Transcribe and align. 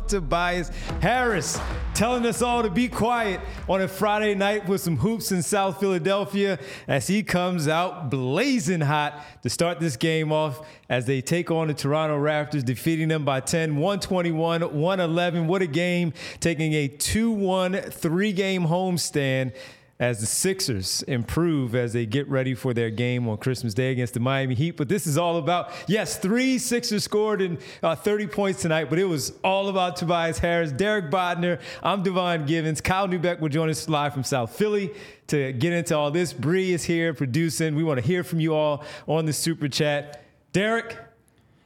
Tobias 0.00 0.70
Harris 1.00 1.58
telling 1.94 2.26
us 2.26 2.42
all 2.42 2.62
to 2.62 2.70
be 2.70 2.88
quiet 2.88 3.40
on 3.68 3.80
a 3.80 3.88
Friday 3.88 4.34
night 4.34 4.68
with 4.68 4.80
some 4.80 4.96
hoops 4.96 5.30
in 5.32 5.42
South 5.42 5.78
Philadelphia 5.78 6.58
as 6.88 7.06
he 7.06 7.22
comes 7.22 7.68
out 7.68 8.10
blazing 8.10 8.80
hot 8.80 9.24
to 9.42 9.50
start 9.50 9.80
this 9.80 9.96
game 9.96 10.32
off 10.32 10.66
as 10.88 11.06
they 11.06 11.20
take 11.20 11.50
on 11.50 11.68
the 11.68 11.74
Toronto 11.74 12.18
Raptors, 12.18 12.64
defeating 12.64 13.08
them 13.08 13.24
by 13.24 13.40
10, 13.40 13.76
121, 13.76 14.60
111. 14.62 15.46
What 15.46 15.62
a 15.62 15.66
game, 15.66 16.12
taking 16.40 16.72
a 16.74 16.88
2 16.88 17.30
1 17.30 17.74
three 17.74 18.32
game 18.32 18.66
homestand 18.66 19.52
as 20.00 20.18
the 20.18 20.26
Sixers 20.26 21.02
improve 21.02 21.74
as 21.74 21.92
they 21.92 22.04
get 22.04 22.28
ready 22.28 22.54
for 22.54 22.74
their 22.74 22.90
game 22.90 23.28
on 23.28 23.36
Christmas 23.38 23.74
Day 23.74 23.92
against 23.92 24.14
the 24.14 24.20
Miami 24.20 24.54
Heat. 24.54 24.72
But 24.72 24.88
this 24.88 25.06
is 25.06 25.16
all 25.16 25.36
about, 25.36 25.70
yes, 25.86 26.18
three 26.18 26.58
Sixers 26.58 27.04
scored 27.04 27.40
in 27.40 27.58
uh, 27.82 27.94
30 27.94 28.26
points 28.26 28.60
tonight, 28.60 28.90
but 28.90 28.98
it 28.98 29.04
was 29.04 29.32
all 29.44 29.68
about 29.68 29.96
Tobias 29.96 30.38
Harris, 30.38 30.72
Derek 30.72 31.10
Bodner. 31.10 31.60
I'm 31.82 32.02
Devon 32.02 32.44
Givens. 32.44 32.80
Kyle 32.80 33.06
Neubeck 33.06 33.38
will 33.38 33.48
join 33.48 33.70
us 33.70 33.88
live 33.88 34.12
from 34.12 34.24
South 34.24 34.56
Philly 34.56 34.92
to 35.28 35.52
get 35.52 35.72
into 35.72 35.96
all 35.96 36.10
this. 36.10 36.32
Bree 36.32 36.72
is 36.72 36.84
here 36.84 37.14
producing. 37.14 37.76
We 37.76 37.84
want 37.84 38.00
to 38.00 38.06
hear 38.06 38.24
from 38.24 38.40
you 38.40 38.54
all 38.54 38.84
on 39.06 39.26
the 39.26 39.32
super 39.32 39.68
chat. 39.68 40.24
Derek, 40.52 40.98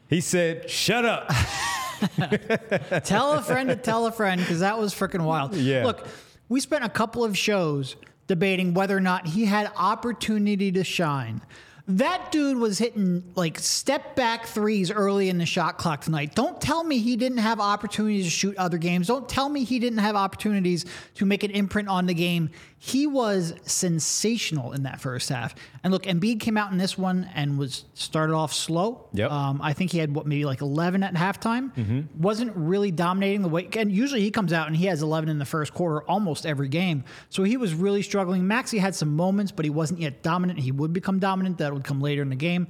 he 0.09 0.21
said, 0.21 0.69
shut 0.69 1.07
up. 1.07 1.29
tell 3.05 3.33
a 3.33 3.43
friend 3.43 3.71
to 3.71 3.77
tell 3.77 4.07
a 4.07 4.13
friend 4.13 4.39
because 4.39 4.61
that 4.61 4.79
was 4.79 4.95
freaking 4.95 5.25
wild. 5.25 5.55
Yeah. 5.55 5.87
Look, 5.87 6.07
we 6.51 6.61
spent 6.61 6.85
a 6.85 6.89
couple 6.89 7.25
of 7.25 7.37
shows 7.37 7.97
debating 8.29 8.75
whether 8.75 8.97
or 8.97 9.01
not 9.01 9.27
he 9.27 9.45
had 9.45 9.73
opportunity 9.77 10.71
to 10.71 10.85
shine. 10.85 11.41
That 11.89 12.31
dude 12.31 12.59
was 12.59 12.79
hitting 12.79 13.33
like 13.35 13.59
step 13.59 14.15
back 14.15 14.45
threes 14.45 14.91
early 14.91 15.31
in 15.31 15.39
the 15.39 15.47
shot 15.47 15.79
clock 15.79 16.03
tonight. 16.03 16.35
Don't 16.35 16.61
tell 16.61 16.85
me 16.85 16.99
he 16.99 17.17
didn't 17.17 17.39
have 17.39 17.61
opportunities 17.61 18.27
to 18.27 18.31
shoot 18.31 18.57
other 18.59 18.77
games. 18.77 19.07
Don't 19.07 19.27
tell 19.27 19.49
me 19.49 19.65
he 19.65 19.79
didn't 19.79 20.01
have 20.01 20.15
opportunities 20.15 20.85
to 21.15 21.25
make 21.25 21.45
an 21.45 21.51
imprint 21.51 21.89
on 21.89 22.05
the 22.05 22.13
game. 22.13 22.51
He 22.81 23.09
was 23.09 23.55
sensational 23.65 24.73
in 24.73 24.85
that 24.85 25.01
first 25.01 25.29
half. 25.29 25.55
And 25.83 25.93
look, 25.93 26.05
Embiid 26.05 26.39
came 26.39 26.57
out 26.57 26.71
in 26.71 26.79
this 26.79 26.97
one 26.97 27.29
and 27.35 27.59
was 27.59 27.85
started 27.95 28.35
off 28.35 28.53
slow. 28.53 29.09
Yep. 29.13 29.31
Um, 29.33 29.61
I 29.61 29.73
think 29.73 29.91
he 29.91 29.99
had 29.99 30.15
what 30.15 30.27
maybe 30.27 30.45
like 30.45 30.61
11 30.61 31.03
at 31.03 31.15
halftime. 31.15 31.75
Mm-hmm. 31.75 32.23
Wasn't 32.23 32.53
really 32.55 32.93
dominating 32.93 33.43
the 33.43 33.49
way. 33.49 33.69
And 33.77 33.91
usually 33.91 34.21
he 34.21 34.31
comes 34.31 34.53
out 34.53 34.69
and 34.69 34.77
he 34.77 34.87
has 34.87 35.03
11 35.03 35.29
in 35.29 35.39
the 35.39 35.45
first 35.45 35.75
quarter 35.75 36.03
almost 36.03 36.47
every 36.47 36.69
game. 36.69 37.03
So 37.31 37.43
he 37.43 37.57
was 37.57 37.75
really 37.75 38.03
struggling. 38.03 38.47
Maxey 38.47 38.79
had 38.79 38.95
some 38.95 39.17
moments, 39.17 39.51
but 39.51 39.65
he 39.65 39.71
wasn't 39.71 40.01
yet 40.01 40.23
dominant. 40.23 40.61
He 40.61 40.71
would 40.71 40.93
become 40.93 41.19
dominant. 41.19 41.59
That 41.59 41.75
would 41.75 41.85
come 41.85 42.01
later 42.01 42.23
in 42.23 42.29
the 42.29 42.37
game. 42.37 42.69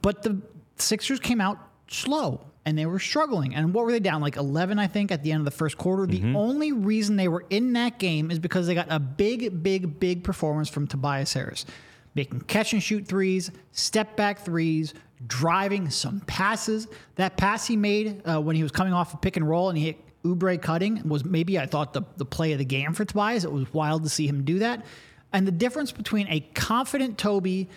But 0.00 0.22
the 0.22 0.40
Sixers 0.76 1.18
came 1.18 1.40
out 1.40 1.58
slow 1.88 2.51
and 2.64 2.78
they 2.78 2.86
were 2.86 2.98
struggling. 2.98 3.54
And 3.54 3.74
what 3.74 3.84
were 3.84 3.92
they 3.92 4.00
down? 4.00 4.20
Like 4.20 4.36
11, 4.36 4.78
I 4.78 4.86
think, 4.86 5.10
at 5.10 5.22
the 5.22 5.32
end 5.32 5.40
of 5.40 5.44
the 5.44 5.50
first 5.50 5.76
quarter. 5.76 6.06
The 6.06 6.22
only 6.36 6.72
reason 6.72 7.16
they 7.16 7.28
were 7.28 7.44
in 7.50 7.72
that 7.72 7.98
game 7.98 8.30
is 8.30 8.38
because 8.38 8.66
they 8.66 8.74
got 8.74 8.86
a 8.88 9.00
big, 9.00 9.62
big, 9.62 9.98
big 9.98 10.22
performance 10.22 10.68
from 10.68 10.86
Tobias 10.86 11.32
Harris. 11.32 11.66
Making 12.14 12.42
catch 12.42 12.72
and 12.72 12.82
shoot 12.82 13.06
threes, 13.06 13.50
step 13.72 14.16
back 14.16 14.44
threes, 14.44 14.94
driving 15.26 15.90
some 15.90 16.20
passes. 16.20 16.86
That 17.16 17.36
pass 17.36 17.66
he 17.66 17.76
made 17.76 18.22
uh, 18.26 18.40
when 18.40 18.54
he 18.54 18.62
was 18.62 18.70
coming 18.70 18.92
off 18.92 19.14
a 19.14 19.16
pick 19.16 19.36
and 19.36 19.48
roll 19.48 19.68
and 19.68 19.78
he 19.78 19.86
hit 19.86 19.96
Oubre 20.24 20.60
cutting 20.60 21.02
was 21.08 21.24
maybe, 21.24 21.58
I 21.58 21.66
thought, 21.66 21.92
the, 21.92 22.02
the 22.16 22.24
play 22.24 22.52
of 22.52 22.58
the 22.58 22.64
game 22.64 22.92
for 22.92 23.04
Tobias. 23.04 23.44
It 23.44 23.50
was 23.50 23.72
wild 23.74 24.04
to 24.04 24.08
see 24.08 24.26
him 24.26 24.44
do 24.44 24.60
that. 24.60 24.84
And 25.32 25.46
the 25.46 25.52
difference 25.52 25.90
between 25.90 26.28
a 26.28 26.40
confident 26.54 27.18
Toby 27.18 27.68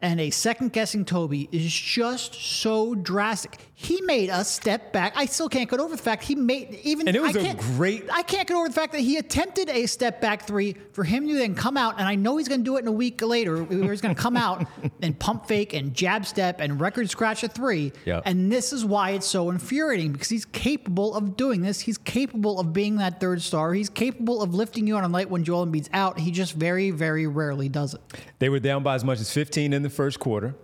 and 0.00 0.20
a 0.20 0.30
second 0.30 0.72
guessing 0.72 1.04
Toby 1.04 1.48
is 1.50 1.72
just 1.72 2.34
so 2.34 2.94
drastic. 2.94 3.58
He 3.74 4.00
made 4.02 4.28
a 4.28 4.44
step 4.44 4.92
back. 4.92 5.12
I 5.16 5.26
still 5.26 5.48
can't 5.48 5.68
get 5.68 5.78
over 5.80 5.94
the 5.96 6.02
fact 6.02 6.24
he 6.24 6.34
made 6.34 6.78
even. 6.82 7.06
And 7.08 7.16
it 7.16 7.22
was 7.22 7.36
I 7.36 7.40
a 7.40 7.54
great- 7.54 8.04
I 8.12 8.22
can't 8.22 8.46
get 8.46 8.56
over 8.56 8.68
the 8.68 8.74
fact 8.74 8.92
that 8.92 9.00
he 9.00 9.16
attempted 9.16 9.68
a 9.68 9.86
step 9.86 10.20
back 10.20 10.46
three 10.46 10.76
for 10.92 11.04
him 11.04 11.26
to 11.28 11.34
then 11.34 11.54
come 11.54 11.76
out, 11.76 11.98
and 11.98 12.06
I 12.08 12.14
know 12.14 12.36
he's 12.36 12.48
going 12.48 12.60
to 12.60 12.64
do 12.64 12.76
it 12.76 12.80
in 12.80 12.88
a 12.88 12.92
week 12.92 13.22
later. 13.22 13.62
Where 13.64 13.90
he's 13.90 14.00
going 14.00 14.14
to 14.14 14.20
come 14.20 14.36
out 14.36 14.66
and 15.02 15.18
pump 15.18 15.46
fake 15.46 15.74
and 15.74 15.94
jab 15.94 16.26
step 16.26 16.60
and 16.60 16.80
record 16.80 17.10
scratch 17.10 17.42
a 17.42 17.48
three. 17.48 17.92
Yep. 18.04 18.22
And 18.24 18.50
this 18.52 18.72
is 18.72 18.84
why 18.84 19.10
it's 19.10 19.26
so 19.26 19.50
infuriating 19.50 20.12
because 20.12 20.28
he's 20.28 20.44
capable 20.44 21.14
of 21.14 21.36
doing 21.36 21.62
this. 21.62 21.80
He's 21.80 21.98
capable 21.98 22.60
of 22.60 22.72
being 22.72 22.96
that 22.96 23.20
third 23.20 23.42
star. 23.42 23.72
He's 23.74 23.88
capable 23.90 24.42
of 24.42 24.54
lifting 24.54 24.86
you 24.86 24.96
on 24.96 25.04
a 25.04 25.08
night 25.08 25.28
when 25.30 25.44
Joel 25.44 25.66
Embiid's 25.66 25.90
out. 25.92 26.18
He 26.18 26.30
just 26.30 26.54
very, 26.54 26.90
very 26.90 27.26
rarely 27.26 27.68
does 27.68 27.94
it. 27.94 28.00
They 28.38 28.48
were 28.48 28.60
down 28.60 28.82
by 28.82 28.94
as 28.94 29.04
much 29.04 29.20
as 29.20 29.32
15 29.32 29.72
in 29.72 29.82
the 29.82 29.87
first 29.88 30.18
quarter. 30.18 30.54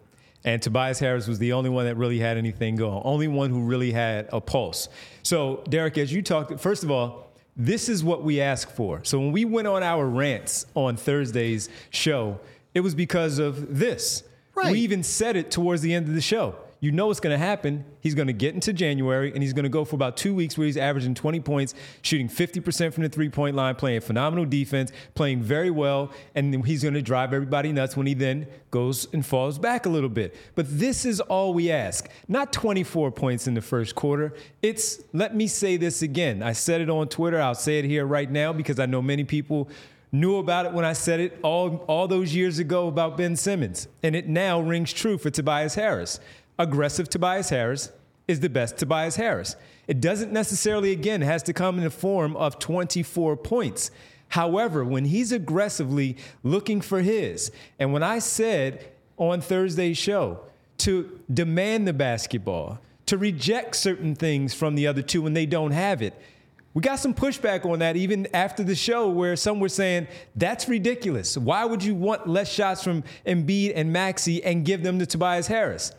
And 0.45 0.61
Tobias 0.61 0.99
Harris 0.99 1.27
was 1.27 1.39
the 1.39 1.55
only 1.55 1.71
one 1.71 1.87
that 1.87 1.97
really 1.97 2.19
had 2.19 2.37
anything 2.37 2.77
going, 2.77 3.01
only 3.05 3.29
one 3.29 3.51
who 3.51 3.63
really 3.63 3.93
had 3.93 4.29
a 4.31 4.41
pulse. 4.41 4.89
So, 5.23 5.65
Derek, 5.69 5.97
as 5.97 6.13
you 6.13 6.21
talked, 6.21 6.61
first 6.61 6.85
of 6.85 6.91
all, 6.91 7.33
this 7.57 7.89
is 7.89 8.05
what 8.05 8.23
we 8.23 8.43
ask 8.43 8.71
for. 8.71 9.03
So, 9.05 9.19
when 9.19 9.33
we 9.33 9.47
went 9.47 9.69
on 9.69 9.83
our 9.83 10.07
rants 10.07 10.67
on 10.75 10.97
Thursday's 10.97 11.71
show, 11.91 12.39
it 12.75 12.81
was 12.81 12.95
because 12.95 13.39
of 13.39 13.79
this. 13.79 14.23
Right. 14.55 14.73
We 14.73 14.81
even 14.81 15.03
said 15.03 15.37
it 15.37 15.51
towards 15.51 15.81
the 15.81 15.95
end 15.95 16.09
of 16.09 16.15
the 16.15 16.21
show. 16.21 16.57
You 16.85 16.93
know 16.93 17.07
what's 17.07 17.19
going 17.19 17.33
to 17.33 17.43
happen. 17.43 17.83
He's 18.01 18.15
going 18.15 18.27
to 18.27 18.35
get 18.35 18.53
into 18.53 18.71
January 18.75 19.33
and 19.33 19.43
he's 19.43 19.55
going 19.55 19.63
to 19.63 19.71
go 19.71 19.87
for 19.87 19.97
about 19.97 20.19
two 20.19 20.35
weeks 20.35 20.59
where 20.59 20.67
he's 20.67 20.77
averaging 20.77 21.15
20 21.15 21.41
points, 21.41 21.73
shooting 22.03 22.29
50% 22.29 22.93
from 22.93 23.05
the 23.05 23.09
three 23.09 23.31
point 23.31 23.57
line, 23.57 23.75
playing 23.75 24.03
phenomenal 24.03 24.45
defense, 24.45 24.93
playing 25.15 25.41
very 25.41 25.71
well, 25.71 26.13
and 26.35 26.63
he's 26.67 26.83
going 26.83 26.93
to 26.93 27.01
drive 27.01 27.33
everybody 27.33 27.73
nuts 27.73 27.97
when 27.97 28.07
he 28.07 28.13
then 28.13 28.47
goes 28.71 29.09
and 29.15 29.25
falls 29.25 29.59
back 29.59 29.87
a 29.87 29.89
little 29.89 30.11
bit. 30.11 30.37
But 30.57 30.67
this 30.79 31.07
is 31.07 31.23
all 31.23 31.55
we 31.55 31.71
ask. 31.71 32.07
Not 32.29 32.53
24 32.53 33.13
points 33.13 33.47
in 33.47 33.55
the 33.55 33.63
first 33.63 33.95
quarter. 33.95 34.35
It's, 34.61 35.03
let 35.15 35.35
me 35.35 35.47
say 35.47 35.79
this 35.79 36.03
again. 36.03 36.43
I 36.43 36.53
said 36.53 36.83
it 36.83 36.91
on 36.91 37.09
Twitter. 37.09 37.41
I'll 37.41 37.55
say 37.55 37.79
it 37.79 37.87
here 37.87 38.05
right 38.05 38.31
now 38.31 38.53
because 38.53 38.79
I 38.79 38.85
know 38.85 39.01
many 39.01 39.25
people 39.25 39.71
knew 40.13 40.37
about 40.37 40.67
it 40.67 40.73
when 40.73 40.85
I 40.85 40.93
said 40.93 41.19
it 41.19 41.39
all, 41.43 41.79
all 41.89 42.07
those 42.07 42.35
years 42.35 42.59
ago 42.59 42.89
about 42.89 43.17
Ben 43.17 43.37
Simmons. 43.37 43.89
And 44.03 44.15
it 44.15 44.29
now 44.29 44.61
rings 44.61 44.93
true 44.93 45.17
for 45.17 45.31
Tobias 45.31 45.75
Harris. 45.75 46.21
Aggressive 46.59 47.09
Tobias 47.09 47.51
Harris 47.51 47.91
is 48.29 48.41
the 48.41 48.49
best 48.49 48.79
Tobias 48.79 49.17
Harris. 49.17 49.57
It 49.87 50.01
doesn't 50.01 50.33
necessarily, 50.33 50.93
again, 50.93 51.21
has 51.21 51.43
to 51.45 51.53
come 51.53 51.79
in 51.79 51.85
the 51.85 51.91
form 51.91 52.37
of 52.37 52.59
24 52.59 53.37
points. 53.37 53.91
However, 54.29 54.85
when 54.85 55.05
he's 55.05 55.33
aggressively 55.33 56.17
looking 56.43 56.81
for 56.81 57.01
his, 57.03 57.51
and 57.79 57.93
when 57.93 58.03
I 58.03 58.19
said 58.19 58.89
on 59.17 59.41
Thursday's 59.41 59.99
show 59.99 60.41
to 60.79 61.21
demand 61.33 61.87
the 61.87 61.93
basketball, 61.93 62.79
to 63.07 63.19
reject 63.19 63.77
certain 63.77 64.15
things 64.15 64.55
from 64.55 64.75
the 64.75 64.87
other 64.87 65.03
two 65.03 65.23
when 65.23 65.35
they 65.35 65.47
don't 65.47 65.73
have 65.73 66.01
it, 66.01 66.15
we 66.73 66.83
got 66.83 66.99
some 66.99 67.15
pushback 67.15 67.65
on 67.65 67.79
that 67.81 67.97
even 67.97 68.27
after 68.35 68.65
the 68.65 68.75
show 68.75 69.09
where 69.09 69.37
some 69.37 69.61
were 69.61 69.69
saying, 69.69 70.09
that's 70.35 70.69
ridiculous. 70.69 71.37
Why 71.37 71.65
would 71.65 71.85
you 71.85 71.95
want 71.95 72.27
less 72.27 72.53
shots 72.53 72.83
from 72.83 73.05
Embiid 73.25 73.73
and 73.77 73.93
Maxey 73.93 74.43
and 74.43 74.65
give 74.65 74.83
them 74.83 74.99
to 74.99 75.07
Tobias 75.07 75.47
Harris? 75.47 75.93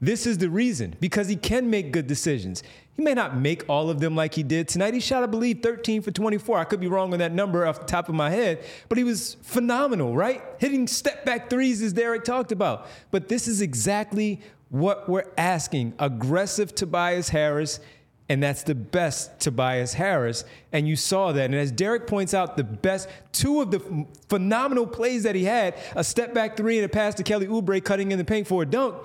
This 0.00 0.26
is 0.26 0.38
the 0.38 0.50
reason 0.50 0.94
because 1.00 1.28
he 1.28 1.36
can 1.36 1.70
make 1.70 1.90
good 1.90 2.06
decisions. 2.06 2.62
He 2.94 3.02
may 3.02 3.14
not 3.14 3.36
make 3.36 3.64
all 3.68 3.88
of 3.88 4.00
them 4.00 4.14
like 4.14 4.34
he 4.34 4.42
did 4.42 4.68
tonight. 4.68 4.94
He 4.94 5.00
shot, 5.00 5.22
I 5.22 5.26
believe, 5.26 5.62
13 5.62 6.02
for 6.02 6.10
24. 6.10 6.58
I 6.58 6.64
could 6.64 6.80
be 6.80 6.86
wrong 6.86 7.12
on 7.12 7.18
that 7.20 7.32
number 7.32 7.66
off 7.66 7.80
the 7.80 7.86
top 7.86 8.08
of 8.08 8.14
my 8.14 8.30
head, 8.30 8.64
but 8.88 8.98
he 8.98 9.04
was 9.04 9.34
phenomenal, 9.42 10.14
right? 10.14 10.42
Hitting 10.58 10.86
step 10.86 11.24
back 11.24 11.48
threes, 11.48 11.82
as 11.82 11.92
Derek 11.92 12.24
talked 12.24 12.52
about. 12.52 12.86
But 13.10 13.28
this 13.28 13.48
is 13.48 13.60
exactly 13.60 14.40
what 14.68 15.08
we're 15.08 15.30
asking 15.38 15.94
aggressive 15.98 16.74
Tobias 16.74 17.28
Harris 17.28 17.80
and 18.28 18.42
that's 18.42 18.64
the 18.64 18.74
best 18.74 19.38
Tobias 19.38 19.94
Harris. 19.94 20.44
And 20.72 20.88
you 20.88 20.96
saw 20.96 21.32
that. 21.32 21.44
And 21.44 21.54
as 21.54 21.70
Derek 21.70 22.06
points 22.06 22.34
out, 22.34 22.56
the 22.56 22.64
best 22.64 23.08
two 23.32 23.60
of 23.60 23.70
the 23.70 24.06
phenomenal 24.28 24.86
plays 24.86 25.22
that 25.22 25.34
he 25.34 25.44
had 25.44 25.74
a 25.94 26.02
step 26.02 26.34
back 26.34 26.56
three 26.56 26.76
and 26.78 26.84
a 26.84 26.88
pass 26.88 27.14
to 27.14 27.22
Kelly 27.22 27.46
Oubre 27.46 27.82
cutting 27.82 28.10
in 28.10 28.18
the 28.18 28.24
paint 28.24 28.48
for 28.48 28.62
a 28.62 28.66
dunk. 28.66 28.96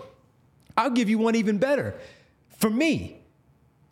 I'll 0.77 0.89
give 0.89 1.09
you 1.09 1.17
one 1.17 1.35
even 1.35 1.57
better. 1.57 1.95
For 2.57 2.69
me, 2.69 3.21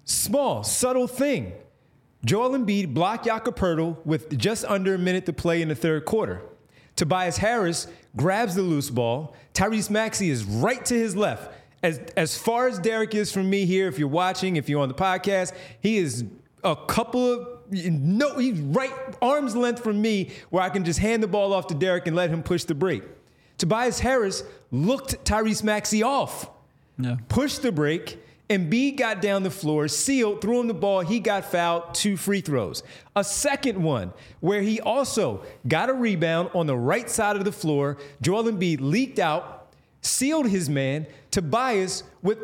small, 0.05 0.63
subtle 0.63 1.07
thing. 1.07 1.53
Joel 2.25 2.51
Embiid 2.51 2.93
blocked 2.93 3.25
Jakob 3.25 3.55
Poeltl 3.55 3.97
with 4.05 4.37
just 4.37 4.65
under 4.65 4.93
a 4.93 4.97
minute 4.99 5.25
to 5.27 5.33
play 5.33 5.61
in 5.61 5.69
the 5.69 5.75
third 5.75 6.05
quarter. 6.05 6.41
Tobias 6.95 7.37
Harris 7.37 7.87
grabs 8.15 8.55
the 8.55 8.61
loose 8.61 8.89
ball. 8.89 9.35
Tyrese 9.53 9.89
Maxey 9.89 10.29
is 10.29 10.43
right 10.43 10.83
to 10.85 10.93
his 10.93 11.15
left 11.15 11.53
as 11.83 11.99
as 12.17 12.37
far 12.37 12.67
as 12.67 12.79
Derek 12.79 13.15
is 13.15 13.31
from 13.31 13.49
me 13.49 13.65
here, 13.65 13.87
if 13.87 13.97
you're 13.97 14.07
watching, 14.07 14.55
if 14.55 14.69
you're 14.69 14.81
on 14.81 14.89
the 14.89 14.95
podcast, 14.95 15.53
he 15.81 15.97
is 15.97 16.25
a 16.63 16.75
couple 16.75 17.33
of 17.33 17.47
no, 17.71 18.37
he's 18.37 18.59
right 18.59 18.91
arm's 19.21 19.55
length 19.55 19.83
from 19.83 20.01
me 20.01 20.31
where 20.49 20.63
I 20.63 20.69
can 20.69 20.83
just 20.83 20.99
hand 20.99 21.21
the 21.21 21.27
ball 21.27 21.53
off 21.53 21.67
to 21.67 21.75
Derek 21.75 22.07
and 22.07 22.15
let 22.15 22.29
him 22.29 22.41
push 22.41 22.63
the 22.63 22.73
break. 22.75 23.03
Tobias 23.57 23.99
Harris 23.99 24.43
looked 24.71 25.23
Tyrese 25.23 25.63
Maxey 25.63 26.01
off, 26.01 26.49
yeah. 26.99 27.17
pushed 27.27 27.61
the 27.61 27.71
break, 27.71 28.19
B 28.49 28.91
got 28.91 29.21
down 29.21 29.43
the 29.43 29.51
floor, 29.51 29.87
sealed, 29.87 30.41
threw 30.41 30.59
him 30.59 30.67
the 30.67 30.73
ball. 30.73 31.01
He 31.01 31.19
got 31.19 31.45
fouled, 31.45 31.93
two 31.93 32.17
free 32.17 32.41
throws. 32.41 32.81
A 33.15 33.23
second 33.23 33.81
one 33.81 34.11
where 34.39 34.61
he 34.61 34.81
also 34.81 35.43
got 35.67 35.89
a 35.89 35.93
rebound 35.93 36.49
on 36.55 36.65
the 36.65 36.75
right 36.75 37.09
side 37.09 37.35
of 37.35 37.45
the 37.45 37.51
floor. 37.51 37.97
Joel 38.21 38.45
Embiid 38.45 38.79
leaked 38.81 39.19
out, 39.19 39.71
sealed 40.01 40.47
his 40.47 40.67
man, 40.67 41.05
Tobias, 41.29 42.03
with 42.23 42.39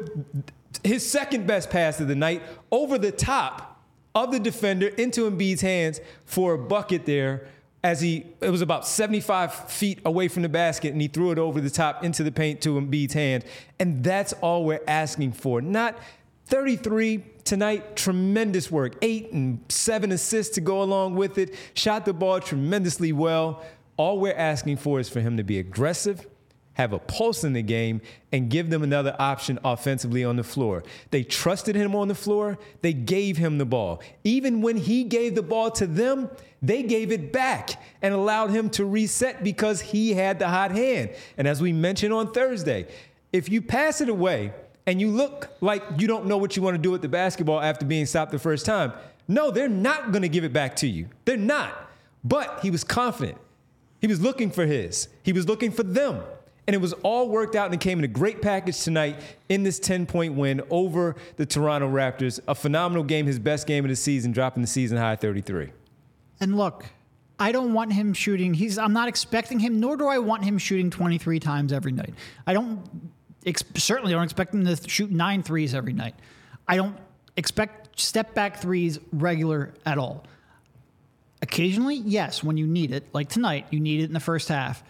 his 0.84 1.10
second 1.10 1.48
best 1.48 1.72
pass 1.72 2.00
of 2.00 2.08
the 2.08 2.16
night 2.16 2.44
over 2.72 3.00
the 3.00 3.12
top 3.12 3.84
of 4.14 4.32
the 4.32 4.40
defender 4.40 4.88
into 4.88 5.30
Embiid's 5.30 5.62
hands 5.62 6.00
for 6.26 6.54
a 6.54 6.58
bucket 6.58 7.06
there 7.06 7.48
as 7.86 8.02
he 8.02 8.26
it 8.42 8.50
was 8.50 8.64
about 8.64 8.88
75 8.88 9.54
feet 9.70 10.00
away 10.06 10.28
from 10.28 10.42
the 10.42 10.50
basket 10.50 10.92
and 10.92 11.00
he 11.00 11.08
threw 11.08 11.30
it 11.30 11.38
over 11.38 11.62
the 11.62 11.70
top 11.70 12.04
into 12.04 12.24
the 12.24 12.32
paint 12.32 12.60
to 12.62 12.82
Embiid's 12.82 13.14
hand. 13.14 13.46
And 13.80 14.04
that's 14.04 14.34
all 14.34 14.66
we're 14.66 14.82
asking 14.88 15.34
for. 15.34 15.62
Not 15.62 15.96
33 16.48 17.24
tonight, 17.44 17.96
tremendous 17.96 18.72
work. 18.72 18.96
Eight 19.04 19.32
and 19.32 19.64
seven 19.70 20.12
assists 20.12 20.56
to 20.56 20.62
go 20.62 20.82
along 20.82 21.14
with 21.14 21.38
it. 21.38 21.54
Shot 21.76 22.06
the 22.06 22.14
ball 22.14 22.40
tremendously 22.40 23.12
well. 23.12 23.64
All 23.98 24.20
we're 24.20 24.34
asking 24.34 24.78
for 24.78 25.00
is 25.00 25.08
for 25.08 25.20
him 25.20 25.38
to 25.38 25.44
be 25.44 25.60
aggressive 25.60 26.26
have 26.76 26.94
a 26.94 27.00
pulse 27.00 27.44
in 27.44 27.54
the 27.54 27.62
game, 27.62 28.02
and 28.32 28.50
give 28.50 28.70
them 28.70 28.84
another 28.84 29.16
option 29.20 29.60
offensively 29.64 30.24
on 30.24 30.36
the 30.36 30.44
floor. 30.44 30.84
They 31.12 31.24
trusted 31.24 31.76
him 31.76 31.96
on 31.96 32.08
the 32.08 32.16
floor, 32.16 32.58
they 32.82 32.94
gave 32.94 33.38
him 33.38 33.58
the 33.58 33.66
ball. 33.66 34.02
Even 34.24 34.62
when 34.62 34.78
he 34.78 35.04
gave 35.04 35.36
the 35.36 35.42
ball 35.42 35.72
to 35.72 35.88
them, 35.88 36.30
they 36.62 36.84
gave 36.84 37.12
it 37.12 37.32
back 37.32 37.82
and 38.02 38.14
allowed 38.14 38.52
him 38.52 38.70
to 38.72 38.86
reset 38.86 39.44
because 39.44 39.82
he 39.82 40.14
had 40.14 40.40
the 40.40 40.48
hot 40.48 40.72
hand. 40.72 41.12
And 41.38 41.48
as 41.48 41.62
we 41.62 41.74
mentioned 41.74 42.14
on 42.14 42.32
Thursday, 42.32 42.88
if 43.32 43.50
you 43.50 43.62
pass 43.62 44.02
it 44.02 44.10
away 44.10 44.54
and 44.86 45.00
you 45.00 45.10
look 45.10 45.50
like 45.62 45.84
you 45.98 46.08
don't 46.08 46.26
know 46.26 46.38
what 46.38 46.56
you 46.56 46.62
want 46.62 46.76
to 46.76 46.82
do 46.82 46.92
with 46.92 47.02
the 47.02 47.10
basketball 47.10 47.62
after 47.62 47.86
being 47.86 48.06
stopped 48.06 48.32
the 48.32 48.40
first 48.40 48.66
time, 48.66 48.94
no, 49.28 49.52
they're 49.52 49.70
not 49.70 50.12
going 50.12 50.22
to 50.22 50.30
give 50.30 50.44
it 50.44 50.54
back 50.54 50.76
to 50.78 50.88
you. 50.88 51.08
They're 51.26 51.38
not. 51.38 51.74
But 52.24 52.60
he 52.62 52.72
was 52.72 52.84
confident. 52.84 53.38
He 54.02 54.08
was 54.08 54.22
looking 54.22 54.52
for 54.52 54.66
his, 54.66 55.08
he 55.24 55.34
was 55.34 55.48
looking 55.48 55.72
for 55.72 55.84
them. 55.84 56.22
And 56.68 56.74
it 56.74 56.80
was 56.80 56.94
all 57.04 57.30
worked 57.30 57.56
out 57.56 57.66
and 57.66 57.76
it 57.76 57.80
came 57.80 58.00
in 58.00 58.06
a 58.06 58.10
great 58.10 58.42
package 58.42 58.84
tonight 58.84 59.20
in 59.50 59.64
this 59.64 59.80
10 59.80 60.08
point 60.08 60.34
win 60.34 60.62
over 60.70 61.16
the 61.38 61.46
Toronto 61.46 61.90
Raptors. 61.90 62.40
A 62.48 62.56
phenomenal 62.56 63.04
game, 63.04 63.28
his 63.28 63.38
best 63.38 63.68
game 63.68 63.86
of 63.86 63.90
the 63.90 63.96
season, 63.96 64.32
dropping 64.32 64.62
the 64.62 64.68
season 64.68 64.98
high 64.98 65.16
33. 65.16 65.72
And 66.40 66.58
look, 66.58 66.86
I 67.40 67.52
don't 67.52 67.74
want 67.74 67.94
him 67.94 68.14
shooting. 68.14 68.54
He's 68.54 68.78
I'm 68.78 68.94
not 68.94 69.08
expecting 69.08 69.60
him, 69.60 69.80
nor 69.80 69.98
do 69.98 70.08
I 70.08 70.20
want 70.20 70.44
him 70.44 70.58
shooting 70.58 70.90
23 70.90 71.40
times 71.40 71.72
every 71.72 71.92
night. 71.92 72.14
I 72.48 72.54
don't 72.54 72.82
ex- 73.46 73.64
certainly 73.76 74.14
don't 74.14 74.24
expect 74.24 74.54
him 74.54 74.66
to 74.66 74.90
shoot 74.90 75.12
nine 75.12 75.44
threes 75.44 75.76
every 75.76 75.94
night. 75.94 76.16
I 76.68 76.78
don't 76.78 76.98
expect 77.38 78.00
step 78.00 78.34
back 78.34 78.58
threes 78.58 79.00
regular 79.12 79.74
at 79.86 79.98
all. 79.98 80.24
Occasionally, 81.42 81.96
yes, 81.96 82.44
when 82.44 82.58
you 82.58 82.66
need 82.66 82.92
it, 82.92 83.06
like 83.14 83.30
tonight, 83.30 83.68
you 83.70 83.80
need 83.80 84.02
it 84.02 84.06
in 84.06 84.14
the 84.14 84.20
first 84.20 84.48
half 84.48 84.84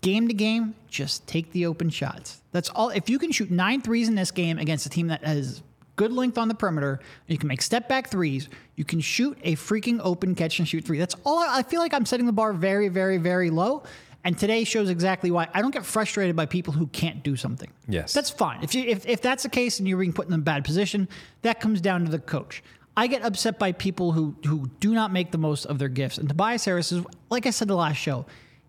game 0.00 0.28
to 0.28 0.34
game, 0.34 0.74
just 0.88 1.26
take 1.26 1.52
the 1.52 1.66
open 1.66 1.90
shots. 1.90 2.42
That's 2.52 2.68
all. 2.70 2.90
If 2.90 3.08
you 3.10 3.18
can 3.18 3.32
shoot 3.32 3.50
nine 3.50 3.80
threes 3.80 4.08
in 4.08 4.14
this 4.14 4.30
game 4.30 4.58
against 4.58 4.86
a 4.86 4.88
team 4.88 5.08
that 5.08 5.24
has 5.24 5.62
good 5.96 6.12
length 6.12 6.38
on 6.38 6.48
the 6.48 6.54
perimeter, 6.54 7.00
you 7.26 7.38
can 7.38 7.48
make 7.48 7.60
step 7.60 7.88
back 7.88 8.08
threes, 8.08 8.48
you 8.76 8.84
can 8.84 9.00
shoot 9.00 9.36
a 9.42 9.56
freaking 9.56 10.00
open 10.02 10.34
catch 10.34 10.58
and 10.58 10.68
shoot 10.68 10.84
three. 10.84 10.98
That's 10.98 11.16
all. 11.24 11.38
I 11.40 11.62
feel 11.62 11.80
like 11.80 11.92
I'm 11.92 12.06
setting 12.06 12.26
the 12.26 12.32
bar 12.32 12.52
very, 12.52 12.88
very, 12.88 13.18
very 13.18 13.50
low. 13.50 13.82
And 14.24 14.36
today 14.36 14.64
shows 14.64 14.90
exactly 14.90 15.30
why 15.30 15.48
I 15.54 15.62
don't 15.62 15.72
get 15.72 15.86
frustrated 15.86 16.34
by 16.36 16.46
people 16.46 16.72
who 16.72 16.86
can't 16.88 17.22
do 17.22 17.36
something. 17.36 17.70
Yes. 17.88 18.12
That's 18.12 18.30
fine. 18.30 18.62
If, 18.62 18.74
you, 18.74 18.84
if, 18.84 19.06
if 19.06 19.22
that's 19.22 19.44
the 19.44 19.48
case 19.48 19.78
and 19.78 19.88
you're 19.88 19.98
being 19.98 20.12
put 20.12 20.26
in 20.26 20.32
a 20.34 20.38
bad 20.38 20.64
position, 20.64 21.08
that 21.42 21.60
comes 21.60 21.80
down 21.80 22.04
to 22.04 22.10
the 22.10 22.18
coach. 22.18 22.62
I 22.96 23.06
get 23.06 23.22
upset 23.22 23.60
by 23.60 23.72
people 23.72 24.10
who, 24.12 24.34
who 24.44 24.68
do 24.80 24.92
not 24.92 25.12
make 25.12 25.30
the 25.30 25.38
most 25.38 25.66
of 25.66 25.78
their 25.78 25.88
gifts. 25.88 26.18
And 26.18 26.28
Tobias 26.28 26.64
Harris 26.64 26.90
is, 26.90 27.04
like 27.30 27.46
I 27.46 27.50
said 27.50 27.68
the 27.68 27.76
last 27.76 27.96
show, 27.96 28.26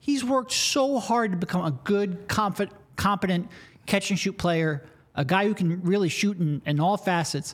He's 0.09 0.25
worked 0.25 0.51
so 0.51 0.97
hard 0.97 1.33
to 1.33 1.37
become 1.37 1.63
a 1.63 1.69
good, 1.83 2.27
confident, 2.27 2.75
competent 2.95 3.47
catch 3.85 4.09
and 4.09 4.17
shoot 4.17 4.39
player, 4.39 4.83
a 5.13 5.23
guy 5.23 5.45
who 5.45 5.53
can 5.53 5.83
really 5.83 6.09
shoot 6.09 6.39
in, 6.39 6.63
in 6.65 6.79
all 6.79 6.97
facets. 6.97 7.53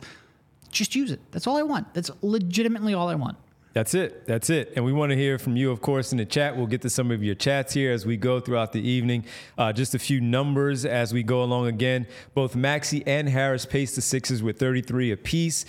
Just 0.72 0.96
use 0.96 1.12
it. 1.12 1.20
That's 1.32 1.48
all 1.48 1.58
I 1.58 1.64
want. 1.64 1.94
That's 1.94 2.10
legitimately 2.22 2.94
all 2.94 3.10
I 3.10 3.16
want. 3.16 3.38
That's 3.74 3.94
it. 3.94 4.26
That's 4.26 4.50
it. 4.50 4.72
And 4.78 4.86
we 4.86 4.94
want 4.94 5.10
to 5.10 5.18
hear 5.18 5.38
from 5.38 5.58
you, 5.58 5.70
of 5.70 5.82
course, 5.82 6.14
in 6.14 6.18
the 6.18 6.24
chat. 6.24 6.56
We'll 6.56 6.66
get 6.66 6.82
to 6.84 6.90
some 6.90 7.12
of 7.12 7.22
your 7.22 7.36
chats 7.36 7.74
here 7.74 7.92
as 7.92 8.06
we 8.06 8.16
go 8.16 8.40
throughout 8.40 8.72
the 8.72 8.80
evening. 8.80 9.26
Uh, 9.58 9.74
just 9.74 9.94
a 9.94 10.00
few 10.00 10.22
numbers 10.22 10.86
as 10.86 11.14
we 11.14 11.24
go 11.24 11.44
along 11.44 11.68
again. 11.68 12.08
Both 12.36 12.56
Maxey 12.56 13.04
and 13.06 13.28
Harris 13.28 13.66
paced 13.66 13.98
the 13.98 14.02
sixes 14.02 14.42
with 14.42 14.58
33 14.58 15.12
apiece 15.12 15.66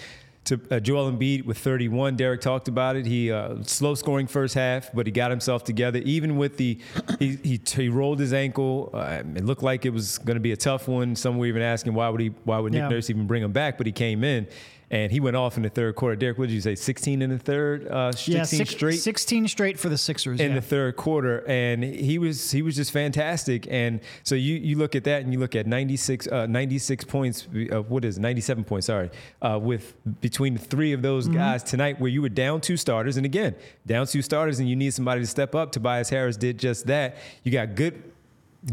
to 0.47 0.61
uh, 0.71 0.81
Joel 0.81 1.13
Embiid 1.13 1.45
with 1.45 1.59
31. 1.59 2.17
Derek 2.17 2.41
talked 2.41 2.69
about 2.69 2.97
it. 2.97 3.07
He 3.07 3.31
uh, 3.31 3.63
slow 3.63 3.95
scoring 3.95 4.27
first 4.27 4.55
half, 4.55 4.93
but 4.93 5.07
he 5.07 5.13
got 5.13 5.31
himself 5.31 5.65
together. 5.65 5.99
Even 6.01 6.37
with 6.37 6.57
the 6.57 6.79
he 7.19 7.37
he, 7.43 7.61
he 7.67 7.89
rolled 7.89 8.19
his 8.19 8.33
ankle. 8.33 8.91
Uh, 8.93 9.23
it 9.35 9.45
looked 9.45 9.63
like 9.63 9.85
it 9.85 9.91
was 9.91 10.19
going 10.19 10.37
to 10.37 10.41
be 10.41 10.53
a 10.53 10.57
tough 10.57 10.89
one. 10.89 11.15
Some 11.17 11.39
were 11.39 11.47
even 11.47 11.63
asking 11.63 11.95
why 11.95 12.09
would 12.09 12.21
he 12.21 12.29
why 12.45 12.59
would 12.59 12.73
Nick 12.73 12.81
yeah. 12.81 12.89
Nurse 12.89 13.11
even 13.11 13.27
bring 13.27 13.43
him 13.43 13.53
back? 13.53 13.77
But 13.77 13.87
he 13.87 13.93
came 13.93 14.25
in 14.25 14.47
and 14.91 15.11
he 15.11 15.19
went 15.19 15.35
off 15.35 15.57
in 15.57 15.63
the 15.65 15.69
third 15.69 15.97
quarter. 15.97 16.15
Derek, 16.15 16.39
what 16.39 16.49
did 16.49 16.55
you 16.55 16.61
say? 16.61 16.77
16 16.77 17.21
in 17.21 17.31
the 17.31 17.39
third, 17.39 17.89
uh, 17.89 18.13
16 18.13 18.35
yeah, 18.35 18.43
six, 18.45 18.71
straight, 18.71 19.01
16 19.01 19.49
straight 19.49 19.79
for 19.79 19.89
the 19.89 19.99
Sixers 19.99 20.41
in 20.41 20.51
yeah. 20.51 20.55
the 20.57 20.61
third 20.61 20.97
quarter, 20.97 21.45
and 21.49 21.83
he 21.83 22.19
was 22.19 22.51
he 22.51 22.63
was 22.63 22.77
just 22.77 22.93
fantastic. 22.93 23.67
And 23.69 24.01
so 24.23 24.35
you 24.35 24.55
you 24.55 24.77
look 24.77 24.95
at 24.95 25.05
that 25.05 25.23
and 25.23 25.33
you 25.33 25.41
look 25.41 25.57
at 25.57 25.67
96 25.67 26.29
uh, 26.29 26.47
96 26.47 27.05
points. 27.05 27.49
Uh, 27.73 27.83
what 27.83 28.05
is 28.05 28.19
it, 28.19 28.21
97 28.21 28.65
points? 28.65 28.87
Sorry, 28.87 29.11
uh, 29.43 29.59
with 29.61 29.95
between 30.21 30.57
three 30.57 30.93
of 30.93 31.03
those 31.03 31.27
mm-hmm. 31.27 31.39
guys 31.39 31.63
tonight, 31.63 32.01
where 32.01 32.11
you 32.11 32.23
were 32.23 32.29
down 32.29 32.61
two 32.61 32.77
starters, 32.77 33.17
and 33.17 33.27
again 33.27 33.57
down 33.87 34.07
two 34.07 34.23
starters, 34.23 34.61
and 34.61 34.69
you 34.69 34.77
need 34.77 34.95
somebody 34.95 35.21
to 35.21 35.27
step 35.27 35.55
up. 35.55 35.73
Tobias 35.73 36.11
Harris 36.11 36.37
did 36.37 36.59
just 36.59 36.87
that. 36.87 37.17
You 37.43 37.51
got 37.51 37.75
good 37.75 38.13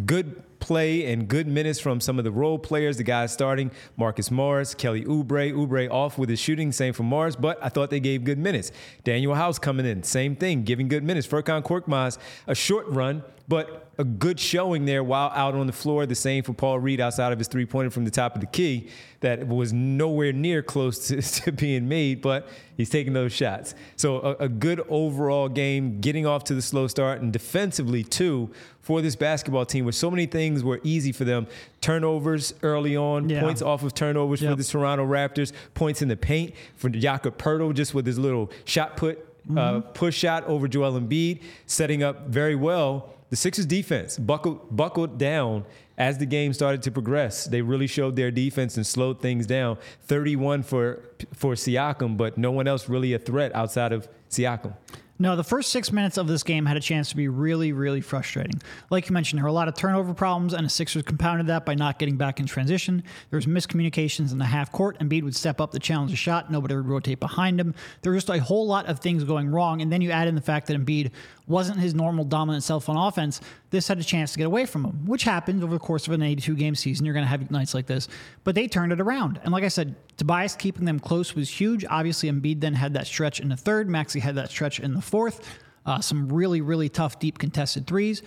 good 0.05 0.43
play 0.63 1.11
and 1.11 1.27
good 1.27 1.45
minutes 1.45 1.77
from 1.77 1.99
some 1.99 2.17
of 2.17 2.23
the 2.23 2.31
role 2.31 2.57
players, 2.57 2.95
the 2.95 3.03
guys 3.03 3.33
starting 3.33 3.69
Marcus 3.97 4.31
Morris, 4.31 4.73
Kelly 4.73 5.03
Oubre. 5.03 5.51
Oubre 5.51 5.91
off 5.91 6.17
with 6.17 6.29
his 6.29 6.39
shooting, 6.39 6.71
same 6.71 6.93
for 6.93 7.03
Morris, 7.03 7.35
but 7.35 7.59
I 7.61 7.67
thought 7.67 7.89
they 7.89 7.99
gave 7.99 8.23
good 8.23 8.37
minutes. 8.37 8.71
Danuel 9.03 9.35
House 9.35 9.59
coming 9.59 9.85
in, 9.85 10.03
same 10.03 10.37
thing, 10.37 10.63
giving 10.63 10.87
good 10.87 11.03
minutes. 11.03 11.27
Furkan 11.27 11.63
Korkmaz, 11.63 12.17
a 12.47 12.55
short 12.55 12.87
run, 12.87 13.23
but 13.47 13.91
a 13.97 14.03
good 14.03 14.39
showing 14.39 14.85
there 14.85 15.03
while 15.03 15.29
out 15.35 15.53
on 15.53 15.67
the 15.67 15.73
floor. 15.73 16.05
The 16.05 16.15
same 16.15 16.43
for 16.43 16.53
Paul 16.53 16.79
Reed 16.79 17.01
outside 17.01 17.33
of 17.33 17.39
his 17.39 17.47
three 17.47 17.65
pointer 17.65 17.89
from 17.89 18.05
the 18.05 18.11
top 18.11 18.35
of 18.35 18.41
the 18.41 18.47
key 18.47 18.89
that 19.19 19.47
was 19.47 19.73
nowhere 19.73 20.31
near 20.31 20.61
close 20.61 21.07
to, 21.07 21.21
to 21.41 21.51
being 21.51 21.87
made, 21.87 22.21
but 22.21 22.47
he's 22.77 22.89
taking 22.89 23.13
those 23.13 23.33
shots. 23.33 23.75
So 23.95 24.19
a, 24.19 24.45
a, 24.45 24.49
good 24.49 24.81
overall 24.89 25.49
game, 25.49 25.99
getting 25.99 26.25
off 26.25 26.45
to 26.45 26.55
the 26.55 26.61
slow 26.61 26.87
start, 26.87 27.21
and 27.21 27.31
defensively 27.31 28.03
too 28.03 28.49
for 28.79 29.01
this 29.01 29.15
basketball 29.15 29.65
team, 29.65 29.85
where 29.85 29.91
so 29.91 30.09
many 30.09 30.25
things 30.25 30.63
were 30.63 30.79
easy 30.83 31.11
for 31.11 31.23
them. 31.25 31.47
Turnovers 31.81 32.53
early 32.63 32.95
on, 32.95 33.29
yeah. 33.29 33.41
points 33.41 33.61
off 33.61 33.83
of 33.83 33.93
turnovers 33.93 34.41
yep. 34.41 34.51
for 34.51 34.55
the 34.55 34.63
Toronto 34.63 35.05
Raptors, 35.05 35.51
points 35.73 36.01
in 36.01 36.07
the 36.07 36.17
paint 36.17 36.53
for 36.75 36.89
Jakob 36.89 37.37
Poeltl 37.37 37.73
just 37.73 37.93
with 37.93 38.05
his 38.05 38.17
little 38.17 38.51
shot 38.65 38.97
put. 38.97 39.19
Uh, 39.43 39.51
mm-hmm. 39.51 39.57
Uh, 39.57 39.81
push 39.81 40.17
shot 40.17 40.45
over 40.45 40.69
Joel 40.69 40.97
Embiid, 40.97 41.41
setting 41.65 42.01
up 42.01 42.27
very 42.27 42.55
well 42.55 43.13
the 43.33 43.37
Sixers 43.37 43.65
defense 43.65 44.19
buckled, 44.19 44.77
buckled 44.77 45.17
down 45.17 45.65
as 45.97 46.19
the 46.19 46.25
game 46.27 46.53
started 46.53 46.83
to 46.83 46.91
progress. 46.91 47.45
They 47.45 47.63
really 47.63 47.87
showed 47.87 48.15
their 48.15 48.29
defense 48.29 48.77
and 48.77 48.85
slowed 48.85 49.23
things 49.23 49.47
down. 49.47 49.79
31 50.03 50.61
for 50.61 51.01
for 51.33 51.55
Siakam, 51.55 52.15
but 52.15 52.37
no 52.37 52.51
one 52.51 52.67
else 52.67 52.87
really 52.87 53.15
a 53.15 53.17
threat 53.17 53.51
outside 53.55 53.91
of 53.91 54.07
Siakam. 54.29 54.75
No, 55.19 55.35
the 55.35 55.43
first 55.43 55.71
six 55.71 55.91
minutes 55.91 56.17
of 56.17 56.27
this 56.27 56.41
game 56.41 56.65
had 56.65 56.75
a 56.75 56.79
chance 56.79 57.09
to 57.09 57.15
be 57.15 57.27
really, 57.27 57.71
really 57.71 58.01
frustrating. 58.01 58.59
Like 58.89 59.07
you 59.07 59.13
mentioned, 59.13 59.37
there 59.37 59.43
were 59.43 59.49
a 59.49 59.53
lot 59.53 59.67
of 59.67 59.75
turnover 59.75 60.11
problems, 60.13 60.53
and 60.53 60.65
the 60.65 60.69
Sixers 60.69 61.03
compounded 61.03 61.45
that 61.47 61.65
by 61.65 61.75
not 61.75 61.99
getting 61.99 62.17
back 62.17 62.39
in 62.39 62.47
transition. 62.47 63.03
There 63.29 63.37
was 63.37 63.45
miscommunications 63.45 64.31
in 64.31 64.39
the 64.39 64.45
half 64.45 64.71
court. 64.71 64.97
Embiid 64.99 65.23
would 65.23 65.35
step 65.35 65.61
up 65.61 65.71
to 65.71 65.79
challenge 65.79 66.11
a 66.11 66.15
shot. 66.15 66.51
Nobody 66.51 66.75
would 66.75 66.87
rotate 66.87 67.19
behind 67.19 67.59
him. 67.59 67.75
There 68.01 68.11
was 68.11 68.23
just 68.23 68.35
a 68.35 68.41
whole 68.41 68.65
lot 68.65 68.87
of 68.87 68.99
things 68.99 69.23
going 69.23 69.49
wrong. 69.49 69.83
And 69.83 69.93
then 69.93 70.01
you 70.01 70.09
add 70.09 70.27
in 70.27 70.33
the 70.33 70.41
fact 70.41 70.65
that 70.67 70.77
Embiid 70.83 71.11
wasn't 71.47 71.79
his 71.79 71.93
normal 71.93 72.25
dominant 72.25 72.63
self 72.63 72.89
on 72.89 72.97
offense. 72.97 73.39
This 73.69 73.87
had 73.87 73.99
a 73.99 74.03
chance 74.03 74.31
to 74.31 74.39
get 74.39 74.47
away 74.47 74.65
from 74.65 74.83
him, 74.83 75.05
which 75.05 75.23
happens 75.23 75.63
over 75.63 75.73
the 75.73 75.79
course 75.79 76.07
of 76.07 76.13
an 76.13 76.23
82 76.23 76.55
game 76.55 76.73
season. 76.73 77.05
You're 77.05 77.13
going 77.13 77.25
to 77.25 77.29
have 77.29 77.51
nights 77.51 77.73
like 77.73 77.85
this. 77.85 78.07
But 78.43 78.55
they 78.55 78.67
turned 78.67 78.91
it 78.91 78.99
around. 78.99 79.39
And 79.43 79.51
like 79.51 79.63
I 79.63 79.67
said, 79.67 79.95
Tobias 80.17 80.55
keeping 80.55 80.85
them 80.85 80.99
close 80.99 81.35
was 81.35 81.49
huge. 81.49 81.85
Obviously, 81.89 82.29
Embiid 82.29 82.59
then 82.59 82.73
had 82.73 82.93
that 82.93 83.07
stretch 83.07 83.39
in 83.39 83.49
the 83.49 83.57
third. 83.57 83.89
Maxey 83.89 84.19
had 84.19 84.35
that 84.35 84.49
stretch 84.49 84.79
in 84.79 84.93
the 84.93 85.01
fourth. 85.01 85.47
Uh, 85.85 85.99
some 85.99 86.31
really, 86.31 86.61
really 86.61 86.89
tough, 86.89 87.19
deep 87.19 87.37
contested 87.37 87.87
threes. 87.87 88.21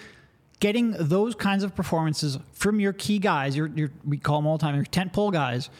Getting 0.58 0.92
those 0.92 1.34
kinds 1.34 1.64
of 1.64 1.74
performances 1.74 2.38
from 2.52 2.80
your 2.80 2.92
key 2.92 3.18
guys, 3.18 3.56
your, 3.56 3.68
your 3.68 3.90
we 4.04 4.18
call 4.18 4.38
them 4.38 4.46
all 4.46 4.58
the 4.58 4.62
time, 4.62 4.74
your 4.74 4.84
tent 4.84 5.12
pole 5.12 5.30
guys, 5.30 5.70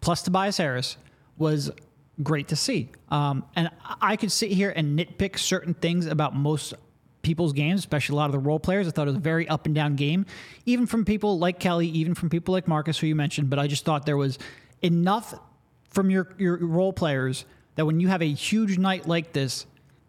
plus 0.00 0.22
Tobias 0.22 0.58
Harris, 0.58 0.96
was 1.38 1.70
great 2.22 2.48
to 2.48 2.56
see. 2.56 2.90
Um, 3.10 3.44
and 3.54 3.70
I 4.00 4.16
could 4.16 4.32
sit 4.32 4.50
here 4.50 4.72
and 4.74 4.98
nitpick 4.98 5.38
certain 5.38 5.74
things 5.74 6.06
about 6.06 6.34
most 6.34 6.74
people's 7.22 7.52
games, 7.52 7.80
especially 7.80 8.14
a 8.14 8.16
lot 8.16 8.26
of 8.26 8.32
the 8.32 8.38
role 8.38 8.60
players. 8.60 8.86
I 8.86 8.92
thought 8.92 9.08
it 9.08 9.10
was 9.10 9.16
a 9.16 9.20
very 9.20 9.48
up 9.48 9.66
and 9.66 9.74
down 9.74 9.96
game, 9.96 10.26
even 10.64 10.86
from 10.86 11.04
people 11.04 11.38
like 11.38 11.58
Kelly, 11.58 11.88
even 11.88 12.14
from 12.14 12.30
people 12.30 12.52
like 12.52 12.68
Marcus, 12.68 12.98
who 12.98 13.06
you 13.06 13.16
mentioned. 13.16 13.50
But 13.50 13.58
I 13.58 13.66
just 13.66 13.84
thought 13.84 14.06
there 14.06 14.16
was 14.16 14.38
enough 14.82 15.34
from 15.96 16.10
your, 16.10 16.28
your 16.38 16.58
role 16.58 16.92
players 16.92 17.46
that 17.74 17.86
when 17.86 17.98
you 17.98 18.08
have 18.08 18.22
a 18.22 18.30
huge 18.30 18.78
night 18.78 19.08
like 19.08 19.32
this, 19.32 19.66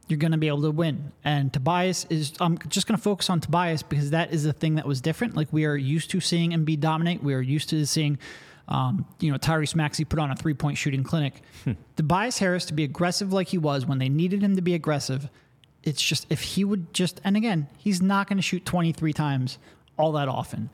you're 0.07 0.19
going 0.19 0.33
to 0.33 0.37
be 0.37 0.49
able 0.49 0.61
to 0.61 0.71
win. 0.71 1.13
And 1.23 1.51
Tobias 1.51 2.05
is, 2.09 2.33
I'm 2.39 2.57
just 2.67 2.87
going 2.87 2.97
to 2.97 3.01
focus 3.01 3.29
on 3.29 3.39
Tobias 3.39 3.83
because 3.83 4.11
that 4.11 4.33
is 4.33 4.43
the 4.43 4.53
thing 4.53 4.75
that 4.75 4.85
was 4.85 5.01
different. 5.01 5.35
Like 5.35 5.51
we 5.51 5.65
are 5.65 5.75
used 5.75 6.11
to 6.11 6.19
seeing 6.19 6.51
Embiid 6.51 6.81
dominate. 6.81 7.23
We 7.23 7.33
are 7.33 7.41
used 7.41 7.69
to 7.69 7.85
seeing, 7.85 8.19
um, 8.67 9.05
you 9.19 9.31
know, 9.31 9.37
Tyrese 9.37 9.75
Maxey 9.75 10.03
put 10.03 10.19
on 10.19 10.29
a 10.29 10.35
three 10.35 10.53
point 10.53 10.77
shooting 10.77 11.03
clinic. 11.03 11.41
Hmm. 11.63 11.73
Tobias 11.95 12.37
Harris 12.37 12.65
to 12.65 12.73
be 12.73 12.83
aggressive 12.83 13.33
like 13.33 13.47
he 13.47 13.57
was 13.57 13.85
when 13.85 13.97
they 13.97 14.09
needed 14.09 14.43
him 14.43 14.55
to 14.57 14.61
be 14.61 14.75
aggressive 14.75 15.29
it's 15.83 16.01
just 16.01 16.25
if 16.29 16.41
he 16.41 16.65
would 16.65 16.93
just 16.93 17.21
and 17.23 17.37
again 17.37 17.67
he's 17.77 18.01
not 18.01 18.27
going 18.27 18.37
to 18.37 18.41
shoot 18.41 18.65
23 18.65 19.13
times 19.13 19.57
all 19.95 20.11
that 20.11 20.27
often 20.27 20.69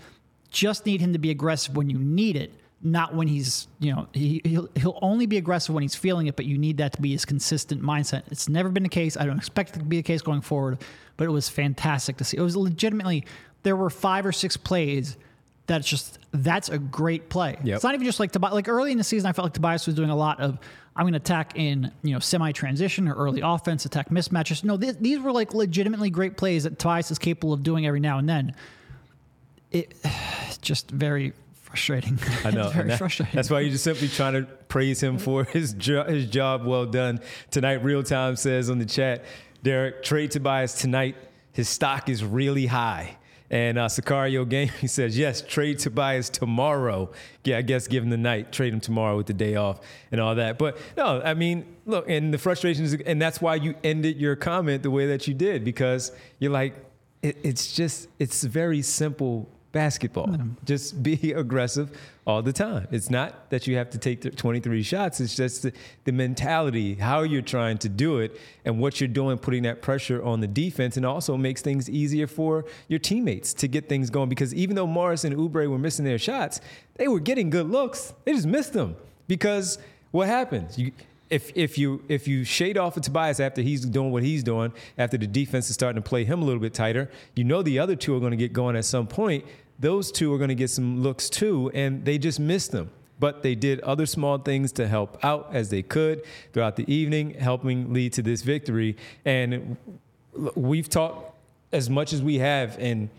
just 0.50 0.86
need 0.86 1.02
him 1.02 1.14
to 1.14 1.20
be 1.20 1.30
aggressive 1.30 1.76
when 1.76 1.90
you 1.90 2.00
need 2.00 2.36
it 2.36 2.52
not 2.84 3.16
when 3.16 3.28
he's 3.28 3.68
you 3.80 3.94
know 3.94 4.08
he, 4.14 4.42
he'll, 4.44 4.70
he'll 4.76 5.00
only 5.02 5.26
be 5.26 5.38
aggressive 5.38 5.74
when 5.74 5.82
he's 5.82 5.96
feeling 5.96 6.28
it 6.28 6.36
but 6.36 6.46
you 6.46 6.58
need 6.58 6.78
that 6.78 6.94
to 6.94 7.02
be 7.02 7.12
his 7.12 7.26
consistent 7.26 7.82
mindset 7.82 8.24
it's 8.30 8.50
never 8.50 8.70
been 8.70 8.84
the 8.84 8.90
case 8.90 9.16
i 9.18 9.26
don't 9.26 9.38
expect 9.38 9.76
it 9.76 9.80
to 9.80 9.86
be 9.86 9.98
the 9.98 10.04
case 10.04 10.22
going 10.22 10.42
forward 10.42 10.78
but 11.16 11.26
it 11.26 11.32
was 11.32 11.48
fantastic 11.48 12.18
to 12.18 12.24
see 12.24 12.38
it 12.38 12.42
was 12.42 12.58
legitimately 12.58 13.26
there 13.64 13.76
were 13.76 13.90
five 13.90 14.26
or 14.26 14.32
six 14.32 14.58
plays 14.58 15.18
that's 15.66 15.88
just 15.88 16.20
that's 16.34 16.70
a 16.70 16.78
great 16.78 17.30
play. 17.30 17.58
Yep. 17.64 17.76
It's 17.76 17.84
not 17.84 17.94
even 17.94 18.06
just 18.06 18.20
like 18.20 18.32
Tobias. 18.32 18.54
Like 18.54 18.68
early 18.68 18.92
in 18.92 18.98
the 18.98 19.04
season, 19.04 19.30
I 19.30 19.34
felt 19.34 19.46
like 19.46 19.54
Tobias 19.54 19.86
was 19.86 19.96
doing 19.96 20.10
a 20.10 20.16
lot 20.16 20.40
of 20.40 20.60
I'm 20.96 21.04
going 21.04 21.14
to 21.14 21.18
attack 21.18 21.54
in 21.56 21.92
you 22.04 22.14
know 22.14 22.20
semi 22.20 22.52
transition 22.52 23.08
or 23.08 23.16
early 23.16 23.42
offense, 23.42 23.86
attack 23.86 24.10
mismatches. 24.10 24.64
No, 24.64 24.78
th- 24.78 24.98
these 25.00 25.20
were 25.20 25.32
like 25.32 25.54
legitimately 25.54 26.10
great 26.10 26.38
plays 26.38 26.64
that 26.64 26.80
Tobias 26.80 27.12
is 27.12 27.20
capable 27.20 27.54
of 27.54 27.64
doing 27.64 27.88
every 27.88 28.00
now 28.00 28.18
and 28.18 28.28
then. 28.28 28.56
It 29.72 29.96
just 30.62 30.92
very 30.92 31.34
frustrating. 31.74 32.20
I 32.46 32.52
know. 32.52 32.70
very 32.70 32.90
that, 32.90 33.00
frustrating. 33.00 33.36
That's 33.36 33.50
why 33.50 33.62
you're 33.62 33.72
just 33.72 33.84
simply 33.84 34.08
trying 34.08 34.34
to 34.34 34.44
praise 34.68 35.02
him 35.02 35.18
for 35.18 35.44
his 35.56 35.74
jo- 35.74 36.04
his 36.04 36.28
job 36.28 36.66
well 36.66 36.86
done 36.86 37.20
tonight. 37.50 37.84
Real 37.84 38.04
time 38.04 38.36
says 38.36 38.70
on 38.70 38.78
the 38.78 38.86
chat, 38.86 39.26
Derek 39.64 40.04
trade 40.04 40.30
Tobias 40.30 40.76
tonight. 40.76 41.16
His 41.52 41.68
stock 41.68 42.10
is 42.10 42.24
really 42.24 42.68
high. 42.68 43.18
And 43.50 43.78
uh, 43.78 43.88
Sicario 43.88 44.48
Gaming 44.48 44.72
says, 44.88 45.18
yes, 45.18 45.42
trade 45.42 45.80
Tobias 45.80 46.30
tomorrow. 46.30 47.12
Yeah, 47.44 47.58
I 47.58 47.64
guess 47.64 47.88
give 47.88 48.04
him 48.04 48.12
the 48.12 48.18
night, 48.18 48.52
trade 48.52 48.74
him 48.74 48.80
tomorrow 48.80 49.18
with 49.18 49.28
the 49.28 49.34
day 49.34 49.56
off 49.56 49.80
and 50.12 50.22
all 50.22 50.36
that. 50.36 50.60
But 50.60 50.78
no, 50.96 51.22
I 51.24 51.34
mean, 51.34 51.66
look, 51.88 52.08
and 52.08 52.32
the 52.34 52.38
frustration 52.38 52.86
is, 52.86 52.94
and 52.94 53.22
that's 53.22 53.42
why 53.42 53.56
you 53.56 53.74
ended 53.84 54.18
your 54.18 54.36
comment 54.36 54.84
the 54.84 54.92
way 54.92 55.08
that 55.08 55.28
you 55.28 55.34
did, 55.34 55.64
because 55.64 56.12
you're 56.40 56.52
like, 56.52 56.76
it, 57.24 57.38
it's 57.44 57.76
just, 57.76 58.10
it's 58.20 58.44
very 58.44 58.82
simple 58.82 59.50
basketball. 59.74 60.28
Mm-hmm. 60.28 60.52
Just 60.64 61.04
be 61.04 61.34
aggressive 61.36 61.98
all 62.26 62.42
the 62.42 62.54
time. 62.54 62.88
It's 62.92 63.10
not 63.10 63.50
that 63.50 63.68
you 63.68 63.76
have 63.76 63.90
to 63.90 63.98
take 63.98 64.36
23 64.38 64.82
shots, 64.84 65.20
it's 65.20 65.36
just 65.36 65.64
the, 65.64 65.74
the, 66.06 66.14
mentality, 66.14 66.96
how 66.96 67.24
you're 67.24 67.42
trying 67.42 67.80
to 67.80 67.90
do 67.90 68.20
it, 68.20 68.40
and 68.64 68.80
what 68.80 69.02
you're 69.02 69.10
doing, 69.10 69.38
putting 69.38 69.64
that 69.64 69.82
pressure 69.82 70.24
on 70.24 70.40
the 70.40 70.48
defense, 70.48 70.96
and 70.96 71.06
also 71.06 71.36
makes 71.36 71.62
things 71.62 71.90
easier 71.90 72.28
for 72.28 72.64
your 72.88 73.00
teammates 73.00 73.54
to 73.56 73.68
get 73.68 73.90
things 73.90 74.10
going. 74.10 74.30
Because 74.30 74.54
even 74.56 74.78
though 74.78 74.88
Morris 74.88 75.26
and 75.26 75.36
Oubre 75.36 75.70
were 75.70 75.80
missing 75.80 76.06
their 76.06 76.20
shots, 76.20 76.62
they 76.96 77.10
were 77.10 77.20
getting 77.20 77.50
good 77.50 77.70
looks. 77.70 78.14
They 78.24 78.32
just 78.34 78.48
missed 78.48 78.72
them 78.72 78.96
because 79.28 79.80
what 80.12 80.28
happens? 80.28 80.78
You, 80.78 80.94
if 81.30 81.52
if 81.56 81.80
you 81.80 82.04
if 82.10 82.28
you 82.28 82.44
shade 82.44 82.78
off 82.78 82.96
of 82.96 83.02
Tobias 83.02 83.40
after 83.40 83.62
he's 83.62 83.84
doing 83.86 84.12
what 84.12 84.22
he's 84.22 84.44
doing, 84.44 84.72
after 85.00 85.18
the 85.18 85.26
defense 85.26 85.68
is 85.68 85.74
starting 85.74 86.02
to 86.02 86.08
play 86.08 86.24
him 86.24 86.44
a 86.44 86.46
little 86.46 86.62
bit 86.62 86.76
tighter, 86.76 87.10
you 87.36 87.44
know 87.44 87.64
the 87.64 87.80
other 87.80 87.96
two 87.96 88.16
are 88.16 88.20
going 88.20 88.32
to 88.32 88.38
get 88.38 88.54
going 88.54 88.76
at 88.76 88.86
some 88.86 89.08
point 89.08 89.44
those 89.84 90.14
two 90.14 90.34
are 90.34 90.38
going 90.38 90.48
to 90.48 90.56
get 90.56 90.70
some 90.70 91.04
looks 91.04 91.30
too, 91.30 91.70
and 91.74 92.06
they 92.06 92.18
just 92.18 92.40
missed 92.40 92.72
them. 92.72 92.90
But 93.20 93.44
they 93.44 93.54
did 93.54 93.82
other 93.82 94.06
small 94.06 94.38
things 94.38 94.72
to 94.74 94.88
help 94.88 95.24
out 95.24 95.50
as 95.52 95.70
they 95.70 95.82
could 95.82 96.24
throughout 96.54 96.78
the 96.78 96.92
evening, 96.92 97.34
helping 97.36 97.92
lead 97.92 98.14
to 98.14 98.22
this 98.22 98.44
victory. 98.44 98.96
And 99.26 99.76
we've 100.56 100.88
talked 100.90 101.36
as 101.74 101.90
much 101.90 102.14
as 102.14 102.22
we 102.22 102.40
have 102.40 102.78
and 102.80 103.10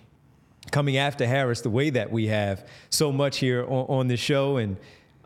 coming 0.70 0.96
after 0.96 1.26
Harris 1.26 1.60
the 1.60 1.70
way 1.70 1.90
that 1.90 2.10
we 2.10 2.28
have 2.28 2.66
so 2.88 3.12
much 3.12 3.38
here 3.38 3.64
on, 3.64 3.86
on 3.88 4.08
the 4.08 4.16
show 4.16 4.56
and 4.56 4.78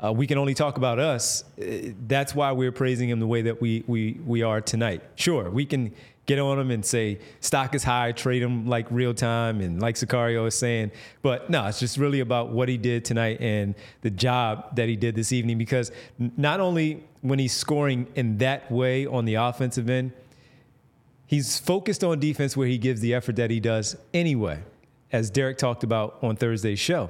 uh, 0.03 0.13
we 0.13 0.27
can 0.27 0.39
only 0.39 0.55
talk 0.55 0.77
about 0.77 0.99
us. 0.99 1.45
Uh, 1.61 1.93
that's 2.07 2.35
why 2.35 2.53
we're 2.53 2.73
praising 2.73 3.09
him 3.09 3.19
the 3.19 3.27
way 3.27 3.43
that 3.43 3.61
we 3.61 3.83
we 3.89 4.13
we 4.25 4.43
are 4.43 4.61
tonight. 4.61 5.03
Sure, 5.17 5.51
we 5.51 5.67
can 5.67 5.93
get 6.29 6.39
on 6.39 6.59
him 6.59 6.71
and 6.71 6.85
say 6.85 7.19
stock 7.41 7.75
is 7.75 7.83
high, 7.83 8.13
trade 8.13 8.43
him 8.43 8.69
like 8.69 8.87
real 8.91 9.15
time, 9.15 9.61
and 9.61 9.81
like 9.81 9.97
Sicario 9.97 10.47
is 10.47 10.55
saying. 10.55 10.93
But 11.23 11.51
no, 11.51 11.67
it's 11.67 11.81
just 11.81 11.97
really 11.97 12.21
about 12.21 12.51
what 12.51 12.69
he 12.69 12.77
did 12.77 13.05
tonight 13.05 13.41
and 13.41 13.75
the 14.03 14.11
job 14.11 14.77
that 14.77 14.89
he 14.89 14.95
did 14.95 15.17
this 15.17 15.33
evening. 15.33 15.59
Because 15.59 15.91
not 16.19 16.61
only 16.61 17.03
when 17.23 17.39
he's 17.39 17.55
scoring 17.55 18.07
in 18.15 18.39
that 18.39 18.71
way 18.71 19.07
on 19.07 19.25
the 19.25 19.35
offensive 19.35 19.89
end, 19.89 20.13
he's 21.27 21.59
focused 21.59 22.05
on 22.05 22.21
defense 22.21 22.57
where 22.57 22.69
he 22.69 22.77
gives 22.77 23.01
the 23.01 23.15
effort 23.15 23.37
that 23.37 23.51
he 23.51 23.59
does 23.59 23.97
anyway, 24.13 24.63
as 25.11 25.31
Derek 25.31 25.57
talked 25.57 25.83
about 25.83 26.19
on 26.23 26.37
Thursday's 26.37 26.79
show. 26.79 27.09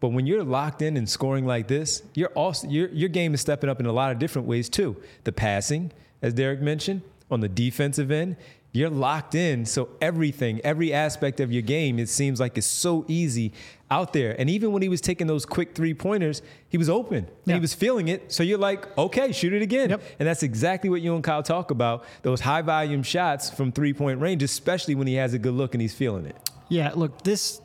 But 0.00 0.08
when 0.08 0.26
you're 0.26 0.44
locked 0.44 0.80
in 0.80 0.96
and 0.96 1.08
scoring 1.08 1.46
like 1.46 1.68
this, 1.68 2.02
also, 2.34 2.68
your, 2.68 2.88
your 2.88 3.08
game 3.10 3.34
is 3.34 3.42
stepping 3.42 3.68
up 3.68 3.80
in 3.80 3.86
a 3.86 3.92
lot 3.92 4.12
of 4.12 4.18
different 4.18 4.48
ways 4.48 4.70
too. 4.70 4.96
The 5.24 5.32
passing, 5.32 5.92
as 6.22 6.32
Derek 6.32 6.60
mentioned, 6.60 7.02
on 7.30 7.40
the 7.40 7.48
defensive 7.48 8.10
end, 8.10 8.36
you're 8.72 8.90
locked 8.90 9.34
in. 9.34 9.64
So 9.64 9.88
everything, 10.00 10.60
every 10.62 10.92
aspect 10.92 11.40
of 11.40 11.50
your 11.50 11.62
game, 11.62 11.98
it 11.98 12.08
seems 12.08 12.38
like 12.38 12.58
it's 12.58 12.66
so 12.66 13.04
easy 13.08 13.52
out 13.90 14.12
there. 14.12 14.38
And 14.38 14.50
even 14.50 14.72
when 14.72 14.82
he 14.82 14.88
was 14.88 15.00
taking 15.00 15.26
those 15.26 15.46
quick 15.46 15.74
three 15.74 15.94
pointers, 15.94 16.42
he 16.68 16.76
was 16.76 16.90
open. 16.90 17.28
Yeah. 17.46 17.54
He 17.54 17.60
was 17.60 17.72
feeling 17.72 18.08
it. 18.08 18.30
So 18.32 18.42
you're 18.42 18.58
like, 18.58 18.96
okay, 18.98 19.32
shoot 19.32 19.52
it 19.52 19.62
again. 19.62 19.90
Yep. 19.90 20.02
And 20.18 20.28
that's 20.28 20.42
exactly 20.42 20.90
what 20.90 21.00
you 21.00 21.14
and 21.14 21.24
Kyle 21.24 21.42
talk 21.42 21.70
about 21.70 22.04
those 22.22 22.40
high 22.40 22.62
volume 22.62 23.02
shots 23.02 23.48
from 23.48 23.72
three 23.72 23.94
point 23.94 24.20
range, 24.20 24.42
especially 24.42 24.94
when 24.94 25.06
he 25.06 25.14
has 25.14 25.32
a 25.32 25.38
good 25.38 25.54
look 25.54 25.74
and 25.74 25.80
he's 25.80 25.94
feeling 25.94 26.26
it. 26.26 26.36
Yeah, 26.68 26.92
look, 26.94 27.22
this 27.22 27.60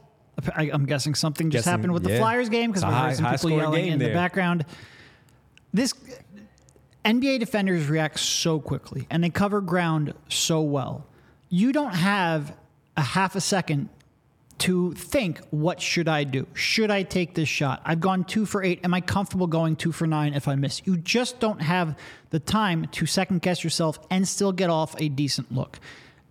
I, 0.55 0.65
am 0.65 0.85
guessing 0.85 1.15
something 1.15 1.49
just 1.49 1.65
Guessing, 1.65 1.71
happened 1.71 1.93
with 1.93 2.03
the 2.03 2.11
yeah. 2.11 2.19
Flyers 2.19 2.49
game 2.49 2.71
because 2.71 2.85
we 2.85 2.91
heard 2.91 3.15
some 3.15 3.31
people 3.31 3.51
yelling 3.51 3.87
in 3.87 3.99
the 3.99 4.13
background. 4.13 4.65
This 5.73 5.93
NBA 7.03 7.39
defenders 7.39 7.87
react 7.87 8.19
so 8.19 8.59
quickly 8.59 9.07
and 9.09 9.23
they 9.23 9.29
cover 9.29 9.61
ground 9.61 10.13
so 10.29 10.61
well. 10.61 11.07
You 11.49 11.71
don't 11.71 11.95
have 11.95 12.55
a 12.95 13.01
half 13.01 13.35
a 13.35 13.41
second 13.41 13.89
to 14.59 14.93
think, 14.93 15.41
what 15.49 15.81
should 15.81 16.07
I 16.07 16.23
do? 16.23 16.45
Should 16.53 16.91
I 16.91 17.01
take 17.01 17.33
this 17.33 17.49
shot? 17.49 17.81
I've 17.83 17.99
gone 17.99 18.23
two 18.23 18.45
for 18.45 18.61
eight. 18.61 18.79
Am 18.83 18.93
I 18.93 19.01
comfortable 19.01 19.47
going 19.47 19.75
two 19.75 19.91
for 19.91 20.05
nine 20.05 20.35
if 20.35 20.47
I 20.47 20.53
miss? 20.53 20.83
You 20.85 20.97
just 20.97 21.39
don't 21.39 21.61
have 21.61 21.97
the 22.29 22.39
time 22.39 22.85
to 22.91 23.07
second 23.07 23.41
guess 23.41 23.63
yourself 23.63 23.97
and 24.11 24.27
still 24.27 24.51
get 24.51 24.69
off 24.69 24.95
a 24.99 25.09
decent 25.09 25.51
look. 25.51 25.79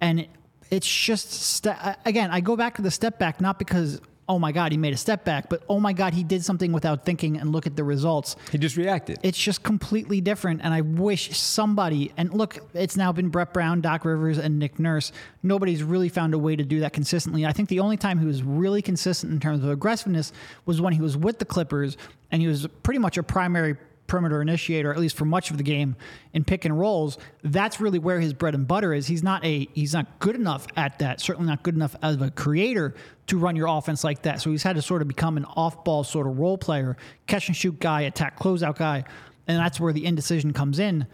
And 0.01 0.29
it's 0.71 0.87
just, 0.87 1.33
st- 1.33 1.77
again, 2.05 2.31
I 2.31 2.41
go 2.41 2.57
back 2.57 2.77
to 2.77 2.83
the 2.83 2.93
step 2.93 3.19
back, 3.19 3.41
not 3.41 3.59
because, 3.59 4.01
oh 4.31 4.39
my 4.39 4.53
God, 4.53 4.71
he 4.71 4.79
made 4.79 4.95
a 4.95 4.97
step 4.97 5.25
back, 5.25 5.49
but 5.49 5.65
oh 5.69 5.81
my 5.81 5.93
God, 5.93 6.15
he 6.15 6.23
did 6.23 6.45
something 6.45 6.73
without 6.73 7.05
thinking 7.05 7.37
and 7.37 7.51
look 7.51 7.67
at 7.67 7.75
the 7.75 7.83
results 7.83 8.37
He 8.53 8.59
just 8.59 8.77
reacted. 8.77 9.19
it's 9.25 9.37
just 9.37 9.65
completely 9.65 10.21
different. 10.21 10.61
And 10.63 10.73
I 10.73 10.83
wish 10.83 11.37
somebody, 11.37 12.13
and 12.17 12.33
look, 12.33 12.59
it's 12.73 12.97
now 12.97 13.11
been 13.11 13.29
Brett 13.29 13.53
Brown, 13.53 13.81
Doc 13.81 14.05
Rivers, 14.05 14.39
and 14.39 14.61
Nick 14.61 14.79
Nurse. 14.79 15.11
Nobody's 15.43 15.83
really 15.83 16.09
found 16.09 16.33
a 16.33 16.39
way 16.39 16.55
to 16.55 16.65
do 16.65 16.79
that 16.81 16.93
consistently. 16.93 17.45
I 17.45 17.53
think 17.53 17.69
the 17.69 17.81
only 17.81 17.97
time 17.97 18.21
he 18.21 18.27
was 18.27 18.45
really 18.45 18.83
consistent 18.83 19.33
in 19.33 19.41
terms 19.41 19.65
of 19.65 19.69
aggressiveness 19.71 20.33
was 20.65 20.81
when 20.81 20.93
he 20.93 21.01
was 21.01 21.17
with 21.17 21.41
the 21.41 21.45
Clippers, 21.45 21.97
and 22.31 22.41
he 22.41 22.47
was 22.47 22.69
pretty 22.85 23.01
much 23.01 23.19
a 23.19 23.25
primary 23.25 23.77
perimeter 24.11 24.43
initiator, 24.43 24.93
at 24.93 24.99
least 24.99 25.17
for 25.17 25.25
much 25.25 25.51
of 25.53 25.57
the 25.57 25.63
game 25.63 25.95
in 26.35 26.45
pick 26.45 26.65
and 26.65 26.79
rolls. 26.79 27.17
That's 27.45 27.81
really 27.81 28.01
where 28.01 28.19
his 28.19 28.35
bread 28.35 28.55
and 28.57 28.67
butter 28.67 28.93
is. 28.93 29.07
He's 29.07 29.23
not 29.23 29.45
a 29.45 29.69
he's 29.73 29.95
not 29.95 30.19
good 30.19 30.35
enough 30.35 30.67
at 30.77 30.99
that. 30.99 31.21
Certainly 31.21 31.49
not 31.49 31.63
good 31.63 31.77
enough 31.77 31.95
as 32.03 32.21
a 32.21 32.31
creator 32.31 32.95
to 33.29 33.39
run 33.39 33.55
your 33.55 33.69
offense 33.69 34.03
like 34.03 34.23
that. 34.23 34.43
So 34.43 34.51
he's 34.51 34.65
had 34.65 34.75
to 34.77 34.83
sort 34.83 35.01
of 35.01 35.09
become 35.09 35.37
an 35.37 35.45
off-ball 35.45 36.03
sort 36.03 36.27
of 36.27 36.39
role 36.39 36.59
player, 36.59 36.97
catch 37.29 37.47
and 37.47 37.57
shoot 37.57 37.79
guy, 37.79 38.03
attack 38.03 38.39
closeout 38.39 38.77
guy, 38.77 39.05
and 39.47 39.59
that's 39.59 39.79
where 39.79 39.93
the 39.93 40.05
indecision 40.05 40.53
comes 40.53 40.81
in. 40.81 41.07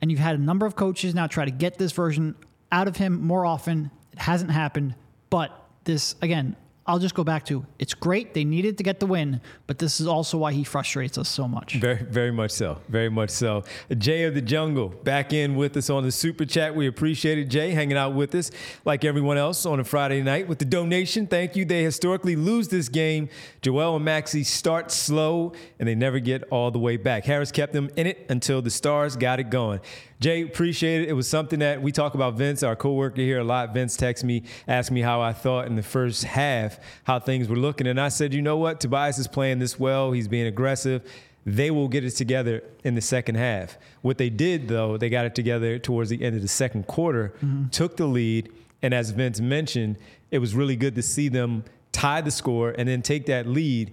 And 0.00 0.10
you've 0.10 0.20
had 0.20 0.36
a 0.36 0.42
number 0.42 0.64
of 0.64 0.76
coaches 0.76 1.14
now 1.14 1.26
try 1.26 1.44
to 1.44 1.50
get 1.50 1.76
this 1.76 1.90
version 1.90 2.36
out 2.70 2.86
of 2.86 2.96
him 2.96 3.20
more 3.20 3.44
often. 3.44 3.90
It 4.12 4.20
hasn't 4.20 4.52
happened, 4.52 4.94
but 5.28 5.50
this 5.82 6.14
again. 6.22 6.56
I'll 6.86 6.98
just 6.98 7.14
go 7.14 7.24
back 7.24 7.46
to 7.46 7.64
it's 7.78 7.94
great. 7.94 8.34
They 8.34 8.44
needed 8.44 8.76
to 8.76 8.84
get 8.84 9.00
the 9.00 9.06
win, 9.06 9.40
but 9.66 9.78
this 9.78 10.00
is 10.00 10.06
also 10.06 10.36
why 10.36 10.52
he 10.52 10.64
frustrates 10.64 11.16
us 11.16 11.30
so 11.30 11.48
much. 11.48 11.74
Very, 11.76 12.02
very 12.02 12.30
much 12.30 12.50
so. 12.50 12.78
Very 12.88 13.08
much 13.08 13.30
so. 13.30 13.64
Jay 13.96 14.24
of 14.24 14.34
the 14.34 14.42
Jungle 14.42 14.88
back 14.88 15.32
in 15.32 15.56
with 15.56 15.76
us 15.78 15.88
on 15.88 16.02
the 16.02 16.12
super 16.12 16.44
chat. 16.44 16.74
We 16.74 16.86
appreciate 16.86 17.38
it, 17.38 17.46
Jay, 17.46 17.70
hanging 17.70 17.96
out 17.96 18.14
with 18.14 18.34
us 18.34 18.50
like 18.84 19.04
everyone 19.04 19.38
else 19.38 19.64
on 19.64 19.80
a 19.80 19.84
Friday 19.84 20.22
night 20.22 20.46
with 20.46 20.58
the 20.58 20.66
donation. 20.66 21.26
Thank 21.26 21.56
you. 21.56 21.64
They 21.64 21.82
historically 21.82 22.36
lose 22.36 22.68
this 22.68 22.90
game. 22.90 23.30
Joel 23.62 23.96
and 23.96 24.04
Maxey 24.04 24.44
start 24.44 24.90
slow 24.90 25.52
and 25.78 25.88
they 25.88 25.94
never 25.94 26.18
get 26.18 26.42
all 26.50 26.70
the 26.70 26.78
way 26.78 26.98
back. 26.98 27.24
Harris 27.24 27.50
kept 27.50 27.72
them 27.72 27.88
in 27.96 28.06
it 28.06 28.26
until 28.28 28.60
the 28.60 28.70
stars 28.70 29.16
got 29.16 29.40
it 29.40 29.48
going. 29.48 29.80
Jay, 30.24 30.40
appreciate 30.40 31.02
it. 31.02 31.10
It 31.10 31.12
was 31.12 31.28
something 31.28 31.58
that 31.58 31.82
we 31.82 31.92
talk 31.92 32.14
about 32.14 32.32
Vince, 32.32 32.62
our 32.62 32.74
coworker 32.74 33.20
here 33.20 33.40
a 33.40 33.44
lot. 33.44 33.74
Vince 33.74 33.94
texted 33.94 34.24
me, 34.24 34.42
asked 34.66 34.90
me 34.90 35.02
how 35.02 35.20
I 35.20 35.34
thought 35.34 35.66
in 35.66 35.76
the 35.76 35.82
first 35.82 36.24
half, 36.24 36.78
how 37.02 37.20
things 37.20 37.46
were 37.46 37.56
looking. 37.58 37.86
And 37.86 38.00
I 38.00 38.08
said, 38.08 38.32
you 38.32 38.40
know 38.40 38.56
what? 38.56 38.80
Tobias 38.80 39.18
is 39.18 39.28
playing 39.28 39.58
this 39.58 39.78
well. 39.78 40.12
He's 40.12 40.26
being 40.26 40.46
aggressive. 40.46 41.02
They 41.44 41.70
will 41.70 41.88
get 41.88 42.06
it 42.06 42.12
together 42.12 42.64
in 42.84 42.94
the 42.94 43.02
second 43.02 43.34
half. 43.34 43.76
What 44.00 44.16
they 44.16 44.30
did, 44.30 44.66
though, 44.66 44.96
they 44.96 45.10
got 45.10 45.26
it 45.26 45.34
together 45.34 45.78
towards 45.78 46.08
the 46.08 46.22
end 46.22 46.34
of 46.34 46.40
the 46.40 46.48
second 46.48 46.86
quarter, 46.86 47.34
took 47.70 47.98
the 47.98 48.06
lead. 48.06 48.50
And 48.80 48.94
as 48.94 49.10
Vince 49.10 49.40
mentioned, 49.40 49.98
it 50.30 50.38
was 50.38 50.54
really 50.54 50.76
good 50.76 50.94
to 50.94 51.02
see 51.02 51.28
them 51.28 51.64
tie 51.92 52.22
the 52.22 52.30
score 52.30 52.70
and 52.70 52.88
then 52.88 53.02
take 53.02 53.26
that 53.26 53.46
lead. 53.46 53.92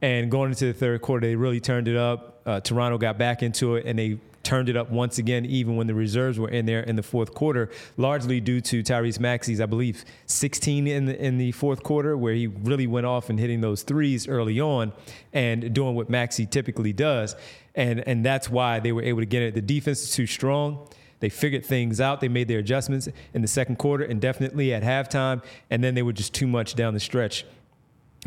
And 0.00 0.30
going 0.30 0.50
into 0.50 0.66
the 0.66 0.74
third 0.74 1.02
quarter, 1.02 1.26
they 1.26 1.34
really 1.34 1.58
turned 1.58 1.88
it 1.88 1.96
up. 1.96 2.40
Uh, 2.46 2.60
Toronto 2.60 2.98
got 2.98 3.18
back 3.18 3.42
into 3.42 3.74
it 3.74 3.84
and 3.84 3.98
they 3.98 4.20
turned 4.42 4.68
it 4.68 4.76
up 4.76 4.90
once 4.90 5.18
again, 5.18 5.44
even 5.46 5.76
when 5.76 5.86
the 5.86 5.94
reserves 5.94 6.38
were 6.38 6.48
in 6.48 6.66
there 6.66 6.80
in 6.80 6.96
the 6.96 7.02
fourth 7.02 7.34
quarter, 7.34 7.70
largely 7.96 8.40
due 8.40 8.60
to 8.60 8.82
Tyrese 8.82 9.20
Maxey's, 9.20 9.60
I 9.60 9.66
believe, 9.66 10.04
16 10.26 10.86
in 10.86 11.06
the 11.06 11.24
in 11.24 11.38
the 11.38 11.52
fourth 11.52 11.82
quarter, 11.82 12.16
where 12.16 12.34
he 12.34 12.46
really 12.46 12.86
went 12.86 13.06
off 13.06 13.30
and 13.30 13.38
hitting 13.38 13.60
those 13.60 13.82
threes 13.82 14.28
early 14.28 14.60
on 14.60 14.92
and 15.32 15.72
doing 15.72 15.94
what 15.94 16.10
Maxey 16.10 16.46
typically 16.46 16.92
does. 16.92 17.36
And 17.74 18.06
and 18.06 18.24
that's 18.24 18.48
why 18.50 18.80
they 18.80 18.92
were 18.92 19.02
able 19.02 19.20
to 19.20 19.26
get 19.26 19.42
it. 19.42 19.54
The 19.54 19.62
defense 19.62 20.02
is 20.02 20.12
too 20.12 20.26
strong. 20.26 20.88
They 21.20 21.28
figured 21.28 21.64
things 21.64 22.00
out. 22.00 22.20
They 22.20 22.28
made 22.28 22.48
their 22.48 22.58
adjustments 22.58 23.08
in 23.32 23.42
the 23.42 23.48
second 23.48 23.76
quarter 23.76 24.02
and 24.02 24.20
definitely 24.20 24.74
at 24.74 24.82
halftime. 24.82 25.40
And 25.70 25.82
then 25.82 25.94
they 25.94 26.02
were 26.02 26.12
just 26.12 26.34
too 26.34 26.48
much 26.48 26.74
down 26.74 26.94
the 26.94 27.00
stretch 27.00 27.44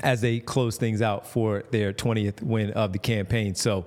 as 0.01 0.21
they 0.21 0.39
close 0.39 0.77
things 0.77 1.01
out 1.01 1.27
for 1.27 1.63
their 1.71 1.91
20th 1.91 2.41
win 2.41 2.71
of 2.71 2.93
the 2.93 2.99
campaign. 2.99 3.53
So, 3.53 3.85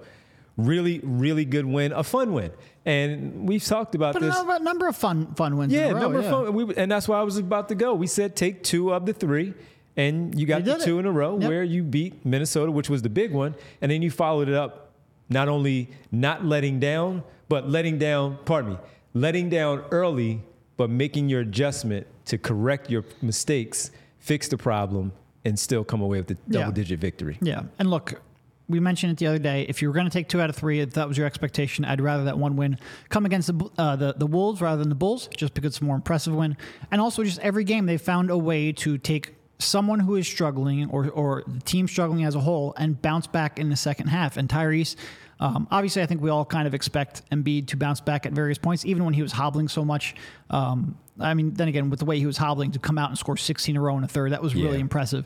really, 0.59 0.99
really 1.03 1.47
good 1.47 1.64
win, 1.64 1.92
a 1.92 2.03
fun 2.05 2.35
win. 2.35 2.51
And 2.85 3.49
we've 3.49 3.64
talked 3.64 3.94
about 3.94 4.12
But 4.14 4.23
this. 4.23 4.37
a 4.38 4.59
number 4.59 4.87
of 4.88 4.97
fun 4.97 5.33
fun 5.35 5.57
wins. 5.57 5.73
in 5.73 5.79
Yeah, 5.79 5.92
row, 5.92 6.01
number 6.01 6.21
yeah. 6.21 6.27
of 6.31 6.47
fun. 6.47 6.55
We, 6.55 6.75
and 6.77 6.90
that's 6.92 7.09
why 7.09 7.18
I 7.18 7.23
was 7.23 7.38
about 7.38 7.68
to 7.71 7.75
go. 7.75 7.94
We 7.94 8.07
said 8.07 8.37
take 8.37 8.62
two 8.62 8.92
of 8.92 9.07
the 9.07 9.12
three, 9.14 9.55
and 9.97 10.38
you 10.38 10.47
got 10.47 10.66
You 10.66 10.75
the 10.75 10.85
two 10.85 10.97
it. 10.97 11.01
in 11.01 11.07
a 11.07 11.12
row 11.12 11.38
Yep. 11.38 11.49
where 11.49 11.62
you 11.64 11.83
beat 11.83 12.25
Minnesota, 12.27 12.71
which 12.73 12.90
was 12.90 13.01
the 13.03 13.09
big 13.11 13.33
one, 13.33 13.55
and 13.81 13.90
then 13.90 14.03
you 14.03 14.11
followed 14.11 14.49
it 14.49 14.55
up, 14.55 14.92
not 15.31 15.49
only 15.49 15.90
not 16.12 16.44
letting 16.44 16.81
down, 16.81 17.23
but 17.49 17.68
letting 17.71 17.99
down. 17.99 18.38
Pardon 18.44 18.73
me, 18.73 18.79
letting 19.14 19.49
down 19.49 19.85
early, 19.90 20.42
but 20.77 20.90
making 20.90 21.29
your 21.29 21.40
adjustment 21.42 22.07
to 22.27 22.37
correct 22.38 22.90
your 22.90 23.05
mistakes, 23.23 23.90
fix 24.18 24.49
the 24.49 24.57
problem, 24.59 25.12
and 25.44 25.59
still 25.59 25.85
come 25.85 26.01
away 26.01 26.18
with 26.21 26.31
Yeah. 26.31 26.61
double-digit 26.61 26.99
victory. 27.01 27.38
Yeah, 27.42 27.62
and 27.79 27.90
look, 27.90 28.21
we 28.68 28.81
mentioned 28.81 29.12
it 29.12 29.18
the 29.18 29.26
other 29.26 29.38
day. 29.38 29.64
If 29.68 29.81
you 29.83 29.88
were 29.88 29.94
going 29.94 30.07
to 30.07 30.11
take 30.12 30.28
two 30.28 30.40
out 30.40 30.50
of 30.50 30.57
three, 30.57 30.81
if 30.81 30.92
that 30.94 31.09
was 31.09 31.16
your 31.16 31.26
expectation, 31.26 31.85
I'd 31.85 32.00
rather 32.00 32.24
that 32.24 32.38
one 32.38 32.57
win 32.57 32.78
come 33.09 33.24
against 33.26 33.48
the 33.59 33.70
uh, 33.78 33.96
the, 33.96 34.14
the 34.14 34.26
Wolves 34.26 34.61
rather 34.61 34.78
than 34.81 34.88
the 34.88 34.94
Bulls, 34.94 35.28
just 35.37 35.54
because 35.54 35.68
it's 35.68 35.81
a 35.81 35.85
more 35.85 35.96
impressive 35.96 36.35
win. 36.35 36.57
And 36.90 37.00
also, 37.00 37.24
just 37.24 37.38
every 37.40 37.64
game 37.64 37.87
they 37.87 37.96
found 37.98 38.31
a 38.31 38.38
way 38.38 38.72
to 38.72 38.98
take 38.98 39.35
someone 39.59 39.98
who 40.00 40.14
is 40.16 40.26
struggling 40.28 40.88
or 40.90 41.09
or 41.11 41.44
the 41.46 41.61
team 41.61 41.88
struggling 41.88 42.24
as 42.24 42.35
a 42.35 42.40
whole 42.40 42.74
and 42.76 43.00
bounce 43.02 43.26
back 43.26 43.59
in 43.59 43.70
the 43.70 43.76
second 43.76 44.09
half. 44.09 44.37
And 44.37 44.48
Tyrese. 44.48 44.96
Um, 45.40 45.68
obviously, 45.70 46.02
I 46.02 46.07
think 46.07 46.20
we 46.20 46.31
all 46.31 46.44
kind 46.44 46.66
of 46.66 46.74
expect 46.74 47.22
Embiid 47.31 47.68
to 47.68 47.76
bounce 47.76 48.00
back 48.00 48.26
at 48.26 48.33
various 48.33 48.59
points, 48.59 48.85
even 48.85 49.04
when 49.04 49.14
he 49.14 49.22
was 49.22 49.31
hobbling 49.31 49.68
so 49.68 49.85
much. 49.85 50.16
Um, 50.50 50.98
I 51.20 51.35
mean, 51.35 51.54
then 51.54 51.68
again, 51.68 51.90
with 51.90 52.00
the 52.00 52.07
way 52.07 52.18
he 52.18 52.26
was 52.26 52.37
hobbling 52.37 52.72
to 52.72 52.81
come 52.81 52.98
out 52.98 53.11
and 53.11 53.16
score 53.16 53.37
16 53.37 53.72
in 53.72 53.78
a 53.78 53.81
row 53.81 53.96
in 53.96 54.02
a 54.02 54.09
third, 54.09 54.33
that 54.33 54.42
was 54.42 54.57
really 54.57 54.78
Yeah. 54.78 54.81
impressive. 54.81 55.24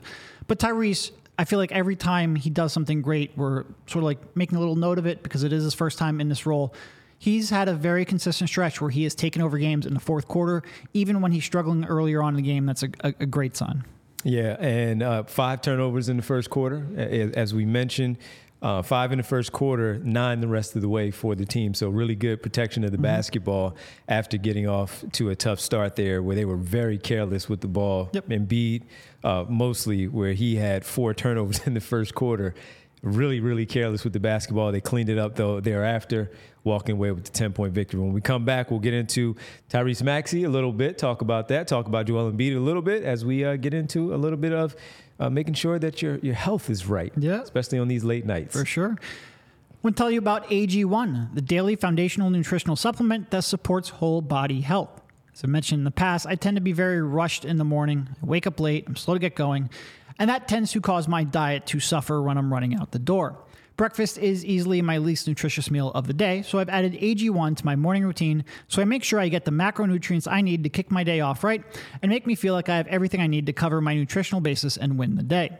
But 0.48 0.58
Tyrese, 0.58 1.12
I 1.38 1.44
feel 1.44 1.58
like 1.58 1.72
every 1.72 1.96
time 1.96 2.36
he 2.36 2.50
does 2.50 2.72
something 2.72 3.02
great, 3.02 3.32
we're 3.36 3.64
sort 3.86 4.02
of 4.02 4.04
like 4.04 4.36
making 4.36 4.56
a 4.56 4.60
little 4.60 4.76
note 4.76 4.98
of 4.98 5.06
it 5.06 5.22
because 5.22 5.42
it 5.42 5.52
is 5.52 5.64
his 5.64 5.74
first 5.74 5.98
time 5.98 6.20
in 6.20 6.28
this 6.28 6.46
role. 6.46 6.74
He's 7.18 7.50
had 7.50 7.68
a 7.68 7.74
very 7.74 8.04
consistent 8.04 8.50
stretch 8.50 8.80
where 8.80 8.90
he 8.90 9.04
has 9.04 9.14
taken 9.14 9.42
over 9.42 9.56
games 9.56 9.86
in 9.86 9.94
the 9.94 10.00
fourth 10.00 10.28
quarter, 10.28 10.62
even 10.92 11.20
when 11.20 11.32
he's 11.32 11.44
struggling 11.44 11.84
earlier 11.84 12.22
on 12.22 12.30
in 12.30 12.36
the 12.36 12.42
game. 12.42 12.66
That's 12.66 12.82
a, 12.82 12.90
a, 13.00 13.14
a 13.20 13.26
great 13.26 13.56
sign. 13.56 13.84
Yeah, 14.24 14.56
and 14.60 15.02
uh, 15.02 15.24
five 15.24 15.62
turnovers 15.62 16.08
in 16.08 16.16
the 16.16 16.22
first 16.22 16.50
quarter, 16.50 16.86
as 17.34 17.54
we 17.54 17.64
mentioned. 17.64 18.18
Uh, 18.62 18.80
five 18.80 19.10
in 19.10 19.18
the 19.18 19.24
first 19.24 19.50
quarter, 19.50 19.98
nine 20.04 20.40
the 20.40 20.46
rest 20.46 20.76
of 20.76 20.82
the 20.82 20.88
way 20.88 21.10
for 21.10 21.34
the 21.34 21.44
team. 21.44 21.74
So 21.74 21.88
really 21.88 22.14
good 22.14 22.44
protection 22.44 22.84
of 22.84 22.92
the 22.92 22.98
basketball 22.98 23.74
after 24.08 24.38
getting 24.38 24.68
off 24.68 25.04
to 25.12 25.30
a 25.30 25.34
tough 25.34 25.58
start 25.58 25.96
there, 25.96 26.22
where 26.22 26.36
they 26.36 26.44
were 26.44 26.56
very 26.56 26.96
careless 26.96 27.48
with 27.48 27.60
the 27.60 27.66
ball. 27.66 28.08
Yep. 28.12 28.28
Embiid, 28.28 28.84
uh, 29.24 29.46
mostly 29.48 30.06
where 30.06 30.32
he 30.32 30.54
had 30.54 30.84
four 30.84 31.12
turnovers 31.22 31.66
in 31.66 31.74
the 31.74 31.80
first 31.80 32.14
quarter. 32.14 32.54
Really, 33.02 33.40
really 33.40 33.66
careless 33.66 34.04
with 34.04 34.12
the 34.12 34.20
basketball. 34.20 34.70
They 34.70 34.80
cleaned 34.80 35.08
it 35.08 35.18
up 35.18 35.34
though 35.34 35.58
thereafter, 35.58 36.30
walking 36.62 36.92
away 36.92 37.10
with 37.10 37.24
the 37.24 37.32
10 37.32 37.52
point 37.52 37.74
victory. 37.74 37.98
When 37.98 38.12
we 38.12 38.20
come 38.20 38.44
back, 38.44 38.70
we'll 38.70 38.78
get 38.78 38.94
into 38.94 39.34
Tyrese 39.70 40.04
Maxey 40.04 40.44
a 40.44 40.50
little 40.50 40.72
bit, 40.72 40.98
talk 40.98 41.20
about 41.20 41.48
that, 41.48 41.66
talk 41.66 41.88
about 41.88 42.06
Joel 42.06 42.30
Embiid 42.30 42.56
a 42.56 42.60
little 42.60 42.80
bit 42.80 43.02
as 43.02 43.24
we 43.24 43.44
uh, 43.44 43.56
get 43.56 43.74
into 43.74 44.14
a 44.14 44.16
little 44.16 44.38
bit 44.38 44.52
of 44.52 44.76
uh, 45.22 45.30
making 45.30 45.54
sure 45.54 45.78
that 45.78 46.02
your, 46.02 46.16
your 46.18 46.34
health 46.34 46.68
is 46.68 46.86
right, 46.86 47.12
Yeah. 47.16 47.42
especially 47.42 47.78
on 47.78 47.86
these 47.88 48.02
late 48.02 48.26
nights. 48.26 48.52
For 48.52 48.64
sure. 48.64 48.96
I 49.00 49.74
want 49.82 49.96
to 49.96 50.00
tell 50.00 50.10
you 50.10 50.18
about 50.18 50.48
AG1, 50.48 51.34
the 51.34 51.40
daily 51.42 51.76
foundational 51.76 52.30
nutritional 52.30 52.76
supplement 52.76 53.30
that 53.30 53.44
supports 53.44 53.88
whole 53.90 54.20
body 54.20 54.60
health. 54.62 55.00
As 55.32 55.42
I 55.44 55.46
mentioned 55.46 55.80
in 55.80 55.84
the 55.84 55.90
past, 55.92 56.26
I 56.26 56.34
tend 56.34 56.56
to 56.56 56.60
be 56.60 56.72
very 56.72 57.00
rushed 57.00 57.44
in 57.44 57.56
the 57.58 57.64
morning. 57.64 58.08
I 58.22 58.26
wake 58.26 58.46
up 58.46 58.58
late, 58.60 58.84
I'm 58.86 58.96
slow 58.96 59.14
to 59.14 59.20
get 59.20 59.34
going, 59.36 59.70
and 60.18 60.28
that 60.28 60.46
tends 60.48 60.72
to 60.72 60.80
cause 60.80 61.06
my 61.08 61.24
diet 61.24 61.66
to 61.66 61.80
suffer 61.80 62.20
when 62.20 62.36
I'm 62.36 62.52
running 62.52 62.74
out 62.74 62.90
the 62.90 62.98
door. 62.98 63.38
Breakfast 63.76 64.18
is 64.18 64.44
easily 64.44 64.82
my 64.82 64.98
least 64.98 65.26
nutritious 65.26 65.70
meal 65.70 65.90
of 65.92 66.06
the 66.06 66.12
day, 66.12 66.42
so 66.42 66.58
I've 66.58 66.68
added 66.68 66.92
AG1 66.92 67.56
to 67.56 67.64
my 67.64 67.74
morning 67.74 68.04
routine 68.04 68.44
so 68.68 68.82
I 68.82 68.84
make 68.84 69.02
sure 69.02 69.18
I 69.18 69.28
get 69.28 69.44
the 69.44 69.50
macronutrients 69.50 70.30
I 70.30 70.40
need 70.40 70.62
to 70.64 70.68
kick 70.68 70.90
my 70.90 71.04
day 71.04 71.20
off 71.20 71.42
right 71.42 71.62
and 72.02 72.10
make 72.10 72.26
me 72.26 72.34
feel 72.34 72.54
like 72.54 72.68
I 72.68 72.76
have 72.76 72.86
everything 72.88 73.20
I 73.20 73.26
need 73.26 73.46
to 73.46 73.52
cover 73.52 73.80
my 73.80 73.94
nutritional 73.94 74.40
basis 74.40 74.76
and 74.76 74.98
win 74.98 75.16
the 75.16 75.22
day. 75.22 75.58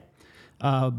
Uh, 0.61 0.93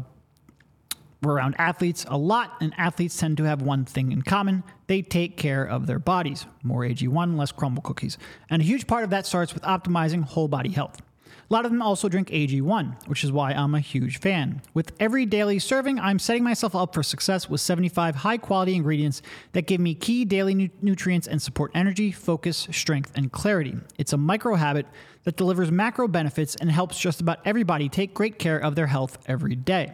we're 1.24 1.34
around 1.34 1.54
athletes 1.58 2.04
a 2.08 2.18
lot, 2.18 2.52
and 2.60 2.74
athletes 2.76 3.16
tend 3.16 3.38
to 3.38 3.44
have 3.44 3.62
one 3.62 3.84
thing 3.84 4.12
in 4.12 4.22
common 4.22 4.62
they 4.86 5.00
take 5.00 5.38
care 5.38 5.64
of 5.64 5.86
their 5.86 5.98
bodies. 5.98 6.44
More 6.62 6.82
AG1, 6.82 7.38
less 7.38 7.50
Crumbl 7.50 7.82
cookies. 7.82 8.18
And 8.50 8.60
a 8.60 8.64
huge 8.64 8.86
part 8.86 9.04
of 9.04 9.10
that 9.10 9.24
starts 9.24 9.54
with 9.54 9.62
optimizing 9.62 10.22
whole 10.22 10.48
body 10.48 10.68
health. 10.68 11.00
A 11.50 11.52
lot 11.52 11.66
of 11.66 11.70
them 11.70 11.82
also 11.82 12.08
drink 12.08 12.30
AG1, 12.30 13.06
which 13.06 13.22
is 13.22 13.30
why 13.30 13.52
I'm 13.52 13.74
a 13.74 13.80
huge 13.80 14.18
fan. 14.18 14.62
With 14.72 14.92
every 14.98 15.26
daily 15.26 15.58
serving, 15.58 16.00
I'm 16.00 16.18
setting 16.18 16.42
myself 16.42 16.74
up 16.74 16.94
for 16.94 17.02
success 17.02 17.50
with 17.50 17.60
75 17.60 18.16
high 18.16 18.38
quality 18.38 18.74
ingredients 18.74 19.20
that 19.52 19.66
give 19.66 19.80
me 19.80 19.94
key 19.94 20.24
daily 20.24 20.54
nu- 20.54 20.70
nutrients 20.80 21.26
and 21.26 21.42
support 21.42 21.70
energy, 21.74 22.12
focus, 22.12 22.66
strength, 22.70 23.12
and 23.14 23.30
clarity. 23.30 23.76
It's 23.98 24.14
a 24.14 24.16
micro 24.16 24.54
habit 24.54 24.86
that 25.24 25.36
delivers 25.36 25.70
macro 25.70 26.08
benefits 26.08 26.56
and 26.56 26.70
helps 26.70 26.98
just 26.98 27.20
about 27.20 27.40
everybody 27.44 27.90
take 27.90 28.14
great 28.14 28.38
care 28.38 28.58
of 28.58 28.74
their 28.74 28.86
health 28.86 29.18
every 29.26 29.54
day. 29.54 29.92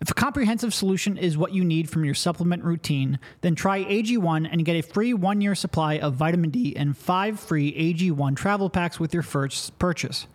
If 0.00 0.10
a 0.10 0.14
comprehensive 0.14 0.72
solution 0.72 1.18
is 1.18 1.36
what 1.36 1.52
you 1.52 1.64
need 1.64 1.90
from 1.90 2.04
your 2.04 2.14
supplement 2.14 2.62
routine, 2.62 3.18
then 3.40 3.56
try 3.56 3.82
AG1 3.82 4.48
and 4.50 4.64
get 4.64 4.76
a 4.76 4.82
free 4.82 5.12
one 5.12 5.40
year 5.40 5.56
supply 5.56 5.98
of 5.98 6.14
vitamin 6.14 6.50
D 6.50 6.76
and 6.76 6.96
five 6.96 7.40
free 7.40 7.72
AG1 7.72 8.36
travel 8.36 8.70
packs 8.70 9.00
with 9.00 9.12
your 9.12 9.24
first 9.24 9.76
purchase. 9.80 10.28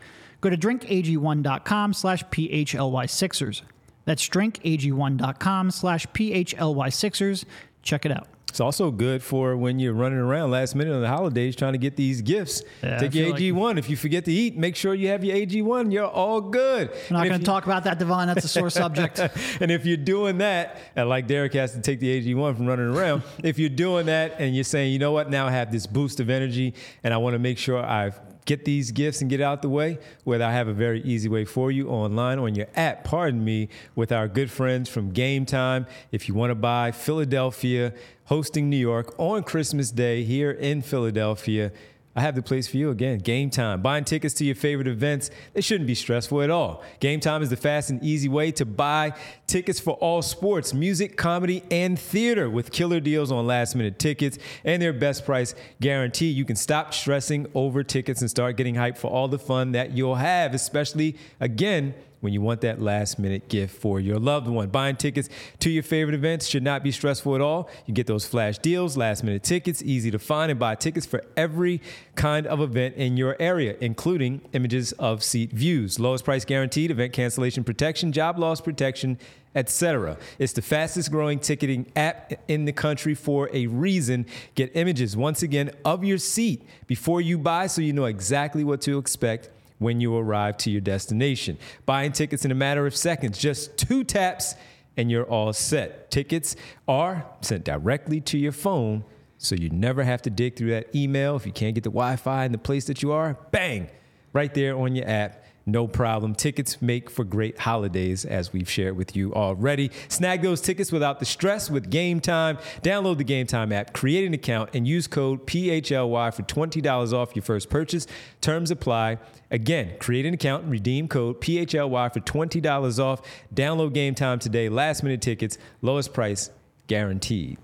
Go 0.44 0.50
to 0.50 0.58
drinkag1.com 0.58 1.94
slash 1.94 2.22
PHLY6ers. 2.26 3.62
That's 4.04 4.28
drinkag1.com 4.28 5.72
slash 5.72 6.06
PHLY6ers. 6.08 7.46
Check 7.82 8.06
it 8.06 8.12
out. 8.12 8.28
It's 8.50 8.60
also 8.60 8.92
good 8.92 9.24
for 9.24 9.56
when 9.56 9.80
you're 9.80 9.94
running 9.94 10.20
around 10.20 10.52
last 10.52 10.76
minute 10.76 10.94
on 10.94 11.00
the 11.02 11.08
holidays 11.08 11.56
trying 11.56 11.72
to 11.72 11.80
get 11.80 11.96
these 11.96 12.22
gifts. 12.22 12.62
Yeah, 12.84 12.98
Take 12.98 13.16
your 13.16 13.34
AG1. 13.34 13.78
If 13.78 13.90
you 13.90 13.96
forget 13.96 14.26
to 14.26 14.34
eat, 14.34 14.58
make 14.58 14.76
sure 14.76 14.94
you 14.94 15.08
have 15.08 15.24
your 15.24 15.38
AG1. 15.38 15.94
You're 15.94 16.08
all 16.08 16.42
good. 16.42 16.90
I'm 16.90 17.14
not 17.14 17.20
going 17.24 17.32
to 17.36 17.40
you- 17.40 17.46
talk 17.46 17.64
about 17.64 17.86
that, 17.86 17.98
Devon. 17.98 18.28
That's 18.28 18.44
a 18.44 18.50
sore 18.50 18.70
subject. 18.70 19.20
and 19.62 19.72
if 19.72 19.86
you're 19.86 19.96
doing 19.96 20.40
that, 20.40 20.78
and 20.98 21.08
like 21.08 21.26
Derek 21.26 21.54
has 21.54 21.72
to 21.72 21.80
take 21.80 22.02
the 22.02 22.22
AG1 22.22 22.58
from 22.58 22.66
running 22.66 22.94
around, 22.94 23.24
if 23.46 23.58
you're 23.58 23.70
doing 23.70 24.08
that 24.08 24.36
and 24.40 24.54
you're 24.54 24.66
saying, 24.66 24.92
you 24.92 25.00
know 25.00 25.14
what, 25.14 25.30
now 25.30 25.48
I 25.48 25.52
have 25.52 25.72
this 25.72 25.88
boost 25.88 26.20
of 26.20 26.30
energy 26.30 26.74
and 27.02 27.14
I 27.14 27.18
want 27.18 27.36
to 27.36 27.40
make 27.40 27.58
sure 27.58 27.82
I 27.82 28.12
get 28.46 28.66
these 28.66 28.92
gifts 28.92 29.22
and 29.22 29.30
get 29.30 29.42
out 29.42 29.62
the 29.62 29.70
way, 29.70 30.00
whether 30.24 30.44
I 30.46 30.52
have 30.52 30.68
a 30.68 30.74
very 30.74 31.02
easy 31.02 31.30
way 31.30 31.46
for 31.46 31.72
you 31.72 31.90
online 31.90 32.40
on 32.40 32.56
your 32.56 32.68
app, 32.76 33.04
pardon 33.04 33.44
me, 33.44 33.70
with 33.96 34.12
our 34.12 34.28
good 34.28 34.52
friends 34.52 34.90
from 34.90 35.12
Game 35.12 35.46
Time. 35.46 35.86
If 36.12 36.28
you 36.28 36.34
want 36.34 36.52
to 36.52 36.56
buy 36.56 36.92
Philadelphia 36.92 37.94
hosting 38.26 38.70
New 38.70 38.78
York 38.78 39.14
on 39.18 39.44
Christmas 39.44 39.92
Day 39.92 40.24
here 40.24 40.52
in 40.52 40.82
Philadelphia, 40.82 41.72
I 42.16 42.22
have 42.22 42.36
the 42.36 42.44
place 42.44 42.68
for 42.68 42.78
you 42.78 42.92
again. 42.92 43.18
Game 43.18 43.50
Time. 43.50 43.82
Buying 43.82 44.04
tickets 44.04 44.36
to 44.36 44.46
your 44.46 44.54
favorite 44.56 44.88
events, 44.88 45.32
they 45.54 45.62
shouldn't 45.62 45.88
be 45.88 45.96
stressful 45.96 46.44
at 46.44 46.52
all. 46.52 46.84
Game 47.00 47.20
Time 47.20 47.42
is 47.42 47.50
the 47.50 47.58
fast 47.58 47.90
and 47.90 48.04
easy 48.04 48.30
way 48.30 48.52
to 48.52 48.66
buy 48.66 49.14
tickets 49.48 49.80
for 49.80 49.94
all 49.96 50.22
sports, 50.22 50.74
music, 50.74 51.18
comedy, 51.18 51.64
and 51.72 51.98
theater 51.98 52.50
with 52.50 52.72
killer 52.72 53.00
deals 53.00 53.32
on 53.32 53.48
last 53.48 53.76
minute 53.76 53.98
tickets 53.98 54.38
and 54.64 54.80
their 54.80 54.94
best 54.94 55.26
price 55.26 55.56
guarantee. 55.82 56.30
You 56.30 56.46
can 56.46 56.56
stop 56.56 56.94
stressing 56.94 57.48
over 57.56 57.84
tickets 57.84 58.22
and 58.22 58.30
start 58.30 58.58
getting 58.58 58.76
hyped 58.76 59.00
for 59.00 59.08
all 59.08 59.28
the 59.28 59.40
fun 59.40 59.72
that 59.72 59.92
you'll 59.92 60.16
have, 60.16 60.54
especially 60.54 61.18
again 61.40 61.96
when 62.24 62.32
you 62.32 62.40
want 62.40 62.62
that 62.62 62.82
last 62.82 63.20
minute 63.20 63.50
gift 63.50 63.76
for 63.76 64.00
your 64.00 64.18
loved 64.18 64.48
one. 64.48 64.70
Buying 64.70 64.96
tickets 64.96 65.28
to 65.60 65.70
your 65.70 65.84
favorite 65.84 66.16
events 66.16 66.48
should 66.48 66.64
not 66.64 66.82
be 66.82 66.90
stressful 66.90 67.36
at 67.36 67.42
all. 67.42 67.70
You 67.86 67.94
get 67.94 68.08
those 68.08 68.26
flash 68.26 68.58
deals, 68.60 68.96
last 68.96 69.26
minute 69.26 69.44
tickets, 69.44 69.82
easy 69.84 70.10
to 70.10 70.20
find 70.20 70.50
and 70.50 70.58
buy 70.58 70.76
tickets 70.76 71.06
for 71.06 71.22
every 71.36 71.82
kind 72.16 72.48
of 72.48 72.62
event 72.62 72.96
in 72.96 73.18
your 73.18 73.36
area, 73.40 73.76
including 73.82 74.40
images 74.54 74.94
of 74.94 75.22
seat 75.22 75.52
views, 75.52 76.00
lowest 76.00 76.24
price 76.24 76.46
guaranteed, 76.46 76.92
event 76.92 77.12
cancellation 77.12 77.66
protection, 77.66 78.14
job 78.14 78.40
loss 78.40 78.62
protection, 78.62 79.18
etc. 79.54 80.18
It's 80.40 80.54
the 80.54 80.62
fastest 80.62 81.12
growing 81.12 81.40
ticketing 81.40 81.92
app 81.96 82.34
in 82.48 82.66
the 82.66 82.72
country 82.72 83.16
for 83.16 83.50
a 83.54 83.68
reason. 83.68 84.26
Get 84.56 84.72
images 84.76 85.18
once 85.18 85.44
again 85.44 85.72
of 85.84 86.04
your 86.06 86.18
seat 86.18 86.64
before 86.88 87.20
you 87.20 87.38
buy 87.38 87.68
so 87.68 87.82
you 87.82 87.92
know 87.92 88.06
exactly 88.06 88.64
what 88.64 88.82
to 88.82 88.98
expect 88.98 89.50
when 89.84 90.02
you 90.02 90.16
arrive 90.18 90.58
to 90.58 90.72
your 90.72 90.82
destination. 90.82 91.58
Buying 91.86 92.12
tickets 92.12 92.46
in 92.46 92.52
a 92.52 92.56
matter 92.56 92.88
of 92.88 92.96
seconds, 92.96 93.38
just 93.38 93.78
two 93.78 94.04
taps, 94.04 94.56
and 94.98 95.12
you're 95.12 95.26
all 95.26 95.54
set. 95.54 96.10
Tickets 96.12 96.56
are 96.88 97.26
sent 97.42 97.64
directly 97.66 98.22
to 98.22 98.38
your 98.38 98.52
phone, 98.52 99.04
so 99.38 99.56
you 99.56 99.70
never 99.70 100.04
have 100.04 100.22
to 100.24 100.30
dig 100.30 100.56
through 100.56 100.72
that 100.72 100.96
email. 100.96 101.36
If 101.36 101.46
you 101.46 101.52
can't 101.52 101.76
get 101.76 101.84
the 101.84 101.90
Wi 101.90 102.16
Fi 102.16 102.46
in 102.46 102.52
the 102.52 102.58
place 102.58 102.86
that 102.86 103.04
you 103.04 103.12
are, 103.12 103.38
bang, 103.52 103.90
right 104.32 104.54
there 104.54 104.76
on 104.76 104.96
your 104.96 105.08
app. 105.08 105.43
No 105.66 105.88
problem. 105.88 106.36
Tickets 106.36 106.82
make 106.82 107.10
for 107.10 107.24
great 107.24 107.60
holidays, 107.60 108.26
as 108.26 108.52
we've 108.52 108.70
shared 108.70 108.98
with 108.98 109.16
you 109.16 109.34
already. 109.34 109.92
Snag 110.10 110.42
those 110.42 110.60
tickets 110.60 110.92
without 110.92 111.20
the 111.20 111.26
stress 111.26 111.70
with 111.70 111.90
Game 111.90 112.20
Time. 112.20 112.58
Download 112.82 113.18
the 113.18 113.24
Game 113.24 113.48
Time 113.48 113.72
app, 113.72 113.94
create 113.94 114.26
an 114.28 114.34
account, 114.34 114.72
and 114.74 114.86
use 114.86 115.08
code 115.08 115.48
PHLY 115.48 116.34
for 116.34 116.44
$20 116.44 117.14
off 117.14 117.34
your 117.34 117.44
first 117.44 117.70
purchase. 117.70 118.08
Terms 118.42 118.72
apply. 118.72 119.20
Again, 119.52 119.94
create 120.00 120.26
an 120.26 120.34
account 120.34 120.64
and 120.64 120.72
redeem 120.72 121.08
code 121.08 121.40
PHLY 121.40 122.12
for 122.14 122.20
$20 122.20 123.00
off. 123.00 123.22
Download 123.56 123.94
Game 123.94 124.16
Time 124.16 124.40
today. 124.40 124.68
Last 124.68 125.02
minute 125.02 125.22
tickets, 125.22 125.58
lowest 125.82 126.14
price 126.14 126.50
guaranteed. 126.88 127.58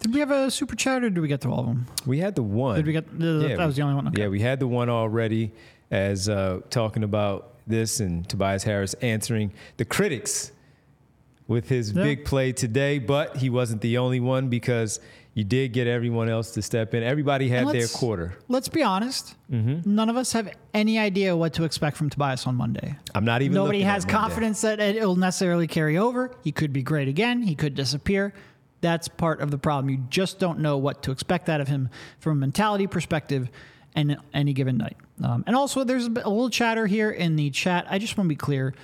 Did 0.00 0.12
we 0.12 0.20
have 0.20 0.30
a 0.30 0.50
super 0.50 0.74
chat 0.76 1.02
or 1.04 1.10
did 1.10 1.20
we 1.20 1.28
get 1.28 1.40
to 1.42 1.48
all 1.48 1.60
of 1.60 1.66
them? 1.66 1.86
We 2.04 2.18
had 2.18 2.34
the 2.34 2.42
one. 2.42 2.76
Did 2.76 2.86
we 2.86 2.92
get- 2.92 3.18
The, 3.18 3.46
yeah, 3.50 3.56
that 3.56 3.66
was 3.66 3.76
the 3.76 3.82
only 3.82 3.94
one? 3.94 4.08
Okay. 4.08 4.22
Yeah, 4.22 4.28
we 4.28 4.40
had 4.40 4.58
the 4.60 4.66
one 4.68 4.88
already 4.88 5.52
as 5.90 6.28
uh, 6.28 6.60
talking 6.70 7.02
about 7.04 7.54
this 7.66 8.00
and 8.00 8.28
Tobias 8.28 8.62
Harris 8.64 8.94
answering 8.94 9.52
the 9.76 9.84
critics 9.84 10.52
with 11.48 11.68
his 11.68 11.92
Yeah. 11.92 12.02
big 12.02 12.24
play 12.24 12.52
today, 12.52 12.98
but 12.98 13.36
he 13.36 13.50
wasn't 13.50 13.80
the 13.80 13.98
only 13.98 14.20
one 14.20 14.48
because 14.48 15.00
you 15.34 15.44
did 15.44 15.72
get 15.72 15.86
everyone 15.86 16.28
else 16.28 16.52
to 16.52 16.62
step 16.62 16.94
in. 16.94 17.02
Everybody 17.02 17.48
had 17.48 17.68
their 17.68 17.86
quarter. 17.88 18.38
Let's 18.48 18.68
be 18.68 18.82
honest. 18.82 19.34
Mm-hmm. 19.52 19.94
None 19.94 20.08
of 20.08 20.16
us 20.16 20.32
have 20.32 20.48
any 20.72 20.98
idea 20.98 21.36
what 21.36 21.52
to 21.54 21.64
expect 21.64 21.96
from 21.96 22.08
Tobias 22.08 22.46
on 22.46 22.54
Monday. 22.56 22.96
I'm 23.14 23.24
not 23.24 23.42
even 23.42 23.54
Nobody 23.54 23.82
has 23.82 24.04
confidence 24.04 24.62
that 24.62 24.80
it 24.80 25.00
will 25.02 25.14
necessarily 25.16 25.66
carry 25.66 25.98
over. 25.98 26.30
He 26.42 26.52
could 26.52 26.72
be 26.72 26.82
great 26.82 27.06
again. 27.06 27.42
He 27.42 27.54
could 27.54 27.74
disappear. 27.74 28.32
That's 28.80 29.08
part 29.08 29.40
of 29.40 29.50
the 29.50 29.58
problem. 29.58 29.90
You 29.90 29.98
just 30.08 30.38
don't 30.38 30.60
know 30.60 30.78
what 30.78 31.02
to 31.04 31.10
expect 31.10 31.48
out 31.48 31.60
of 31.60 31.68
him 31.68 31.90
from 32.18 32.32
a 32.32 32.40
mentality 32.40 32.86
perspective 32.86 33.50
and 33.96 34.16
any 34.32 34.52
given 34.52 34.76
night. 34.76 34.96
Um, 35.24 35.42
and 35.46 35.56
also, 35.56 35.82
there's 35.82 36.06
a, 36.06 36.10
bit- 36.10 36.24
a 36.24 36.28
little 36.28 36.50
chatter 36.50 36.86
here 36.86 37.10
in 37.10 37.34
the 37.36 37.50
chat. 37.50 37.86
I 37.90 37.98
just 37.98 38.16
want 38.16 38.26
to 38.26 38.28
be 38.28 38.36
clear. 38.36 38.74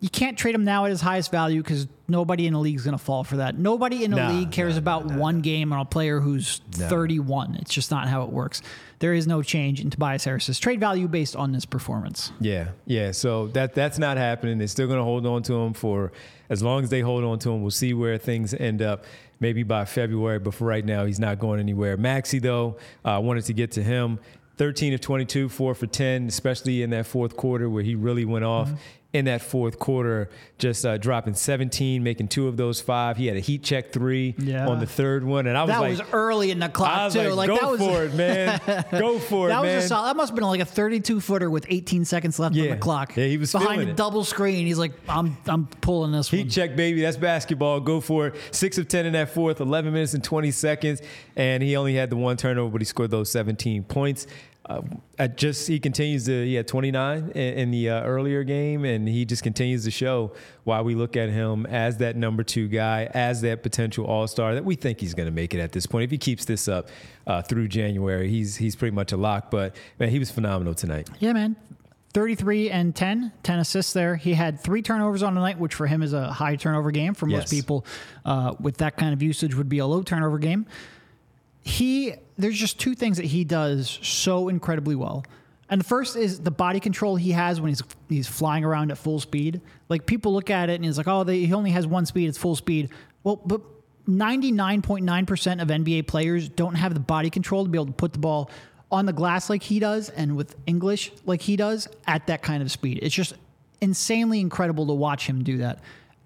You 0.00 0.08
can't 0.10 0.36
trade 0.36 0.54
him 0.54 0.64
now 0.64 0.84
at 0.84 0.90
his 0.90 1.00
highest 1.00 1.30
value 1.30 1.62
because 1.62 1.86
nobody 2.08 2.48
in 2.48 2.54
the 2.54 2.58
league 2.58 2.74
is 2.74 2.82
going 2.82 2.98
to 2.98 3.02
fall 3.02 3.22
for 3.22 3.36
that. 3.36 3.56
Nobody 3.56 4.02
in 4.02 4.10
the 4.10 4.16
No, 4.16 4.32
league 4.32 4.50
cares 4.50 4.76
about 4.76 5.04
one 5.06 5.42
game 5.42 5.72
on 5.72 5.78
a 5.78 5.84
player 5.84 6.18
who's 6.18 6.60
31. 6.72 7.54
It's 7.60 7.72
just 7.72 7.92
not 7.92 8.08
how 8.08 8.24
it 8.24 8.30
works. 8.30 8.62
There 8.98 9.14
is 9.14 9.28
no 9.28 9.42
change 9.42 9.80
in 9.80 9.90
Tobias 9.90 10.24
Harris's 10.24 10.58
trade 10.58 10.80
value 10.80 11.06
based 11.06 11.36
on 11.36 11.52
this 11.52 11.64
performance. 11.64 12.32
Yeah, 12.40 12.70
yeah. 12.84 13.12
So 13.12 13.46
that 13.48 13.74
that's 13.74 13.96
not 13.98 14.16
happening. 14.16 14.58
They're 14.58 14.66
still 14.66 14.88
going 14.88 14.98
to 14.98 15.04
hold 15.04 15.24
on 15.24 15.44
to 15.44 15.54
him 15.54 15.72
for 15.72 16.10
as 16.50 16.64
long 16.64 16.82
as 16.82 16.90
they 16.90 17.00
hold 17.00 17.22
on 17.22 17.38
to 17.40 17.50
him. 17.52 17.62
We'll 17.62 17.70
see 17.70 17.94
where 17.94 18.18
things 18.18 18.54
end 18.54 18.82
up. 18.82 19.04
Maybe 19.38 19.62
by 19.64 19.84
February, 19.86 20.38
but 20.38 20.54
for 20.54 20.64
right 20.66 20.84
now, 20.84 21.04
he's 21.04 21.18
not 21.18 21.40
going 21.40 21.58
anywhere. 21.58 21.96
Maxey 21.96 22.38
though, 22.40 22.76
I 23.04 23.18
wanted 23.18 23.44
to 23.46 23.52
get 23.52 23.72
to 23.72 23.82
him. 23.82 24.18
13 24.62 24.94
of 24.94 25.00
22, 25.00 25.48
four 25.48 25.74
for 25.74 25.88
10, 25.88 26.28
especially 26.28 26.84
in 26.84 26.90
that 26.90 27.04
fourth 27.04 27.36
quarter 27.36 27.68
where 27.68 27.82
he 27.82 27.96
really 27.96 28.24
went 28.24 28.44
off. 28.44 28.68
Mm-hmm. 28.68 28.76
In 29.14 29.26
that 29.26 29.42
fourth 29.42 29.78
quarter, 29.78 30.30
just 30.56 30.86
uh, 30.86 30.96
dropping 30.96 31.34
17, 31.34 32.02
making 32.02 32.28
two 32.28 32.48
of 32.48 32.56
those 32.56 32.80
five. 32.80 33.18
He 33.18 33.26
had 33.26 33.36
a 33.36 33.40
heat 33.40 33.62
check 33.62 33.92
three 33.92 34.34
Yeah. 34.38 34.66
on 34.66 34.80
the 34.80 34.86
third 34.86 35.22
one, 35.22 35.46
and 35.46 35.54
I 35.58 35.64
was 35.64 35.68
like, 35.68 35.76
That 35.76 35.80
like, 35.82 35.98
was 35.98 36.14
early 36.14 36.50
in 36.50 36.58
the 36.60 36.70
clock 36.70 37.12
too. 37.12 37.18
like, 37.18 37.36
Like, 37.36 37.48
go 37.48 37.56
that 37.56 37.70
was 37.72 37.78
for 37.80 38.04
it, 38.04 38.14
man, 38.14 38.58
go 38.90 39.18
for 39.18 39.48
it, 39.48 39.50
that 39.50 39.62
man. 39.64 39.76
was 39.76 39.84
a 39.84 39.88
solid. 39.88 40.08
That 40.08 40.16
must 40.16 40.30
have 40.30 40.34
been 40.36 40.46
like 40.46 40.60
a 40.60 40.64
32 40.64 41.20
footer 41.20 41.50
with 41.50 41.66
18 41.68 42.06
seconds 42.06 42.38
left 42.38 42.56
on 42.56 42.66
the 42.70 42.76
clock. 42.78 43.14
Yeah, 43.14 43.26
he 43.26 43.36
was 43.36 43.52
behind 43.52 43.82
a 43.82 43.92
double 43.92 44.24
screen. 44.24 44.64
He's 44.66 44.78
like, 44.78 44.94
I'm 45.06 45.36
I'm 45.44 45.66
pulling 45.82 46.12
this 46.12 46.30
Heat 46.30 46.44
one. 46.44 46.48
check, 46.48 46.74
baby. 46.74 47.02
That's 47.02 47.18
basketball. 47.18 47.80
Go 47.80 48.00
for 48.00 48.28
it. 48.28 48.34
Six 48.50 48.78
of 48.78 48.88
10 48.88 49.04
in 49.04 49.12
that 49.12 49.28
fourth, 49.28 49.60
11 49.60 49.92
minutes 49.92 50.14
and 50.14 50.24
20 50.24 50.50
seconds. 50.52 51.02
And 51.36 51.62
he 51.62 51.76
only 51.76 51.94
had 51.96 52.08
the 52.08 52.16
one 52.16 52.38
turnover, 52.38 52.70
but 52.70 52.80
he 52.80 52.86
scored 52.86 53.10
those 53.10 53.30
17 53.30 53.82
points. 53.84 54.26
Uh, 54.64 55.26
just 55.28 55.66
he 55.66 55.80
continues 55.80 56.24
to 56.26 56.32
yeah 56.32 56.62
29 56.62 57.30
in, 57.34 57.34
in 57.34 57.70
the 57.72 57.90
uh, 57.90 58.02
earlier 58.04 58.44
game, 58.44 58.84
and 58.84 59.08
he 59.08 59.24
just 59.24 59.42
continues 59.42 59.84
to 59.84 59.90
show 59.90 60.32
why 60.64 60.80
we 60.80 60.94
look 60.94 61.16
at 61.16 61.28
him 61.30 61.66
as 61.66 61.96
that 61.96 62.14
number 62.16 62.44
two 62.44 62.68
guy, 62.68 63.10
as 63.12 63.40
that 63.40 63.62
potential 63.64 64.04
All 64.06 64.26
Star 64.28 64.54
that 64.54 64.64
we 64.64 64.76
think 64.76 65.00
he's 65.00 65.14
going 65.14 65.26
to 65.26 65.32
make 65.32 65.52
it 65.52 65.58
at 65.58 65.72
this 65.72 65.86
point. 65.86 66.04
If 66.04 66.10
he 66.12 66.18
keeps 66.18 66.44
this 66.44 66.68
up 66.68 66.88
uh, 67.26 67.42
through 67.42 67.68
January, 67.68 68.28
he's 68.28 68.56
he's 68.56 68.76
pretty 68.76 68.94
much 68.94 69.10
a 69.10 69.16
lock. 69.16 69.50
But 69.50 69.74
man, 69.98 70.10
he 70.10 70.18
was 70.20 70.30
phenomenal 70.30 70.74
tonight. 70.74 71.10
Yeah, 71.18 71.32
man. 71.32 71.56
33 72.14 72.68
and 72.70 72.94
10, 72.94 73.32
10 73.42 73.58
assists 73.58 73.94
there. 73.94 74.16
He 74.16 74.34
had 74.34 74.60
three 74.60 74.82
turnovers 74.82 75.22
on 75.22 75.34
the 75.34 75.40
night, 75.40 75.58
which 75.58 75.74
for 75.74 75.86
him 75.86 76.02
is 76.02 76.12
a 76.12 76.30
high 76.30 76.56
turnover 76.56 76.90
game. 76.90 77.14
For 77.14 77.24
most 77.24 77.44
Yes. 77.44 77.50
people, 77.50 77.86
uh, 78.26 78.54
with 78.60 78.76
that 78.76 78.98
kind 78.98 79.14
of 79.14 79.22
usage, 79.22 79.54
would 79.54 79.70
be 79.70 79.78
a 79.78 79.86
low 79.86 80.02
turnover 80.02 80.38
game. 80.38 80.66
He, 81.62 82.12
there's 82.42 82.58
just 82.58 82.78
two 82.78 82.94
things 82.94 83.16
that 83.16 83.26
he 83.26 83.44
does 83.44 83.98
so 84.02 84.48
incredibly 84.48 84.94
well. 84.94 85.24
And 85.68 85.80
the 85.80 85.84
first 85.84 86.16
is 86.16 86.40
the 86.40 86.50
body 86.50 86.80
control 86.80 87.16
he 87.16 87.30
has 87.30 87.60
when 87.60 87.70
he's 87.70 87.82
he's 88.08 88.28
flying 88.28 88.64
around 88.64 88.90
at 88.90 88.98
full 88.98 89.20
speed. 89.20 89.62
Like 89.88 90.04
people 90.04 90.34
look 90.34 90.50
at 90.50 90.68
it 90.68 90.74
and 90.74 90.84
he's 90.84 90.98
like, 90.98 91.08
oh, 91.08 91.24
they, 91.24 91.46
he 91.46 91.54
only 91.54 91.70
has 91.70 91.86
one 91.86 92.04
speed, 92.04 92.28
it's 92.28 92.36
full 92.36 92.56
speed. 92.56 92.90
Well, 93.24 93.36
but 93.36 93.62
99.9% 94.06 95.62
of 95.62 95.68
NBA 95.68 96.06
players 96.08 96.48
don't 96.48 96.74
have 96.74 96.92
the 96.92 97.00
body 97.00 97.30
control 97.30 97.64
to 97.64 97.70
be 97.70 97.78
able 97.78 97.86
to 97.86 97.92
put 97.92 98.12
the 98.12 98.18
ball 98.18 98.50
on 98.90 99.06
the 99.06 99.12
glass 99.12 99.48
like 99.48 99.62
he 99.62 99.78
does 99.78 100.10
and 100.10 100.36
with 100.36 100.56
English 100.66 101.12
like 101.24 101.40
he 101.40 101.56
does 101.56 101.88
at 102.06 102.26
that 102.26 102.42
kind 102.42 102.62
of 102.62 102.70
speed. 102.70 102.98
It's 103.00 103.14
just 103.14 103.34
insanely 103.80 104.40
incredible 104.40 104.86
to 104.88 104.92
watch 104.92 105.26
him 105.26 105.42
do 105.42 105.58
that. 105.58 105.80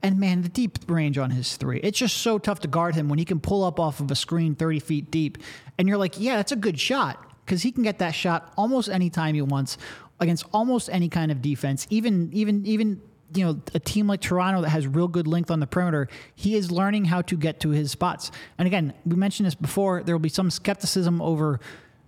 And 0.07 0.21
man, 0.21 0.43
the 0.43 0.49
deep 0.49 0.79
range 0.87 1.19
on 1.19 1.31
his 1.31 1.57
three. 1.57 1.81
It's 1.81 1.99
just 1.99 2.19
so 2.19 2.39
tough 2.39 2.61
to 2.61 2.69
guard 2.69 2.95
him 2.95 3.09
when 3.09 3.19
he 3.19 3.25
can 3.25 3.41
pull 3.41 3.65
up 3.65 3.81
off 3.81 3.99
of 3.99 4.09
a 4.09 4.15
screen 4.15 4.55
30 4.55 4.79
feet 4.79 5.11
deep. 5.11 5.39
And 5.79 5.89
you're 5.89 5.97
like, 5.97 6.21
yeah, 6.21 6.37
that's 6.37 6.53
a 6.53 6.57
good 6.57 6.79
shot 6.79 7.29
because 7.45 7.63
he 7.63 7.73
can 7.73 7.83
get 7.83 7.99
that 7.99 8.13
shot 8.13 8.53
almost 8.57 8.89
any 8.89 9.11
time 9.11 9.35
he 9.35 9.43
wants 9.43 9.79
against 10.21 10.45
almost 10.53 10.89
any 10.93 11.09
kind 11.09 11.33
of 11.33 11.43
defense. 11.43 11.89
Even, 11.91 12.31
even, 12.33 12.65
even, 12.67 13.03
you 13.35 13.45
know, 13.45 13.61
a 13.75 13.81
team 13.81 14.07
like 14.07 14.21
Toronto 14.21 14.61
that 14.61 14.69
has 14.69 14.87
real 14.87 15.09
good 15.09 15.27
length 15.27 15.51
on 15.51 15.59
the 15.59 15.67
perimeter, 15.67 16.07
he 16.37 16.55
is 16.55 16.71
learning 16.71 17.07
how 17.07 17.21
to 17.23 17.37
get 17.37 17.59
to 17.61 17.71
his 17.71 17.91
spots. 17.91 18.31
And 18.59 18.69
again, 18.69 18.95
we 19.05 19.17
mentioned 19.17 19.49
this 19.49 19.57
before, 19.57 20.05
there 20.05 20.15
will 20.15 20.21
be 20.21 20.29
some 20.29 20.53
skepticism 20.53 21.21
over 21.21 21.59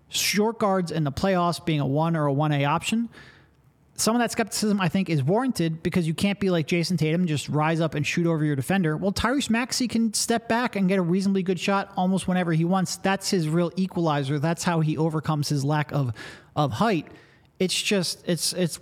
short 0.09 0.61
guards 0.61 0.93
in 0.93 1.03
the 1.03 1.11
playoffs 1.11 1.65
being 1.65 1.81
a 1.81 1.87
one 1.87 2.15
or 2.15 2.29
a 2.29 2.33
1A 2.33 2.65
option 2.65 3.09
some 3.99 4.15
of 4.15 4.21
that 4.21 4.31
skepticism 4.31 4.81
I 4.81 4.89
think 4.89 5.11
is 5.11 5.23
warranted 5.25 5.83
because 5.83 6.07
you 6.07 6.15
can't 6.15 6.39
be 6.39 6.51
like 6.51 6.69
Jayson 6.69 6.97
Tatum, 6.97 7.27
just 7.27 7.49
rise 7.49 7.81
up 7.81 7.95
and 7.97 8.07
shoot 8.07 8.27
over 8.27 8.45
your 8.45 8.55
defender. 8.55 8.97
Well, 8.97 9.13
Tyrese 9.13 9.51
Maxey 9.51 9.89
can 9.89 10.15
step 10.15 10.49
back 10.49 10.77
and 10.77 10.89
get 10.89 11.01
a 11.01 11.03
reasonably 11.03 11.43
good 11.43 11.59
shot 11.59 11.93
almost 11.97 12.29
whenever 12.29 12.53
he 12.53 12.65
wants. 12.65 12.97
That's 12.97 13.29
his 13.29 13.49
real 13.49 13.73
equalizer. 13.77 14.39
That's 14.39 14.63
how 14.63 14.81
he 14.81 14.97
overcomes 14.97 15.49
his 15.49 15.65
lack 15.65 15.93
of 15.93 16.13
of 16.55 16.73
height. 16.73 17.09
It's 17.59 17.81
just 17.81 18.23
it's 18.27 18.53
it's 18.53 18.79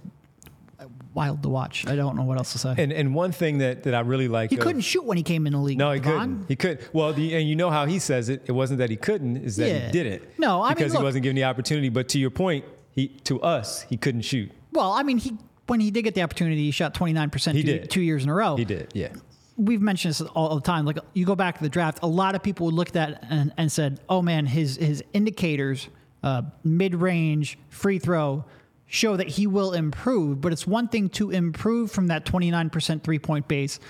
wild 1.15 1.43
to 1.45 1.49
watch. 1.49 1.87
I 1.87 1.97
don't 1.97 2.15
know 2.15 2.25
what 2.25 2.37
else 2.37 2.53
to 2.53 2.59
say. 2.59 2.75
And 2.77 2.93
and 2.93 3.15
one 3.15 3.33
thing 3.33 3.59
that, 3.59 3.85
that 3.85 3.95
I 3.95 4.01
really 4.01 4.29
like 4.29 4.51
he 4.51 4.59
couldn't 4.59 4.83
shoot 4.83 5.05
when 5.05 5.17
he 5.17 5.23
came 5.23 5.47
in 5.47 5.55
the 5.55 5.59
league. 5.59 5.79
No, 5.79 5.93
he 5.93 6.01
couldn't. 6.01 6.45
He 6.47 6.57
could. 6.57 6.87
Well, 6.93 7.15
the, 7.15 7.35
and 7.35 7.49
you 7.49 7.57
know 7.57 7.71
how 7.71 7.87
he 7.87 7.99
says 7.99 8.29
it. 8.29 8.43
It 8.47 8.53
wasn't 8.53 8.79
that 8.79 8.91
he 8.91 8.97
couldn't. 8.97 9.39
Is 9.39 9.57
that 9.57 9.69
Yeah. 9.69 9.87
he 9.87 9.93
didn't. 9.93 10.39
No, 10.39 10.63
I 10.63 10.69
mean, 10.69 10.75
because 10.77 10.93
look- 10.93 11.01
he 11.01 11.05
wasn't 11.05 11.23
given 11.23 11.37
the 11.37 11.45
opportunity. 11.45 11.89
But 11.89 12.11
to 12.11 12.19
your 12.19 12.29
point, 12.31 12.67
he 12.91 13.09
to 13.25 13.41
us 13.41 13.81
he 13.89 13.97
couldn't 13.97 14.21
shoot. 14.23 14.51
Well, 14.77 14.93
I 14.93 15.03
mean, 15.03 15.19
he 15.19 15.37
when 15.67 15.81
he 15.81 15.91
did 15.91 16.03
get 16.03 16.15
the 16.15 16.23
opportunity, 16.23 16.63
he 16.65 16.71
shot 16.71 16.95
29% 16.95 17.55
He 17.55 17.63
two, 17.63 17.67
did. 17.67 17.91
two 17.91 18.01
years 18.03 18.23
in 18.23 18.29
a 18.31 18.35
row. 18.35 18.57
He 18.57 18.65
did. 18.65 18.93
Yeah. 18.95 19.09
we've 19.57 19.81
mentioned 19.81 20.11
this 20.15 20.21
all 20.21 20.55
the 20.55 20.61
time. 20.61 20.85
Like 20.85 20.99
you 21.15 21.25
go 21.27 21.35
back 21.35 21.57
to 21.57 21.63
the 21.63 21.69
draft, 21.69 21.99
a 22.03 22.07
lot 22.07 22.35
of 22.37 22.43
people 22.43 22.67
would 22.67 22.75
look 22.75 22.89
at 22.89 22.95
that 22.95 23.25
and, 23.31 23.53
and 23.57 23.73
said, 23.73 24.01
"Oh 24.09 24.23
man, 24.23 24.47
his 24.47 24.77
his 24.77 25.03
indicators, 25.13 25.89
uh, 26.23 26.43
mid 26.63 26.95
range, 26.95 27.59
free 27.71 27.99
throw, 27.99 28.45
show 28.87 29.17
that 29.17 29.29
he 29.29 29.47
will 29.47 29.73
improve." 29.73 30.41
But 30.41 30.53
it's 30.53 30.67
one 30.67 30.89
thing 30.89 31.09
to 31.11 31.31
improve 31.31 31.91
from 31.91 32.09
that 32.09 32.25
twenty 32.27 32.51
nine 32.51 32.71
percent 32.71 33.03
three 33.03 33.19
point 33.19 33.49
base. 33.49 33.81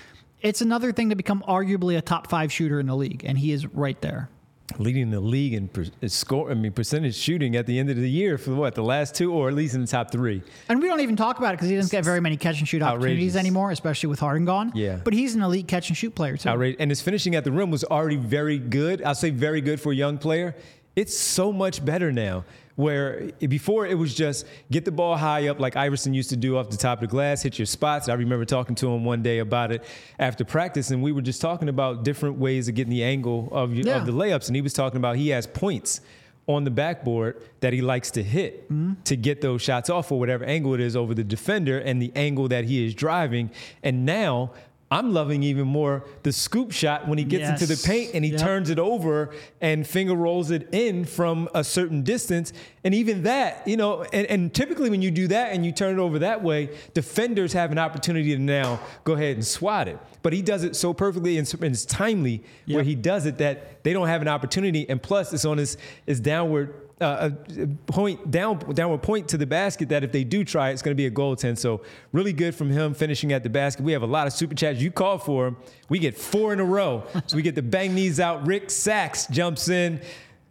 It's 0.41 0.61
another 0.61 0.91
thing 0.93 1.09
to 1.09 1.15
become 1.15 1.43
arguably 1.47 1.97
a 1.97 2.01
top 2.01 2.29
five 2.29 2.51
shooter 2.51 2.79
in 2.79 2.85
the 2.87 2.95
league, 2.95 3.23
and 3.25 3.37
he 3.37 3.51
is 3.51 3.65
right 3.67 3.99
there. 4.01 4.29
Leading 4.77 5.11
the 5.11 5.19
league 5.21 5.53
in 5.53 5.69
per, 5.69 5.85
score. 6.07 6.51
I 6.51 6.53
mean, 6.53 6.73
percentage 6.73 7.15
shooting 7.15 7.55
at 7.55 7.65
the 7.65 7.79
end 7.79 7.89
of 7.89 7.95
the 7.95 8.09
year 8.09 8.37
for 8.37 8.53
what 8.53 8.75
the 8.75 8.83
last 8.83 9.15
two, 9.15 9.31
or 9.31 9.47
at 9.47 9.53
least 9.53 9.75
in 9.75 9.81
the 9.81 9.87
top 9.87 10.11
three. 10.11 10.43
And 10.67 10.81
we 10.81 10.87
don't 10.89 10.99
even 10.99 11.15
talk 11.15 11.37
about 11.39 11.53
it 11.53 11.57
because 11.57 11.69
he 11.69 11.75
doesn't 11.77 11.91
get 11.91 12.03
very 12.03 12.19
many 12.19 12.35
catch 12.35 12.59
and 12.59 12.67
shoot 12.67 12.81
opportunities 12.81 13.35
Outrageous. 13.35 13.35
anymore, 13.37 13.71
especially 13.71 14.07
with 14.07 14.19
Harden 14.19 14.45
gone. 14.45 14.73
Yeah. 14.75 14.99
But 15.03 15.13
he's 15.13 15.35
an 15.35 15.41
elite 15.41 15.69
catch 15.69 15.87
and 15.87 15.97
shoot 15.97 16.13
player 16.13 16.35
too. 16.35 16.49
Outrageous. 16.49 16.81
And 16.81 16.91
his 16.91 17.01
finishing 17.01 17.33
at 17.35 17.45
the 17.45 17.51
rim 17.51 17.71
was 17.71 17.85
already 17.85 18.17
very 18.17 18.59
good. 18.59 19.01
I'll 19.03 19.15
say 19.15 19.29
very 19.29 19.61
good 19.61 19.79
for 19.79 19.93
a 19.93 19.95
young 19.95 20.17
player. 20.17 20.53
It's 20.97 21.17
so 21.17 21.53
much 21.53 21.83
better 21.85 22.11
now. 22.11 22.43
Where 22.77 23.31
before 23.39 23.87
it 23.87 23.97
was 23.97 24.13
just 24.13 24.45
get 24.71 24.85
the 24.85 24.91
ball 24.91 25.17
high 25.17 25.47
up 25.47 25.59
like 25.59 25.75
Iverson 25.75 26.13
used 26.13 26.29
to 26.29 26.35
do 26.37 26.57
off 26.57 26.69
the 26.69 26.77
top 26.77 26.99
of 26.99 27.09
the 27.09 27.11
glass, 27.11 27.41
hit 27.41 27.57
your 27.57 27.65
spots. 27.65 28.07
I 28.07 28.13
remember 28.13 28.45
talking 28.45 28.75
to 28.75 28.87
him 28.87 29.03
one 29.03 29.23
day 29.23 29.39
about 29.39 29.71
it 29.71 29.83
after 30.19 30.45
practice, 30.45 30.91
and 30.91 31.01
we 31.01 31.11
were 31.11 31.23
just 31.23 31.41
talking 31.41 31.69
about 31.69 32.03
different 32.03 32.37
ways 32.37 32.67
of 32.69 32.75
getting 32.75 32.91
the 32.91 33.03
angle 33.03 33.49
of, 33.51 33.73
Yeah. 33.73 33.97
of 33.97 34.05
the 34.05 34.11
layups. 34.11 34.45
And 34.47 34.55
he 34.55 34.61
was 34.61 34.73
talking 34.73 34.97
about 34.97 35.15
he 35.15 35.29
has 35.29 35.47
points 35.47 36.01
on 36.45 36.63
the 36.63 36.71
backboard 36.71 37.41
that 37.59 37.73
he 37.73 37.81
likes 37.81 38.11
to 38.11 38.23
hit 38.23 38.71
mm-hmm. 38.71 38.93
to 39.03 39.17
get 39.17 39.41
those 39.41 39.61
shots 39.61 39.89
off 39.89 40.11
or 40.11 40.19
whatever 40.19 40.45
angle 40.45 40.73
it 40.73 40.79
is 40.79 40.95
over 40.95 41.13
the 41.13 41.23
defender 41.23 41.77
and 41.79 42.01
the 42.01 42.11
angle 42.15 42.47
that 42.47 42.63
he 42.63 42.85
is 42.85 42.93
driving. 42.93 43.51
And 43.83 44.05
now 44.05 44.51
I'm 44.89 45.13
loving 45.13 45.43
even 45.43 45.67
more 45.67 46.05
the 46.23 46.31
scoop 46.31 46.71
shot 46.71 47.09
when 47.09 47.17
he 47.17 47.25
gets 47.25 47.49
into 47.49 47.65
the 47.65 47.81
paint 47.85 48.11
and 48.13 48.23
he 48.23 48.31
Yep. 48.31 48.39
turns 48.39 48.69
it 48.69 48.79
over 48.79 49.31
and 49.59 49.85
finger 49.85 50.13
rolls 50.13 50.49
it 50.49 50.69
in 50.73 51.03
from 51.03 51.49
a 51.53 51.61
certain 51.63 52.03
distance. 52.03 52.53
And 52.85 52.95
even 52.95 53.23
that, 53.23 53.67
you 53.67 53.75
know, 53.75 54.03
and, 54.13 54.25
and 54.27 54.53
typically 54.53 54.89
when 54.89 55.01
you 55.01 55.11
do 55.11 55.27
that 55.27 55.51
and 55.51 55.65
you 55.65 55.73
turn 55.73 55.99
it 55.99 56.01
over 56.01 56.19
that 56.19 56.41
way, 56.41 56.69
defenders 56.93 57.51
have 57.51 57.73
an 57.73 57.77
opportunity 57.77 58.33
to 58.33 58.41
now 58.41 58.79
go 59.03 59.13
ahead 59.13 59.35
and 59.35 59.45
swat 59.45 59.89
it. 59.89 59.99
But 60.21 60.31
he 60.31 60.41
does 60.41 60.63
it 60.63 60.73
so 60.73 60.93
perfectly 60.93 61.37
and, 61.37 61.53
and 61.55 61.73
it's 61.73 61.83
timely 61.85 62.43
where 62.65 62.83
he 62.83 62.95
does 62.95 63.25
it 63.25 63.39
that 63.39 63.83
they 63.83 63.91
don't 63.91 64.07
have 64.07 64.21
an 64.21 64.29
opportunity. 64.29 64.89
And 64.89 65.01
plus, 65.03 65.33
it's 65.33 65.43
on 65.43 65.57
his, 65.57 65.77
his 66.05 66.21
downward 66.21 66.73
uh, 66.99 67.29
a 67.59 67.67
point 67.91 68.31
down 68.31 68.57
downward 68.73 69.03
point 69.03 69.27
to 69.29 69.37
the 69.37 69.45
basket 69.45 69.89
that 69.89 70.03
if 70.03 70.11
they 70.11 70.23
do 70.23 70.43
try, 70.43 70.71
it's 70.71 70.81
going 70.81 70.95
to 70.95 70.97
be 70.97 71.05
a 71.05 71.09
goal 71.09 71.35
goaltend. 71.35 71.57
So 71.57 71.81
really 72.11 72.33
good 72.33 72.55
from 72.55 72.69
him 72.69 72.93
finishing 72.93 73.33
at 73.33 73.43
the 73.43 73.49
basket. 73.49 73.83
We 73.83 73.91
have 73.91 74.03
a 74.03 74.07
lot 74.07 74.27
of 74.27 74.33
super 74.33 74.55
chats. 74.55 74.79
You 74.79 74.91
called 74.91 75.23
for 75.23 75.47
him. 75.47 75.57
We 75.89 75.99
get 75.99 76.17
four 76.17 76.53
in 76.53 76.59
a 76.59 76.65
row. 76.65 77.03
so 77.27 77.35
we 77.35 77.43
get 77.43 77.55
the 77.55 77.61
bang 77.61 77.93
knees 77.93 78.19
out. 78.19 78.47
Rick 78.47 78.69
Sachs 78.69 79.27
jumps 79.27 79.69
in. 79.69 80.01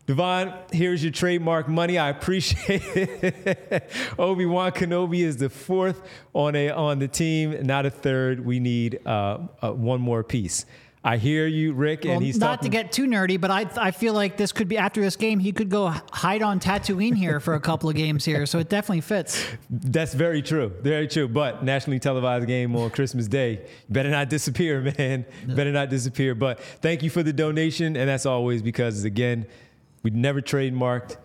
Devon, 0.06 0.54
here's 0.70 1.02
your 1.02 1.10
trademark 1.10 1.66
money. 1.68 1.98
I 1.98 2.10
appreciate 2.10 2.82
it. 2.94 3.90
Obi 4.18 4.46
Wan 4.46 4.70
Kenobi 4.70 5.22
is 5.22 5.36
the 5.36 5.50
fourth 5.50 6.00
on 6.32 6.54
a 6.54 6.70
on 6.70 7.00
the 7.00 7.08
team, 7.08 7.66
not 7.66 7.86
a 7.86 7.90
third. 7.90 8.44
We 8.44 8.60
need 8.60 9.00
uh, 9.04 9.38
uh, 9.60 9.72
one 9.72 10.00
more 10.00 10.22
piece. 10.22 10.64
I 11.06 11.18
hear 11.18 11.46
you, 11.46 11.72
Rick, 11.72 12.02
Well, 12.04 12.14
and 12.14 12.22
he's 12.22 12.36
not 12.36 12.56
talking. 12.56 12.70
to 12.72 12.76
get 12.76 12.90
too 12.90 13.06
nerdy, 13.06 13.40
but 13.40 13.48
I 13.50 13.66
I 13.76 13.92
feel 13.92 14.12
like 14.12 14.36
this 14.36 14.50
could 14.50 14.66
be 14.66 14.76
after 14.76 15.00
this 15.00 15.14
game. 15.14 15.38
He 15.38 15.52
could 15.52 15.68
go 15.70 15.94
hide 16.12 16.42
on 16.42 16.58
Tatooine 16.58 17.14
here 17.14 17.38
for 17.38 17.54
a 17.54 17.60
couple 17.60 17.88
of 17.88 17.94
games 17.94 18.24
here, 18.24 18.44
so 18.44 18.58
it 18.58 18.68
definitely 18.68 19.02
fits. 19.02 19.46
That's 19.70 20.14
very 20.14 20.42
true. 20.42 20.72
Very 20.82 21.06
true. 21.06 21.28
But 21.28 21.62
nationally 21.62 22.00
televised 22.00 22.48
game 22.48 22.74
on 22.74 22.90
Christmas 22.90 23.28
Day. 23.28 23.66
Better 23.88 24.10
not 24.10 24.28
disappear, 24.28 24.80
man. 24.98 25.24
Better 25.46 25.70
not 25.70 25.90
disappear. 25.90 26.34
But 26.34 26.58
thank 26.82 27.04
you 27.04 27.10
for 27.10 27.22
the 27.22 27.32
donation. 27.32 27.96
And 27.96 28.08
that's 28.08 28.26
always 28.26 28.60
because, 28.60 29.04
again, 29.04 29.46
we've 30.02 30.12
never 30.14 30.40
trademarked 30.42 31.18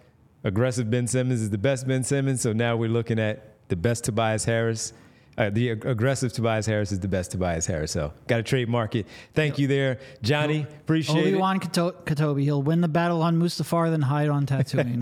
aggressive 0.43 0.91
Ben 0.91 1.07
Simmons 1.07 1.41
is 1.41 1.49
the 1.49 1.57
best 1.57 1.87
Ben 1.87 2.03
Simmons. 2.03 2.41
So 2.41 2.53
now 2.53 2.75
we're 2.75 2.89
looking 2.89 3.17
at 3.17 3.67
the 3.69 3.75
best 3.75 4.03
Tobias 4.03 4.45
Harris. 4.45 4.93
Uh, 5.41 5.49
the 5.49 5.69
aggressive 5.69 6.31
Tobias 6.31 6.67
Harris 6.67 6.91
is 6.91 6.99
the 6.99 7.07
best 7.07 7.31
Tobias 7.31 7.65
Harris. 7.65 7.91
So 7.91 8.13
got 8.27 8.37
to 8.37 8.43
trademark 8.43 8.93
it. 8.93 9.07
Thank 9.33 9.57
you 9.57 9.65
there, 9.65 9.97
Johnny. 10.21 10.67
Appreciate 10.81 11.19
Obi 11.19 11.33
it. 11.33 11.39
Wan 11.39 11.59
Katobi, 11.59 12.43
he'll 12.43 12.61
win 12.61 12.81
the 12.81 12.87
battle 12.87 13.23
on 13.23 13.39
Mustafar, 13.39 13.89
then 13.89 14.03
hide 14.03 14.29
on 14.29 14.45
Tatooine. 14.45 15.01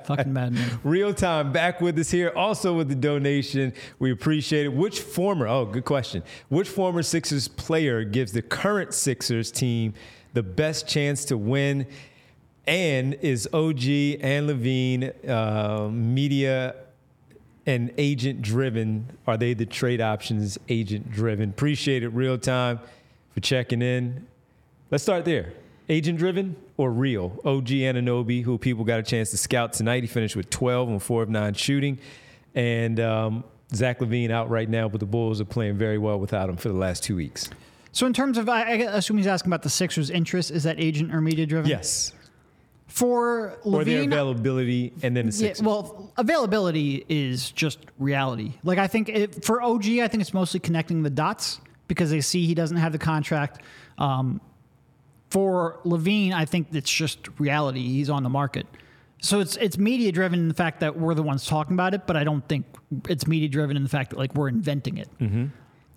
Fucking 0.06 0.32
madman. 0.32 0.80
Real 0.84 1.12
time 1.12 1.52
back 1.52 1.82
with 1.82 1.98
us 1.98 2.10
here, 2.10 2.32
also 2.34 2.74
with 2.74 2.88
the 2.88 2.94
donation. 2.94 3.74
We 3.98 4.10
appreciate 4.10 4.64
it. 4.64 4.72
Which 4.72 5.00
former, 5.00 5.46
oh, 5.46 5.66
good 5.66 5.84
question. 5.84 6.22
Which 6.48 6.70
former 6.70 7.02
Sixers 7.02 7.46
player 7.46 8.04
gives 8.04 8.32
the 8.32 8.40
current 8.40 8.94
Sixers 8.94 9.52
team 9.52 9.92
the 10.32 10.42
best 10.42 10.88
chance 10.88 11.26
to 11.26 11.36
win? 11.36 11.86
And 12.66 13.12
is 13.20 13.46
OG 13.52 13.84
and 14.22 14.48
LaVine 14.48 15.28
uh, 15.28 15.90
media 15.90 16.76
and 17.66 17.92
agent 17.96 18.42
driven? 18.42 19.16
Are 19.26 19.36
they 19.36 19.54
the 19.54 19.66
trade 19.66 20.00
options 20.00 20.58
agent 20.68 21.10
driven? 21.10 21.50
Appreciate 21.50 22.02
it, 22.02 22.08
real 22.10 22.38
time, 22.38 22.80
for 23.32 23.40
checking 23.40 23.82
in. 23.82 24.26
Let's 24.90 25.02
start 25.02 25.24
there. 25.24 25.52
Agent 25.88 26.18
driven 26.18 26.56
or 26.76 26.90
real? 26.90 27.38
OG 27.44 27.66
Anunoby, 27.66 28.42
who 28.42 28.56
people 28.58 28.84
got 28.84 29.00
a 29.00 29.02
chance 29.02 29.30
to 29.30 29.36
scout 29.36 29.72
tonight. 29.72 30.02
He 30.02 30.06
finished 30.06 30.36
with 30.36 30.48
12 30.50 30.88
on 30.88 30.98
4 30.98 31.22
of 31.22 31.28
9 31.28 31.54
shooting. 31.54 31.98
And 32.54 33.00
um, 33.00 33.44
Zach 33.74 33.98
LaVine 33.98 34.30
out 34.30 34.48
right 34.48 34.68
now, 34.68 34.88
but 34.88 35.00
the 35.00 35.06
Bulls 35.06 35.40
are 35.40 35.44
playing 35.46 35.76
very 35.76 35.98
well 35.98 36.18
without 36.18 36.48
him 36.48 36.56
for 36.56 36.68
the 36.68 36.74
last 36.74 37.02
two 37.02 37.16
weeks. 37.16 37.50
So, 37.92 38.06
in 38.06 38.12
terms 38.12 38.38
of, 38.38 38.48
I, 38.48 38.62
I 38.62 38.74
assume 38.96 39.18
he's 39.18 39.26
asking 39.26 39.50
about 39.50 39.62
the 39.62 39.70
Sixers' 39.70 40.10
interest. 40.10 40.50
Is 40.50 40.64
that 40.64 40.80
agent 40.80 41.14
or 41.14 41.20
media 41.20 41.46
driven? 41.46 41.70
Yes. 41.70 42.12
For 42.86 43.58
Or 43.64 43.84
their 43.84 44.02
LaVine, 44.02 44.06
availability 44.06 44.92
and 45.02 45.16
then 45.16 45.28
the 45.30 45.36
Yeah, 45.36 45.64
well, 45.64 46.12
availability 46.16 47.04
is 47.08 47.50
just 47.50 47.78
reality. 47.98 48.52
Like 48.62 48.78
I 48.78 48.86
think 48.86 49.08
it, 49.08 49.44
for 49.44 49.62
OG, 49.62 49.86
I 49.86 50.08
think 50.08 50.20
it's 50.20 50.34
mostly 50.34 50.60
connecting 50.60 51.02
the 51.02 51.10
dots 51.10 51.60
because 51.88 52.10
they 52.10 52.20
see 52.20 52.46
he 52.46 52.54
doesn't 52.54 52.76
have 52.76 52.92
the 52.92 52.98
contract. 52.98 53.62
Um, 53.98 54.40
for 55.30 55.80
LaVine, 55.84 56.32
I 56.32 56.44
think 56.44 56.68
it's 56.72 56.90
just 56.90 57.28
reality. 57.40 57.82
He's 57.82 58.10
on 58.10 58.22
the 58.22 58.28
market. 58.28 58.66
So 59.20 59.40
it's 59.40 59.56
it's 59.56 59.78
media 59.78 60.12
driven 60.12 60.38
in 60.38 60.48
the 60.48 60.54
fact 60.54 60.80
that 60.80 60.98
we're 60.98 61.14
the 61.14 61.22
ones 61.22 61.46
talking 61.46 61.72
about 61.72 61.94
it, 61.94 62.06
but 62.06 62.16
I 62.16 62.24
don't 62.24 62.46
think 62.46 62.66
it's 63.08 63.26
media 63.26 63.48
driven 63.48 63.76
in 63.76 63.82
the 63.82 63.88
fact 63.88 64.10
that 64.10 64.18
like 64.18 64.34
we're 64.34 64.48
inventing 64.48 64.98
it. 64.98 65.08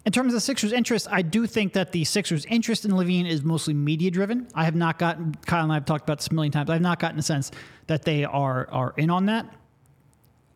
In 0.07 0.13
terms 0.13 0.27
of 0.27 0.37
the 0.37 0.41
Sixers' 0.41 0.71
interest, 0.71 1.09
I 1.11 1.21
do 1.21 1.45
think 1.45 1.73
that 1.73 1.91
the 1.91 2.05
Sixers' 2.05 2.45
interest 2.45 2.85
in 2.85 2.91
LaVine 2.91 3.27
is 3.27 3.43
mostly 3.43 3.73
media 3.73 4.09
driven. 4.09 4.47
I 4.55 4.63
have 4.63 4.73
not 4.73 4.97
gotten 4.97 5.35
Kyle 5.45 5.63
and 5.63 5.71
I 5.71 5.75
have 5.75 5.83
talked 5.83 6.05
about 6.05 6.19
this 6.19 6.29
a 6.29 6.33
million 6.33 6.53
times. 6.53 6.69
I 6.69 6.73
have 6.75 6.81
not 6.81 6.97
gotten 6.97 7.19
a 7.19 7.21
sense 7.21 7.51
that 7.87 8.03
they 8.03 8.23
are 8.23 8.69
are 8.71 8.93
in 8.95 9.09
on 9.09 9.25
that. 9.25 9.53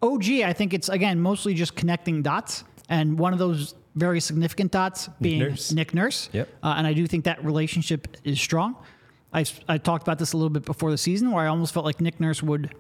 OG, 0.01 0.23
I 0.45 0.53
think 0.53 0.73
it's 0.73 0.87
again 0.87 1.19
mostly 1.19 1.53
just 1.53 1.75
connecting 1.75 2.21
dots, 2.21 2.63
and 2.87 3.19
one 3.19 3.33
of 3.33 3.39
those 3.39 3.75
very 3.95 4.21
significant 4.21 4.71
dots 4.71 5.09
being 5.19 5.39
Nurse. 5.39 5.73
Nick 5.73 5.93
Nurse. 5.93 6.29
Yep. 6.31 6.47
Uh, 6.63 6.75
and 6.77 6.87
I 6.87 6.93
do 6.93 7.05
think 7.05 7.25
that 7.25 7.43
relationship 7.43 8.15
is 8.23 8.39
strong. 8.39 8.77
I, 9.33 9.43
I 9.67 9.77
talked 9.77 10.03
about 10.03 10.17
this 10.17 10.31
a 10.31 10.37
little 10.37 10.49
bit 10.49 10.63
before 10.63 10.91
the 10.91 10.97
season, 10.97 11.29
where 11.29 11.43
I 11.43 11.47
almost 11.47 11.73
felt 11.73 11.85
like 11.85 11.99
Nick 11.99 12.21
Nurse 12.21 12.41
would 12.41 12.73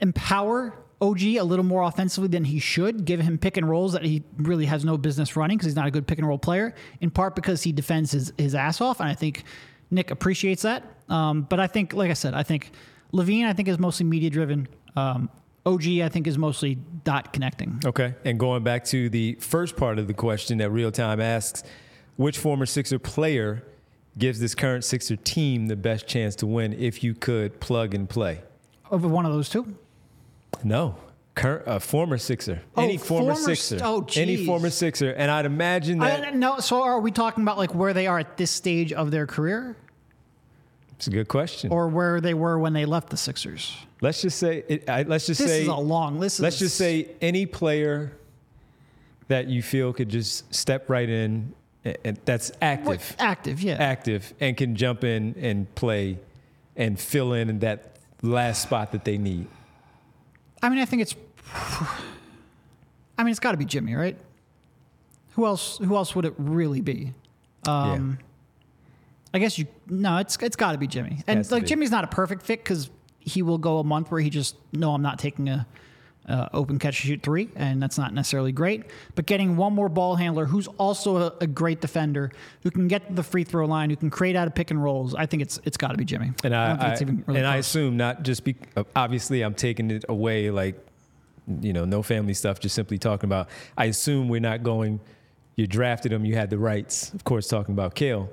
empower 0.00 0.74
OG 1.00 1.22
a 1.22 1.42
little 1.42 1.64
more 1.64 1.82
offensively 1.82 2.28
than 2.28 2.44
he 2.44 2.58
should, 2.58 3.04
give 3.04 3.20
him 3.20 3.38
pick 3.38 3.56
and 3.56 3.68
rolls 3.68 3.92
that 3.92 4.04
he 4.04 4.22
really 4.38 4.66
has 4.66 4.84
no 4.84 4.96
business 4.96 5.36
running 5.36 5.56
because 5.56 5.66
he's 5.66 5.76
not 5.76 5.86
a 5.86 5.90
good 5.90 6.06
pick 6.06 6.18
and 6.18 6.26
roll 6.26 6.38
player, 6.38 6.74
in 7.00 7.10
part 7.10 7.34
because 7.34 7.62
he 7.62 7.72
defends 7.72 8.12
his, 8.12 8.32
his 8.38 8.54
ass 8.54 8.80
off. 8.80 9.00
And 9.00 9.08
I 9.08 9.14
think 9.14 9.44
Nick 9.90 10.10
appreciates 10.10 10.62
that. 10.62 10.84
Um, 11.08 11.42
but 11.42 11.60
I 11.60 11.66
think, 11.66 11.92
like 11.92 12.10
I 12.10 12.14
said, 12.14 12.34
I 12.34 12.42
think 12.42 12.70
LaVine, 13.12 13.44
I 13.44 13.52
think, 13.52 13.68
is 13.68 13.78
mostly 13.78 14.06
media 14.06 14.30
driven. 14.30 14.68
Um, 14.96 15.28
OG, 15.66 15.86
I 16.02 16.08
think, 16.08 16.26
is 16.26 16.38
mostly 16.38 16.76
dot 17.04 17.32
connecting. 17.32 17.80
Okay. 17.84 18.14
And 18.24 18.38
going 18.38 18.62
back 18.62 18.84
to 18.86 19.08
the 19.08 19.34
first 19.40 19.76
part 19.76 19.98
of 19.98 20.06
the 20.06 20.14
question 20.14 20.58
that 20.58 20.70
Real 20.70 20.90
Time 20.90 21.20
asks, 21.20 21.62
which 22.16 22.38
former 22.38 22.66
Sixer 22.66 22.98
player 22.98 23.64
gives 24.16 24.40
this 24.40 24.54
current 24.54 24.84
Sixer 24.84 25.16
team 25.16 25.66
the 25.66 25.76
best 25.76 26.06
chance 26.06 26.36
to 26.36 26.46
win 26.46 26.72
if 26.74 27.02
you 27.02 27.14
could 27.14 27.60
plug 27.60 27.94
and 27.94 28.08
play? 28.08 28.42
Over 28.90 29.08
one 29.08 29.26
of 29.26 29.32
those 29.32 29.48
two? 29.48 29.74
No. 30.62 30.96
Current, 31.34 31.66
uh, 31.66 31.78
former 31.80 32.16
Sixer. 32.16 32.62
Oh, 32.76 32.82
Any 32.84 32.96
former, 32.96 33.34
former- 33.34 33.54
Sixer. 33.56 33.80
oh, 33.84 34.02
geez. 34.02 34.18
Any 34.18 34.46
former 34.46 34.70
Sixer. 34.70 35.10
And 35.10 35.30
I'd 35.30 35.46
imagine 35.46 35.98
that. 35.98 36.28
I, 36.28 36.30
no, 36.30 36.60
so 36.60 36.82
are 36.82 37.00
we 37.00 37.10
talking 37.10 37.42
about 37.42 37.58
like 37.58 37.74
where 37.74 37.92
they 37.92 38.06
are 38.06 38.20
at 38.20 38.36
this 38.36 38.50
stage 38.52 38.92
of 38.92 39.10
their 39.10 39.26
career 39.26 39.76
it's 40.96 41.08
a 41.08 41.10
good 41.10 41.26
question. 41.26 41.72
or 41.72 41.88
where 41.88 42.20
they 42.20 42.34
were 42.34 42.56
when 42.58 42.72
they 42.72 42.84
left 42.84 43.10
the 43.10 43.16
Sixers? 43.16 43.76
let's 44.00 44.22
just 44.22 44.38
say, 44.38 44.62
it, 44.68 44.88
I, 44.88 45.02
let's 45.02 45.26
just 45.26 45.40
This 45.40 45.50
say, 45.50 45.62
is 45.62 45.68
a 45.68 45.74
long 45.74 46.20
list. 46.20 46.38
let's 46.38 46.58
just 46.58 46.76
say 46.76 47.08
any 47.20 47.46
player 47.46 48.12
that 49.28 49.48
you 49.48 49.62
feel 49.62 49.92
could 49.92 50.10
just 50.10 50.54
step 50.54 50.88
right 50.88 51.08
in 51.08 51.52
and, 51.84 51.96
and 52.04 52.18
that's 52.24 52.52
active. 52.62 53.16
active, 53.18 53.60
yeah. 53.60 53.74
active 53.74 54.32
and 54.40 54.56
can 54.56 54.76
jump 54.76 55.02
in 55.02 55.34
and 55.40 55.74
play 55.74 56.18
and 56.76 57.00
fill 57.00 57.32
in 57.32 57.58
that 57.60 57.96
last 58.22 58.62
spot 58.62 58.92
that 58.92 59.04
they 59.04 59.18
need. 59.18 59.46
I 60.64 60.70
mean, 60.70 60.78
I 60.78 60.86
think 60.86 61.02
it's. 61.02 61.14
I 63.18 63.22
mean, 63.22 63.30
it's 63.30 63.38
got 63.38 63.52
to 63.52 63.58
be 63.58 63.66
Jimmy, 63.66 63.94
right? 63.94 64.16
Who 65.34 65.44
else? 65.44 65.76
Who 65.76 65.94
else 65.94 66.16
would 66.16 66.24
it 66.24 66.32
really 66.38 66.80
be? 66.80 67.12
Um, 67.66 68.18
I 69.34 69.40
guess 69.40 69.58
you. 69.58 69.66
No, 69.86 70.16
it's 70.16 70.38
it's 70.38 70.56
got 70.56 70.72
to 70.72 70.78
be 70.78 70.86
Jimmy. 70.86 71.22
And 71.26 71.38
Has 71.38 71.48
to 71.48 71.54
like 71.54 71.64
be. 71.64 71.68
Jimmy's 71.68 71.90
not 71.90 72.04
a 72.04 72.06
perfect 72.06 72.42
fit 72.42 72.60
because 72.64 72.88
he 73.20 73.42
will 73.42 73.58
go 73.58 73.78
a 73.78 73.84
month 73.84 74.10
where 74.10 74.22
he 74.22 74.30
just 74.30 74.56
no, 74.72 74.94
I'm 74.94 75.02
not 75.02 75.18
taking 75.18 75.50
a. 75.50 75.66
Uh, 76.26 76.48
open 76.54 76.78
catch 76.78 77.00
and 77.02 77.08
shoot 77.08 77.22
three, 77.22 77.50
and 77.54 77.82
that's 77.82 77.98
not 77.98 78.14
necessarily 78.14 78.50
great. 78.50 78.84
But 79.14 79.26
getting 79.26 79.56
one 79.58 79.74
more 79.74 79.90
ball 79.90 80.16
handler 80.16 80.46
who's 80.46 80.68
also 80.78 81.18
a, 81.18 81.34
a 81.42 81.46
great 81.46 81.82
defender, 81.82 82.32
who 82.62 82.70
can 82.70 82.88
get 82.88 83.06
to 83.08 83.12
the 83.12 83.22
free 83.22 83.44
throw 83.44 83.66
line, 83.66 83.90
who 83.90 83.96
can 83.96 84.08
create 84.08 84.34
out 84.34 84.46
of 84.46 84.54
pick 84.54 84.70
and 84.70 84.82
rolls, 84.82 85.14
I 85.14 85.26
think 85.26 85.42
it's 85.42 85.60
it's 85.64 85.76
got 85.76 85.88
to 85.88 85.98
be 85.98 86.04
Jimmy. 86.06 86.32
And 86.42 86.56
I, 86.56 86.92
I- 86.92 86.94
even 86.98 87.22
really 87.26 87.40
and 87.40 87.46
I 87.46 87.56
assume 87.56 87.98
not 87.98 88.22
just 88.22 88.42
be 88.42 88.56
obviously 88.96 89.42
I'm 89.42 89.54
taking 89.54 89.90
it 89.90 90.06
away 90.08 90.50
like 90.50 90.76
you 91.60 91.74
know 91.74 91.84
no 91.84 92.02
family 92.02 92.32
stuff 92.32 92.58
just 92.58 92.74
simply 92.74 92.96
talking 92.96 93.28
about 93.28 93.50
I 93.76 93.84
assume 93.84 94.30
we're 94.30 94.40
not 94.40 94.62
going 94.62 95.00
you 95.56 95.66
drafted 95.66 96.10
him 96.10 96.24
you 96.24 96.36
had 96.36 96.48
the 96.48 96.56
rights 96.56 97.12
of 97.12 97.24
course 97.24 97.48
talking 97.48 97.74
about 97.74 97.94
Kale 97.94 98.30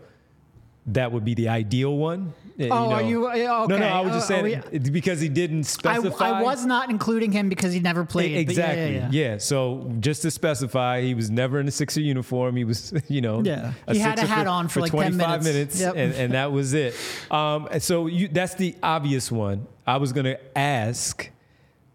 that 0.87 1.11
would 1.11 1.23
be 1.23 1.33
the 1.35 1.47
ideal 1.49 1.95
one 1.95 2.33
Uh, 2.59 2.65
Oh, 2.69 2.91
are 2.91 3.01
you- 3.01 3.27
uh, 3.27 3.65
no 3.67 3.77
no. 3.77 3.85
I 3.87 4.01
was 4.01 4.13
just 4.13 4.25
Uh, 4.29 4.41
saying 4.41 4.63
it's 4.71 4.89
because 4.89 5.19
he 5.21 5.29
didn't 5.29 5.59
I, 5.59 5.63
specify 5.63 6.29
I 6.29 6.41
was 6.43 6.63
not 6.65 6.89
including 6.89 7.31
him 7.31 7.49
because 7.49 7.71
he 7.73 7.79
never 7.79 8.03
played. 8.05 8.29
but 8.29 8.33
yeah, 8.33 8.39
Exactly. 8.39 8.93
yeah, 8.95 9.09
Yeah, 9.11 9.31
yeah. 9.31 9.37
So 9.37 9.91
just 9.99 10.21
to 10.23 10.31
specify, 10.31 11.01
he 11.01 11.13
was 11.15 11.29
never 11.31 11.59
in 11.59 11.67
a 11.67 11.71
Sixer 11.71 12.01
uniform. 12.01 12.55
He 12.57 12.63
was, 12.63 12.93
you 13.07 13.21
know, 13.21 13.41
Yeah. 13.43 13.73
He 13.91 13.97
had 13.99 14.19
a 14.19 14.25
hat 14.27 14.47
on 14.47 14.67
for 14.67 14.81
like 14.81 14.91
10 14.91 15.13
25 15.17 15.43
minutes. 15.43 15.79
Yep. 15.79 15.93
and, 15.95 16.13
and 16.13 16.33
that 16.33 16.51
was 16.51 16.73
it. 16.73 16.93
Um, 17.31 17.67
so 17.79 18.05
you, 18.07 18.27
that's 18.27 18.55
the 18.55 18.75
obvious 18.83 19.31
one. 19.31 19.65
I 19.87 19.97
was 19.97 20.11
going 20.13 20.25
to 20.25 20.39
ask, 20.57 21.29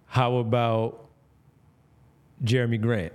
how 0.06 0.36
about 0.38 1.04
Jerami 2.42 2.80
Grant? 2.80 3.12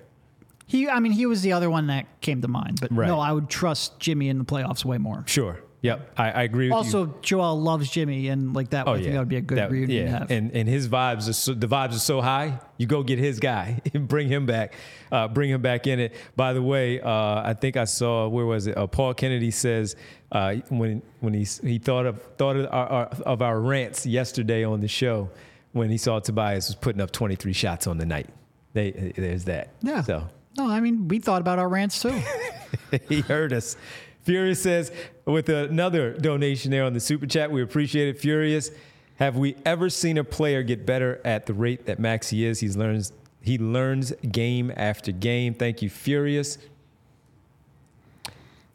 He, 0.72 0.88
I 0.90 1.00
mean, 1.00 1.12
he 1.12 1.26
was 1.26 1.42
the 1.42 1.52
other 1.54 1.70
one 1.70 1.88
that 1.88 2.06
came 2.22 2.42
to 2.42 2.48
mind. 2.48 2.80
But 2.80 2.96
Right. 2.96 3.08
no, 3.08 3.20
I 3.20 3.32
would 3.32 3.50
trust 3.50 4.00
Jimmy 4.00 4.30
in 4.30 4.38
the 4.38 4.46
playoffs 4.46 4.86
way 4.86 4.98
more. 4.98 5.24
Sure. 5.28 5.60
Yep. 5.84 6.12
I, 6.16 6.30
I 6.32 6.44
agree 6.44 6.66
with 6.68 6.74
you. 6.74 6.78
Also, 6.78 7.16
Joel 7.24 7.60
loves 7.60 7.90
Jimmy, 7.90 8.28
and 8.28 8.54
like 8.54 8.70
that, 8.70 8.88
I 8.88 9.00
think 9.00 9.14
that 9.14 9.18
would 9.20 9.28
be 9.30 9.38
a 9.38 9.42
good 9.42 9.58
Oh, 9.58 9.62
That- 9.64 9.72
reunion 9.72 10.06
yeah. 10.06 10.12
to 10.12 10.18
have. 10.20 10.32
And 10.32 10.52
and 10.52 10.70
his 10.70 10.88
vibes 10.88 11.28
are 11.28 11.34
so, 11.34 11.56
the 11.56 11.66
vibes 11.68 11.94
are 11.96 12.00
so 12.00 12.22
high. 12.22 12.60
You 12.78 12.86
go 12.86 13.02
get 13.02 13.18
his 13.18 13.40
guy, 13.40 13.82
and 13.94 14.08
bring 14.14 14.28
him 14.28 14.46
back, 14.46 14.76
uh, 15.12 15.28
bring 15.28 15.50
him 15.50 15.62
back 15.64 15.88
in 15.88 16.00
it. 16.00 16.14
By 16.36 16.54
the 16.54 16.62
way, 16.62 17.02
uh, 17.02 17.10
I 17.12 17.56
think 17.60 17.78
I 17.78 17.86
saw 17.86 18.28
where 18.28 18.46
was 18.46 18.68
it? 18.68 18.78
Uh, 18.78 18.86
Paul 18.86 19.16
Kennedy 19.16 19.50
says 19.50 19.96
uh, 20.32 20.54
when 20.70 21.02
when 21.20 21.34
he 21.34 21.48
he 21.64 21.80
thought 21.80 22.06
of 22.06 22.22
thought 22.38 22.58
of 22.58 22.68
our, 22.72 22.88
our, 22.88 23.06
of 23.26 23.42
our 23.42 23.60
rants 23.60 24.06
yesterday 24.06 24.64
on 24.64 24.82
the 24.82 24.88
show 24.88 25.32
when 25.72 25.90
he 25.90 25.98
saw 25.98 26.20
Tobias 26.20 26.68
was 26.68 26.76
putting 26.76 27.02
up 27.02 27.10
23 27.12 27.54
shots 27.54 27.88
on 27.88 27.98
the 27.98 28.06
night. 28.06 28.30
They, 28.74 29.14
there's 29.18 29.46
that. 29.46 29.70
yeah. 29.82 30.04
So 30.04 30.28
No, 30.58 30.70
I 30.70 30.80
mean, 30.80 31.08
we 31.08 31.20
thought 31.20 31.42
about 31.42 31.60
our 31.60 31.70
rants 31.70 32.02
too. 32.02 32.20
he 33.10 33.22
heard 33.22 33.54
us. 33.54 33.78
Furious 34.24 34.62
says, 34.62 34.92
with 35.26 35.50
another 35.50 36.14
donation 36.14 36.72
there 36.72 36.84
on 36.84 36.94
the 36.94 37.00
super 37.00 37.26
chat, 37.26 37.52
we 37.52 37.62
appreciate 37.62 38.10
it. 38.10 38.20
Furious, 38.20 38.70
have 39.16 39.36
we 39.38 39.56
ever 39.66 39.90
seen 39.90 40.18
a 40.18 40.24
player 40.24 40.62
get 40.62 40.86
better 40.86 41.20
at 41.26 41.46
the 41.46 41.54
rate 41.54 41.86
that 41.86 42.00
Maxey 42.00 42.46
is? 42.46 42.60
He's 42.60 42.78
learns 42.78 43.14
he 43.42 43.58
learns 43.58 44.14
game 44.32 44.72
after 44.76 45.12
game. 45.12 45.54
Thank 45.56 45.82
you, 45.82 45.90
Furious. 45.90 46.60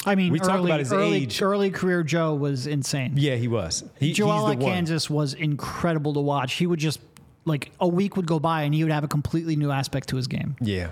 I 0.05 0.15
mean, 0.15 0.33
We 0.33 0.39
early, 0.41 0.49
talked 0.49 0.65
about 0.65 0.79
his 0.81 0.93
early, 0.93 1.17
age. 1.25 1.43
early 1.43 1.71
career 1.71 2.03
Joe 2.05 2.35
was 2.35 2.67
insane. 2.69 3.15
Yeah, 3.17 3.35
he 3.35 3.49
was. 3.49 3.85
He, 3.99 4.13
Joel 4.13 4.51
at. 4.51 4.61
Kansas 4.61 5.11
was 5.11 5.35
incredible 5.35 6.15
to 6.15 6.21
watch. 6.21 6.55
He 6.55 6.67
would 6.67 6.79
just 6.79 7.01
like 7.45 7.73
a 7.81 7.89
week 7.89 8.17
would 8.17 8.27
go 8.27 8.39
by 8.39 8.63
and 8.63 8.75
he 8.75 8.85
would 8.85 8.93
have 8.93 9.05
a 9.05 9.09
completely 9.09 9.57
new 9.57 9.71
aspect 9.71 10.09
to 10.11 10.17
his 10.17 10.27
game. 10.29 10.57
Yeah, 10.61 10.91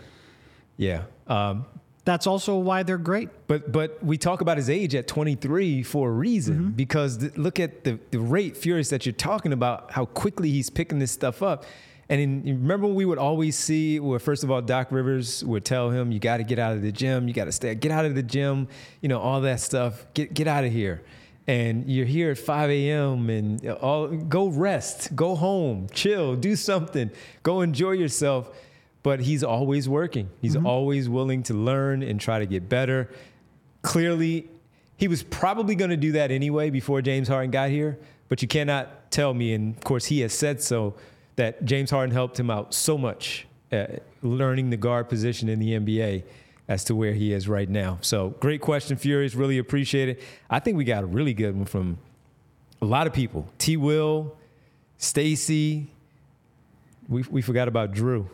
yeah. 0.76 1.02
Um, 1.26 1.66
That's 2.04 2.26
also 2.26 2.58
why 2.58 2.82
they're 2.82 2.98
great. 2.98 3.28
But 3.46 3.72
but 3.72 4.02
we 4.04 4.18
talk 4.18 4.40
about 4.42 4.56
his 4.58 4.68
age 4.68 4.94
at 4.94 5.06
23 5.08 5.82
for 5.82 6.08
a 6.10 6.12
reason 6.12 6.54
Mm-hmm. 6.54 6.70
because 6.70 7.16
th- 7.18 7.36
look 7.36 7.58
at 7.58 7.84
the, 7.84 7.98
the 8.10 8.18
rate, 8.18 8.56
Furious, 8.56 8.90
that 8.90 9.06
you're 9.06 9.12
talking 9.14 9.52
about, 9.52 9.90
how 9.92 10.04
quickly 10.04 10.50
he's 10.50 10.68
picking 10.70 10.98
this 10.98 11.12
stuff 11.12 11.42
up. 11.42 11.64
And 12.10 12.20
in, 12.20 12.42
remember 12.44 12.86
we 12.86 13.06
would 13.06 13.16
always 13.16 13.56
see 13.56 13.98
where 13.98 14.18
first 14.18 14.44
of 14.44 14.50
all 14.50 14.60
Doc 14.60 14.88
Rivers 14.90 15.42
would 15.44 15.64
tell 15.64 15.88
him 15.88 16.12
you 16.12 16.20
got 16.20 16.36
to 16.36 16.44
get 16.44 16.58
out 16.58 16.72
of 16.76 16.82
the 16.82 16.92
gym, 16.92 17.26
you 17.28 17.32
got 17.32 17.46
to 17.46 17.52
stay, 17.52 17.74
get 17.74 17.90
out 17.90 18.04
of 18.04 18.14
the 18.14 18.22
gym, 18.22 18.68
you 19.00 19.08
know 19.08 19.18
all 19.18 19.40
that 19.40 19.60
stuff, 19.60 20.04
get 20.12 20.34
get 20.34 20.46
out 20.46 20.64
of 20.64 20.72
here. 20.72 21.02
And 21.46 21.90
you're 21.90 22.06
here 22.06 22.30
at 22.30 22.38
5 22.38 22.70
a.m. 22.70 23.28
and 23.30 23.66
all 23.70 24.08
go 24.08 24.48
rest, 24.48 25.14
go 25.16 25.34
home, 25.34 25.88
chill, 25.92 26.36
do 26.36 26.56
something, 26.56 27.10
go 27.42 27.62
enjoy 27.62 27.92
yourself 27.92 28.50
but 29.04 29.20
he's 29.20 29.44
always 29.44 29.88
working. 29.88 30.30
He's 30.40 30.56
mm-hmm. 30.56 30.66
always 30.66 31.08
willing 31.08 31.44
to 31.44 31.54
learn 31.54 32.02
and 32.02 32.18
try 32.18 32.40
to 32.40 32.46
get 32.46 32.68
better. 32.68 33.10
Clearly, 33.82 34.48
he 34.96 35.06
was 35.06 35.22
probably 35.22 35.74
going 35.74 35.90
to 35.90 35.96
do 35.96 36.12
that 36.12 36.32
anyway 36.32 36.70
before 36.70 37.02
James 37.02 37.28
Harden 37.28 37.52
got 37.52 37.68
here, 37.68 37.98
but 38.28 38.40
you 38.40 38.48
cannot 38.48 39.12
tell 39.12 39.34
me, 39.34 39.52
and 39.52 39.76
of 39.76 39.84
course 39.84 40.06
he 40.06 40.20
has 40.20 40.32
said 40.32 40.60
so, 40.60 40.94
that 41.36 41.64
James 41.64 41.90
Harden 41.90 42.14
helped 42.14 42.40
him 42.40 42.50
out 42.50 42.72
so 42.72 42.96
much 42.96 43.46
learning 44.22 44.70
the 44.70 44.76
guard 44.76 45.08
position 45.08 45.48
in 45.48 45.58
the 45.58 45.72
NBA 45.72 46.24
as 46.66 46.84
to 46.84 46.94
where 46.94 47.12
he 47.12 47.32
is 47.32 47.46
right 47.46 47.68
now. 47.68 47.98
So, 48.00 48.30
great 48.40 48.62
question, 48.62 48.96
Furious. 48.96 49.34
Really 49.34 49.58
appreciate 49.58 50.08
it. 50.08 50.22
I 50.48 50.60
think 50.60 50.78
we 50.78 50.84
got 50.84 51.02
a 51.02 51.06
really 51.06 51.34
good 51.34 51.54
one 51.54 51.66
from 51.66 51.98
a 52.80 52.86
lot 52.86 53.06
of 53.06 53.12
people. 53.12 53.48
T. 53.58 53.76
Will, 53.76 54.36
Stacy. 54.96 55.88
We, 57.06 57.22
we 57.30 57.42
forgot 57.42 57.68
about 57.68 57.92
Drew. 57.92 58.30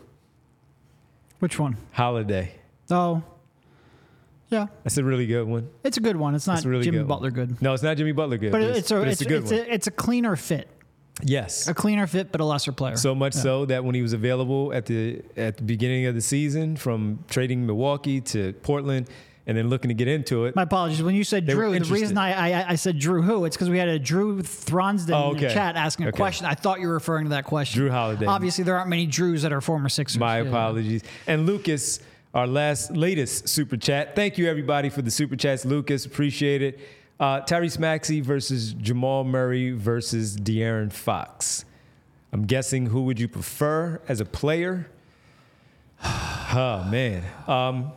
Which 1.41 1.57
one? 1.57 1.75
Holiday. 1.93 2.51
Oh, 2.91 3.23
yeah, 4.49 4.67
That's 4.83 4.97
a 4.97 5.03
really 5.03 5.25
good 5.25 5.47
one. 5.47 5.69
it's 5.83 5.97
a 5.97 6.01
good 6.01 6.15
one. 6.15 6.35
It's 6.35 6.45
not 6.45 6.57
That's 6.57 6.65
a 6.65 6.69
really 6.69 6.83
Jimmy 6.83 6.97
good 6.99 7.07
one. 7.07 7.19
Butler 7.19 7.31
good, 7.31 7.61
No, 7.63 7.73
it's 7.73 7.81
not 7.81 7.97
Jimmy 7.97 8.11
Butler 8.11 8.37
good. 8.37 8.51
but 8.51 8.61
it's, 8.61 8.91
a 8.91 8.95
but 8.99 9.07
it's, 9.07 9.21
a 9.21 9.25
good 9.25 9.41
it's, 9.43 9.51
one. 9.51 9.59
a, 9.61 9.63
it's 9.63 9.87
a 9.87 9.91
cleaner 9.91 10.35
fit, 10.35 10.69
yes. 11.23 11.67
a 11.67 11.73
cleaner 11.73 12.05
fit, 12.05 12.31
but 12.31 12.41
a 12.41 12.45
lesser 12.45 12.71
player. 12.71 12.95
So 12.95 13.15
much 13.15 13.33
so 13.33 13.65
that 13.65 13.83
when 13.83 13.95
he 13.95 14.03
was 14.03 14.13
available 14.13 14.71
at 14.71 14.85
the 14.85 15.23
at 15.35 15.57
the 15.57 15.63
beginning 15.63 16.05
of 16.05 16.13
the 16.13 16.21
season, 16.21 16.75
from 16.75 17.23
trading 17.27 17.65
Milwaukee 17.65 18.21
to 18.21 18.53
Portland, 18.61 19.09
and 19.47 19.57
then 19.57 19.69
looking 19.69 19.89
to 19.89 19.93
get 19.95 20.07
into 20.07 20.45
it. 20.45 20.55
My 20.55 20.63
apologies. 20.63 21.01
When 21.01 21.15
you 21.15 21.23
said 21.23 21.45
They 21.47 21.53
Drew, 21.53 21.77
the 21.77 21.85
reason 21.93 22.17
I, 22.17 22.51
I 22.61 22.69
I 22.71 22.75
said 22.75 22.99
Drew 22.99 23.21
who, 23.21 23.45
it's 23.45 23.55
because 23.55 23.69
we 23.69 23.77
had 23.79 23.87
a 23.87 23.97
Drew 23.99 24.41
Thronsden 24.41 25.11
Oh, 25.15 25.31
in 25.31 25.37
the 25.37 25.45
okay. 25.45 25.53
chat 25.53 25.75
asking 25.75 26.05
a 26.05 26.09
Okay. 26.09 26.17
question. 26.17 26.45
I 26.45 26.53
thought 26.53 26.79
you 26.79 26.87
were 26.87 26.93
referring 26.93 27.25
to 27.25 27.29
that 27.31 27.45
question. 27.45 27.81
Jrue 27.81 27.89
Holiday. 27.89 28.25
Obviously, 28.27 28.63
there 28.63 28.77
aren't 28.77 28.89
many 28.89 29.05
Drews 29.07 29.41
that 29.41 29.51
are 29.51 29.61
former 29.61 29.89
Sixers. 29.89 30.19
My 30.19 30.41
Yeah. 30.41 30.47
apologies. 30.49 31.03
And 31.27 31.45
Lucas, 31.45 31.99
our 32.33 32.47
last 32.47 32.91
latest 32.95 33.49
super 33.49 33.77
chat. 33.77 34.15
Thank 34.15 34.37
you 34.37 34.47
everybody 34.47 34.89
for 34.89 35.01
the 35.01 35.11
super 35.11 35.35
chats. 35.35 35.65
Lucas, 35.65 36.05
appreciate 36.05 36.61
it. 36.61 36.79
Uh, 37.19 37.41
Tyrese 37.41 37.77
Maxey 37.77 38.21
versus 38.21 38.73
Jamal 38.73 39.23
Murray 39.23 39.71
versus 39.71 40.37
De'Aaron 40.37 40.91
Fox. 40.91 41.65
I'm 42.33 42.45
guessing 42.45 42.85
who 42.87 43.03
would 43.03 43.19
you 43.19 43.27
prefer 43.27 43.99
as 44.07 44.19
a 44.21 44.25
player? 44.25 44.87
oh 46.03 46.87
man, 46.89 47.23
um, 47.47 47.91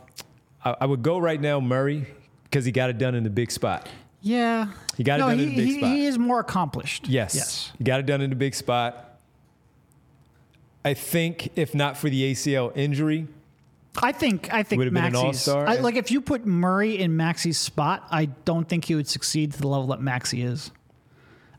I, 0.65 0.75
I 0.81 0.85
would 0.85 1.03
go 1.03 1.17
right 1.17 1.39
now 1.39 1.59
Murray 1.59 2.07
because 2.45 2.65
he 2.65 2.71
got 2.71 2.89
it 2.89 2.97
done 2.97 3.15
in 3.15 3.23
the 3.23 3.29
big 3.29 3.51
spot. 3.51 3.87
Yeah, 4.21 4.69
He 4.97 5.03
got 5.03 5.19
it 5.19 5.23
done 5.23 5.37
he, 5.37 5.43
in 5.43 5.49
the 5.51 5.55
big 5.55 5.65
he, 5.67 5.77
spot. 5.77 5.89
he 5.91 6.05
is 6.07 6.17
more 6.17 6.39
accomplished. 6.39 7.07
Yes. 7.07 7.35
yes. 7.35 7.71
He 7.77 7.83
got 7.83 7.99
it 7.99 8.07
done 8.07 8.21
in 8.21 8.31
the 8.31 8.35
big 8.35 8.55
spot. 8.55 9.19
I 10.83 10.95
think 10.95 11.51
if 11.55 11.75
not 11.75 11.95
for 11.95 12.09
the 12.09 12.31
ACL 12.33 12.71
injury, 12.75 13.27
I 14.01 14.11
think 14.11 14.53
I 14.53 14.63
think 14.63 14.79
Would've 14.79 14.93
been 14.93 15.05
an 15.05 15.15
all-star. 15.15 15.67
I, 15.67 15.75
like 15.75 15.95
if 15.95 16.11
you 16.11 16.21
put 16.21 16.45
Murray 16.45 16.97
in 16.97 17.15
Maxey's 17.15 17.57
spot, 17.57 18.05
I 18.11 18.25
don't 18.25 18.67
think 18.67 18.85
he 18.85 18.95
would 18.95 19.07
succeed 19.07 19.53
to 19.53 19.61
the 19.61 19.67
level 19.67 19.87
that 19.87 20.01
Maxey 20.01 20.41
is. 20.41 20.71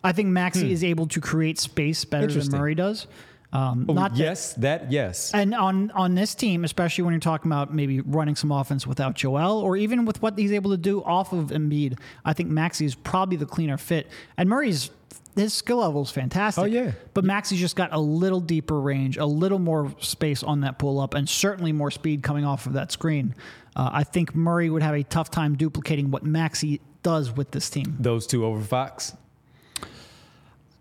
I 0.04 0.12
think 0.12 0.28
Maxey 0.28 0.70
is 0.70 0.84
able 0.84 1.06
to 1.08 1.20
create 1.20 1.58
space 1.58 2.04
better 2.04 2.26
than 2.26 2.46
Hmm. 2.46 2.56
Murray 2.56 2.74
does. 2.74 3.06
Um, 3.52 3.86
oh, 3.88 3.92
not 3.92 4.12
that- 4.12 4.18
yes, 4.18 4.54
that 4.54 4.90
yes. 4.92 5.32
and 5.32 5.54
on 5.54 5.90
on 5.92 6.14
this 6.14 6.34
team, 6.34 6.64
especially 6.64 7.04
when 7.04 7.12
you're 7.12 7.20
talking 7.20 7.50
about 7.50 7.72
maybe 7.72 8.00
running 8.00 8.34
some 8.36 8.50
offense 8.50 8.86
without 8.86 9.14
Joel, 9.14 9.58
or 9.60 9.76
even 9.76 10.04
with 10.04 10.20
what 10.20 10.38
he's 10.38 10.52
able 10.52 10.72
to 10.72 10.76
do 10.76 11.02
off 11.04 11.32
of 11.32 11.46
Embiid, 11.48 11.98
I 12.24 12.32
think 12.32 12.50
Maxey 12.50 12.84
is 12.84 12.94
probably 12.94 13.36
the 13.36 13.46
cleaner 13.46 13.78
fit. 13.78 14.08
And 14.36 14.48
Murray's 14.48 14.90
his 15.36 15.52
skill 15.52 15.78
level 15.78 16.02
is 16.02 16.10
fantastic. 16.10 16.62
Oh, 16.62 16.66
yeah. 16.66 16.92
but 17.12 17.22
Maxey's 17.22 17.60
just 17.60 17.76
got 17.76 17.92
a 17.92 18.00
little 18.00 18.40
deeper 18.40 18.80
range, 18.80 19.18
a 19.18 19.26
little 19.26 19.58
more 19.58 19.94
space 20.00 20.42
on 20.42 20.62
that 20.62 20.78
pull 20.78 20.98
up, 20.98 21.12
and 21.14 21.28
certainly 21.28 21.72
more 21.72 21.90
speed 21.90 22.22
coming 22.22 22.44
off 22.46 22.66
of 22.66 22.72
that 22.72 22.90
screen. 22.90 23.34
Uh, 23.76 23.90
I 23.92 24.04
think 24.04 24.34
Murray 24.34 24.70
would 24.70 24.82
have 24.82 24.94
a 24.94 25.02
tough 25.02 25.30
time 25.30 25.54
duplicating 25.54 26.10
what 26.10 26.24
Maxey 26.24 26.80
does 27.02 27.30
with 27.30 27.50
this 27.50 27.68
team. 27.68 27.96
Those 28.00 28.26
two 28.26 28.46
over 28.46 28.62
Fox. 28.62 29.14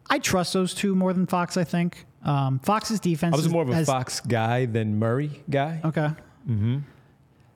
I 0.09 0.20
trust 0.20 0.53
those 0.53 0.74
two 0.74 0.95
more 0.95 1.11
than 1.11 1.26
Fox. 1.26 1.57
I 1.57 1.66
think 1.66 2.05
um, 2.26 2.59
Fox's 2.59 2.99
defense. 2.99 3.34
I 3.34 3.38
was 3.38 3.47
more 3.49 3.61
of 3.63 3.69
a 3.69 3.76
has- 3.76 3.86
Fox 3.88 4.19
guy 4.19 4.65
than 4.65 4.99
Murray 4.99 5.43
guy. 5.49 5.80
Okay. 5.86 6.09
Mm-hmm. 6.49 6.78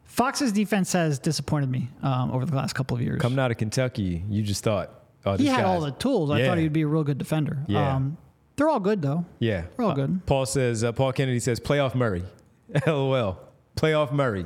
Fox's 0.05 0.51
defense 0.51 0.93
has 0.93 1.20
disappointed 1.20 1.70
me 1.70 1.89
um, 2.01 2.32
over 2.32 2.45
the 2.45 2.55
last 2.55 2.74
couple 2.74 2.95
of 2.97 3.01
years. 3.03 3.22
Coming 3.22 3.39
out 3.39 3.51
of 3.51 3.57
Kentucky, 3.57 4.24
you 4.30 4.41
just 4.41 4.63
thought, 4.63 4.91
oh, 5.26 5.38
he 5.38 5.45
had 5.45 5.65
all 5.65 5.82
the 5.82 5.91
tools. 5.91 6.32
I 6.32 6.39
Yeah. 6.39 6.47
thought 6.47 6.57
he'd 6.57 6.74
be 6.74 6.82
a 6.82 6.88
real 6.88 7.03
good 7.03 7.17
defender. 7.17 7.59
Yeah. 7.67 7.95
Um, 7.95 8.17
they're 8.55 8.70
all 8.70 8.80
good 8.80 9.01
though. 9.01 9.26
Yeah, 9.39 9.65
We're 9.78 9.86
all 9.86 9.93
good. 9.95 10.26
Paul 10.26 10.45
says, 10.45 10.84
uh, 10.84 10.91
Paul 10.91 11.13
Kennedy 11.13 11.39
says, 11.39 11.59
playoff 11.59 11.95
Murray. 11.95 12.24
LOL. 12.88 13.39
Playoff 13.78 14.11
Murray. 14.11 14.45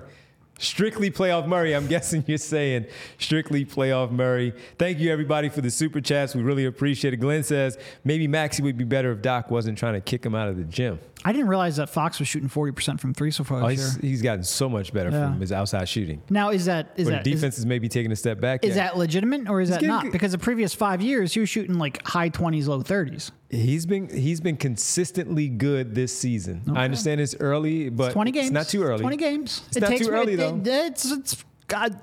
Strictly 0.59 1.09
playoff 1.11 1.47
Murray. 1.47 1.75
I'm 1.75 1.87
guessing 1.93 2.23
you're 2.27 2.37
saying 2.37 2.85
strictly 3.17 3.65
playoff 3.65 4.11
Murray. 4.11 4.53
Thank 4.77 4.99
you, 4.99 5.11
everybody, 5.11 5.49
for 5.49 5.61
the 5.61 5.71
super 5.71 5.99
chats. 5.99 6.35
We 6.35 6.41
really 6.43 6.65
appreciate 6.65 7.13
it. 7.13 7.17
Glenn 7.17 7.43
says 7.43 7.77
maybe 8.03 8.27
Maxey 8.27 8.61
would 8.63 8.77
be 8.77 8.83
better 8.83 9.11
if 9.11 9.21
Doc 9.21 9.49
wasn't 9.51 9.77
trying 9.77 9.93
to 9.95 10.01
kick 10.01 10.25
him 10.25 10.35
out 10.35 10.47
of 10.49 10.57
the 10.57 10.63
gym. 10.63 10.99
I 11.25 11.31
didn't 11.31 11.47
realize 11.47 11.77
that 11.77 11.89
Fox 11.89 12.19
was 12.19 12.27
shooting 12.27 12.49
forty 12.49 12.71
percent 12.71 12.99
from 13.01 13.13
three 13.13 13.31
so 13.31 13.43
far 13.43 13.63
Oh, 13.63 13.67
he's, 13.67 13.93
year. 13.97 14.09
he's 14.11 14.21
gotten 14.21 14.43
so 14.43 14.67
much 14.69 14.93
better 14.93 15.09
Yeah. 15.09 15.31
from 15.31 15.39
his 15.41 15.51
outside 15.51 15.87
shooting. 15.89 16.21
Now 16.29 16.49
is 16.49 16.65
that 16.65 16.91
is 16.97 17.07
that 17.07 17.23
the 17.23 17.31
is- 17.31 17.35
defense 17.39 17.57
is 17.57 17.65
maybe 17.65 17.87
taking 17.89 18.11
a 18.11 18.15
step 18.15 18.39
back. 18.39 18.63
is 18.63 18.75
yeah. 18.75 18.83
that 18.89 18.97
legitimate 18.97 19.49
or 19.49 19.59
is 19.61 19.69
that 19.69 19.75
getting 19.79 19.87
not? 19.87 20.11
Because 20.11 20.33
the 20.33 20.37
previous 20.37 20.73
five 20.73 21.01
years 21.01 21.33
he 21.33 21.39
was 21.39 21.49
shooting 21.49 21.77
like 21.77 22.05
high 22.05 22.29
twenties, 22.29 22.67
low 22.67 22.81
thirties. 22.81 23.31
He's 23.53 23.85
been 23.85 24.09
he's 24.09 24.41
been 24.41 24.57
consistently 24.57 25.47
good 25.47 25.93
this 25.93 26.17
season. 26.17 26.63
I 26.75 26.83
understand 26.85 27.21
it's 27.21 27.35
early, 27.39 27.89
but 27.89 28.11
Twenty 28.13 28.31
games. 28.31 28.47
It's 28.47 28.53
not 28.53 28.67
too 28.67 28.83
early. 28.83 29.01
Twenty 29.01 29.17
games. 29.17 29.61
It's 29.67 29.79
not 29.79 29.95
too 29.95 30.09
early, 30.09 30.33
it- 30.33 30.37
though. 30.37 30.55
it- 30.57 30.67
it's 30.67 31.11
it's 31.11 31.45
God 31.67 31.99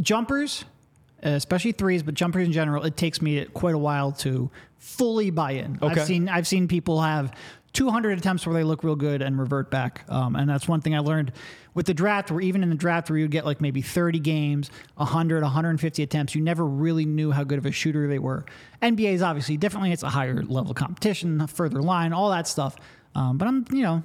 jumpers, 0.00 0.64
uh, 1.24 1.30
especially 1.30 1.72
threes, 1.72 2.02
but 2.02 2.14
jumpers 2.14 2.46
in 2.46 2.52
general. 2.52 2.84
It 2.84 2.96
takes 2.96 3.22
me 3.22 3.44
quite 3.46 3.74
a 3.74 3.78
while 3.78 4.12
to 4.12 4.50
fully 4.78 5.30
buy 5.30 5.52
in. 5.52 5.78
Okay. 5.80 6.00
I've 6.00 6.06
seen 6.06 6.28
I've 6.28 6.46
seen 6.46 6.66
people 6.68 7.00
have 7.02 7.32
200 7.72 8.18
attempts 8.18 8.46
where 8.46 8.54
they 8.54 8.64
look 8.64 8.84
real 8.84 8.96
good 8.96 9.22
and 9.22 9.38
revert 9.38 9.70
back, 9.70 10.04
um, 10.08 10.36
and 10.36 10.48
that's 10.48 10.68
one 10.68 10.80
thing 10.80 10.94
I 10.94 11.00
learned 11.00 11.32
with 11.74 11.86
the 11.86 11.94
draft. 11.94 12.30
Where 12.30 12.40
even 12.40 12.62
in 12.62 12.70
the 12.70 12.74
draft, 12.74 13.10
where 13.10 13.18
you 13.18 13.24
would 13.24 13.30
get 13.30 13.44
like 13.44 13.60
maybe 13.60 13.82
30 13.82 14.18
games, 14.20 14.70
100, 14.96 15.42
150 15.42 16.02
attempts, 16.02 16.34
you 16.34 16.40
never 16.40 16.64
really 16.64 17.04
knew 17.04 17.30
how 17.30 17.44
good 17.44 17.58
of 17.58 17.66
a 17.66 17.72
shooter 17.72 18.08
they 18.08 18.18
were. 18.18 18.44
NBA 18.82 19.12
is 19.12 19.22
obviously 19.22 19.56
differently. 19.56 19.92
It's 19.92 20.02
a 20.02 20.08
higher 20.08 20.42
level 20.42 20.74
competition, 20.74 21.40
a 21.40 21.46
further 21.46 21.82
line, 21.82 22.12
all 22.12 22.30
that 22.30 22.48
stuff. 22.48 22.76
Um, 23.14 23.38
but 23.38 23.46
I'm 23.46 23.66
you 23.70 23.82
know 23.82 24.02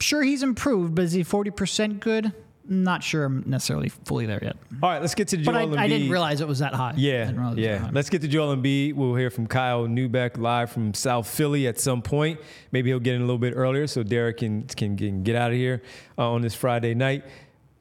sure 0.00 0.22
he's 0.22 0.42
improved, 0.42 0.94
but 0.94 1.04
is 1.04 1.12
he 1.12 1.24
40% 1.24 2.00
good? 2.00 2.32
Not 2.66 3.02
sure 3.02 3.24
I'm 3.24 3.44
necessarily 3.46 3.90
fully 3.90 4.24
there 4.24 4.42
yet. 4.42 4.56
All 4.82 4.88
right, 4.88 5.00
let's 5.00 5.14
get 5.14 5.28
to 5.28 5.36
But 5.36 5.52
Joel 5.52 5.78
I, 5.78 5.84
I 5.84 5.88
didn't 5.88 6.10
realize 6.10 6.40
it 6.40 6.48
was 6.48 6.60
that 6.60 6.72
high. 6.72 6.94
Yeah, 6.96 7.26
didn't 7.26 7.40
realize 7.40 7.58
it 7.58 7.60
was 7.60 7.66
that 7.66 7.72
yeah. 7.72 7.78
high. 7.78 7.90
Let's 7.92 8.08
get 8.10 8.22
to 8.22 8.28
Joel 8.28 8.56
Embiid. 8.56 8.94
We'll 8.94 9.14
hear 9.14 9.30
from 9.30 9.46
Kyle 9.46 9.86
Neubeck 9.86 10.38
live 10.38 10.72
from 10.72 10.94
South 10.94 11.28
Philly 11.28 11.66
at 11.66 11.78
some 11.78 12.00
point. 12.00 12.40
Maybe 12.72 12.88
he'll 12.90 13.00
get 13.00 13.16
in 13.16 13.20
a 13.20 13.24
little 13.24 13.38
bit 13.38 13.52
earlier 13.54 13.86
so 13.86 14.02
Derek 14.02 14.38
can 14.38 14.62
can, 14.64 14.96
can 14.96 15.22
get 15.22 15.36
out 15.36 15.50
of 15.50 15.58
here 15.58 15.82
uh, 16.16 16.30
on 16.30 16.40
this 16.40 16.54
Friday 16.54 16.94
night. 16.94 17.24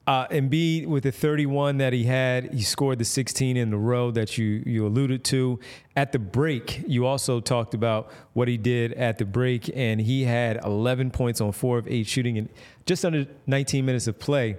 Uh, 0.06 0.28
Embiid 0.28 0.86
with 0.86 1.04
the 1.04 1.14
31 1.14 1.78
that 1.78 1.94
he 1.94 2.04
had, 2.04 2.54
he 2.54 2.62
scored 2.62 3.00
the 3.00 3.06
16 3.06 3.56
in 3.56 3.70
the 3.70 3.78
row 3.78 4.12
that 4.12 4.38
you 4.38 4.62
you 4.66 4.86
alluded 4.86 5.24
to. 5.26 5.62
At 5.96 6.12
the 6.12 6.20
break, 6.20 6.84
you 6.88 7.06
also 7.06 7.40
talked 7.40 7.74
about 7.74 8.12
what 8.34 8.50
he 8.50 8.58
did 8.58 8.92
at 8.94 9.18
the 9.18 9.24
break, 9.24 9.72
and 9.74 10.02
he 10.02 10.24
had 10.24 10.60
11 10.66 11.12
points 11.12 11.40
on 11.40 11.54
four 11.54 11.78
of 11.78 11.88
eight 11.88 12.06
shooting 12.06 12.36
in 12.36 12.50
just 12.86 13.06
under 13.06 13.26
19 13.48 13.86
minutes 13.86 14.08
of 14.08 14.20
play. 14.20 14.58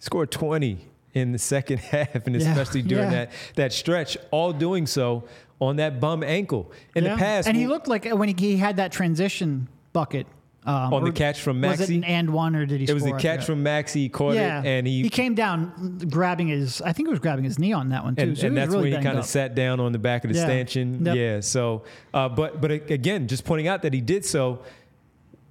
Scored 0.00 0.30
20 0.32 0.78
in 1.14 1.32
the 1.32 1.38
second 1.38 1.78
half, 1.92 2.26
and 2.26 2.34
Yeah, 2.40 2.50
especially 2.50 2.82
during 2.82 3.12
yeah. 3.12 3.26
that 3.26 3.32
that 3.56 3.72
stretch, 3.72 4.16
all 4.32 4.52
doing 4.52 4.86
so 4.86 5.24
on 5.60 5.76
that 5.76 6.00
bum 6.00 6.22
ankle. 6.24 6.72
In 6.96 7.04
Yeah. 7.04 7.14
the 7.14 7.18
past, 7.18 7.46
and 7.48 7.56
he 7.56 7.66
looked 7.68 7.86
like 7.86 8.04
when 8.06 8.28
he, 8.28 8.34
he 8.38 8.56
had 8.56 8.76
that 8.76 8.90
transition 8.92 9.68
bucket. 9.92 10.26
Um, 10.66 10.92
On 10.92 11.04
the 11.04 11.10
catch 11.12 11.40
from 11.40 11.58
Maxey, 11.58 11.80
Was 11.84 11.90
it 11.90 11.94
an 11.96 12.04
and 12.04 12.34
one 12.34 12.54
or 12.54 12.66
did 12.66 12.80
he 12.80 12.86
it 12.86 12.92
was 12.92 13.06
a 13.06 13.12
catch 13.12 13.46
from 13.46 13.62
Maxey. 13.62 14.00
He 14.02 14.08
caught 14.10 14.34
yeah, 14.34 14.60
it, 14.60 14.66
and 14.66 14.86
he, 14.86 15.02
he 15.04 15.08
came 15.08 15.34
down 15.34 15.98
grabbing 16.10 16.48
his. 16.48 16.82
I 16.82 16.92
think 16.92 17.08
it 17.08 17.10
was 17.10 17.18
grabbing 17.18 17.44
his 17.44 17.58
knee 17.58 17.72
on 17.72 17.88
that 17.88 18.04
one 18.04 18.14
too. 18.14 18.22
and, 18.24 18.38
so 18.38 18.46
and 18.46 18.56
that's 18.58 18.70
really 18.70 18.90
when 18.90 19.00
he 19.00 19.06
kind 19.06 19.18
of 19.18 19.24
sat 19.24 19.54
down 19.54 19.80
on 19.80 19.92
the 19.92 19.98
back 19.98 20.22
of 20.22 20.30
the 20.30 20.38
stanchion. 20.38 21.06
Yep. 21.06 21.16
Yeah. 21.16 21.40
So, 21.40 21.84
uh, 22.12 22.28
but 22.28 22.60
but 22.60 22.70
again, 22.70 23.26
just 23.26 23.44
pointing 23.46 23.68
out 23.68 23.80
that 23.82 23.94
he 23.94 24.02
did 24.02 24.22
so 24.24 24.60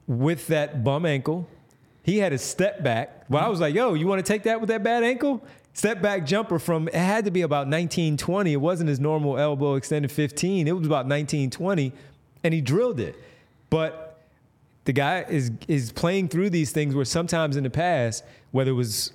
with 0.08 0.46
that 0.48 0.84
bum 0.84 1.06
ankle. 1.08 1.48
He 2.10 2.18
had 2.18 2.34
a 2.34 2.40
step 2.40 2.82
back. 2.82 3.26
Well, 3.30 3.46
I 3.46 3.50
was 3.50 3.60
like, 3.60 3.76
"Yo, 3.76 3.94
you 3.94 4.08
want 4.08 4.26
to 4.26 4.34
take 4.34 4.42
that 4.44 4.60
with 4.60 4.70
that 4.70 4.84
bad 4.84 5.04
ankle?" 5.04 5.44
Step 5.74 6.02
back 6.02 6.26
jumper 6.26 6.58
from 6.58 6.88
it 6.88 6.96
had 6.96 7.26
to 7.26 7.32
be 7.32 7.44
about 7.44 7.68
1920. 7.68 8.52
It 8.52 8.58
wasn't 8.58 8.90
his 8.90 9.00
normal 9.00 9.38
elbow 9.38 9.76
extended 9.76 10.12
15. 10.12 10.68
It 10.68 10.72
was 10.72 10.88
about 10.88 11.06
1920, 11.06 11.94
and 12.44 12.52
he 12.52 12.62
drilled 12.62 13.00
it. 13.00 13.16
But 13.70 14.24
the 14.86 14.94
guy 14.94 15.24
is 15.30 15.52
is 15.68 15.92
playing 15.92 16.30
through 16.30 16.50
these 16.50 16.72
things 16.72 16.96
where 16.96 17.06
sometimes 17.06 17.56
in 17.56 17.64
the 17.64 17.70
past, 17.70 18.24
whether 18.50 18.72
it 18.72 18.74
was 18.74 19.12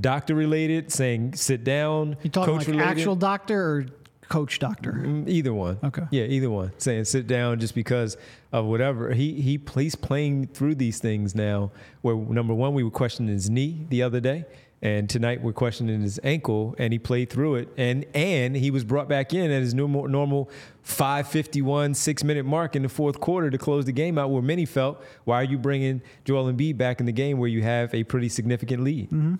doctor 0.00 0.36
related, 0.36 0.92
saying 0.92 1.34
sit 1.34 1.64
down, 1.64 2.16
You 2.22 2.30
talking 2.30 2.54
coach 2.54 2.68
like 2.68 2.76
related, 2.76 2.90
actual 2.90 3.16
doctor 3.16 3.60
or 3.60 3.86
coach 4.32 4.58
doctor? 4.58 4.92
Mm, 4.92 5.28
either 5.28 5.52
one. 5.52 5.78
Okay. 5.84 6.04
Yeah, 6.10 6.24
either 6.24 6.48
one. 6.48 6.72
Saying 6.78 7.04
sit 7.04 7.26
down 7.26 7.60
just 7.60 7.74
because 7.74 8.16
of 8.50 8.64
whatever. 8.64 9.12
He 9.12 9.34
he 9.42 9.60
he's 9.74 9.94
playing 9.94 10.46
through 10.48 10.76
these 10.76 10.98
things 10.98 11.34
now. 11.34 11.70
Where 12.00 12.16
number 12.16 12.54
one, 12.54 12.72
we 12.72 12.82
were 12.82 12.90
questioning 12.90 13.30
his 13.30 13.50
knee 13.50 13.86
the 13.90 14.02
other 14.02 14.20
day. 14.20 14.46
And 14.80 15.08
tonight 15.08 15.42
we're 15.42 15.52
questioning 15.52 16.00
his 16.00 16.18
ankle, 16.24 16.74
and 16.76 16.92
he 16.92 16.98
played 16.98 17.30
through 17.30 17.56
it, 17.56 17.68
and 17.76 18.04
and 18.14 18.56
he 18.56 18.72
was 18.72 18.82
brought 18.82 19.08
back 19.08 19.32
in 19.32 19.50
at 19.50 19.60
his 19.60 19.74
normal 19.74 20.08
normal 20.08 20.50
5:51 20.84 21.94
six 21.94 22.24
minute 22.24 22.44
mark 22.44 22.74
in 22.74 22.82
the 22.82 22.88
fourth 22.88 23.20
quarter 23.20 23.50
to 23.50 23.58
close 23.58 23.84
the 23.84 23.92
game 23.92 24.18
out. 24.18 24.30
Where 24.30 24.42
many 24.42 24.64
felt, 24.64 25.04
why 25.24 25.36
are 25.42 25.44
you 25.44 25.58
bringing 25.58 26.00
Joel 26.24 26.52
Embiid 26.52 26.78
back 26.78 27.00
in 27.00 27.06
the 27.06 27.12
game 27.12 27.38
where 27.38 27.50
you 27.50 27.62
have 27.62 27.94
a 27.94 28.02
pretty 28.02 28.30
significant 28.30 28.82
lead? 28.82 29.10
Mm-hmm. 29.10 29.34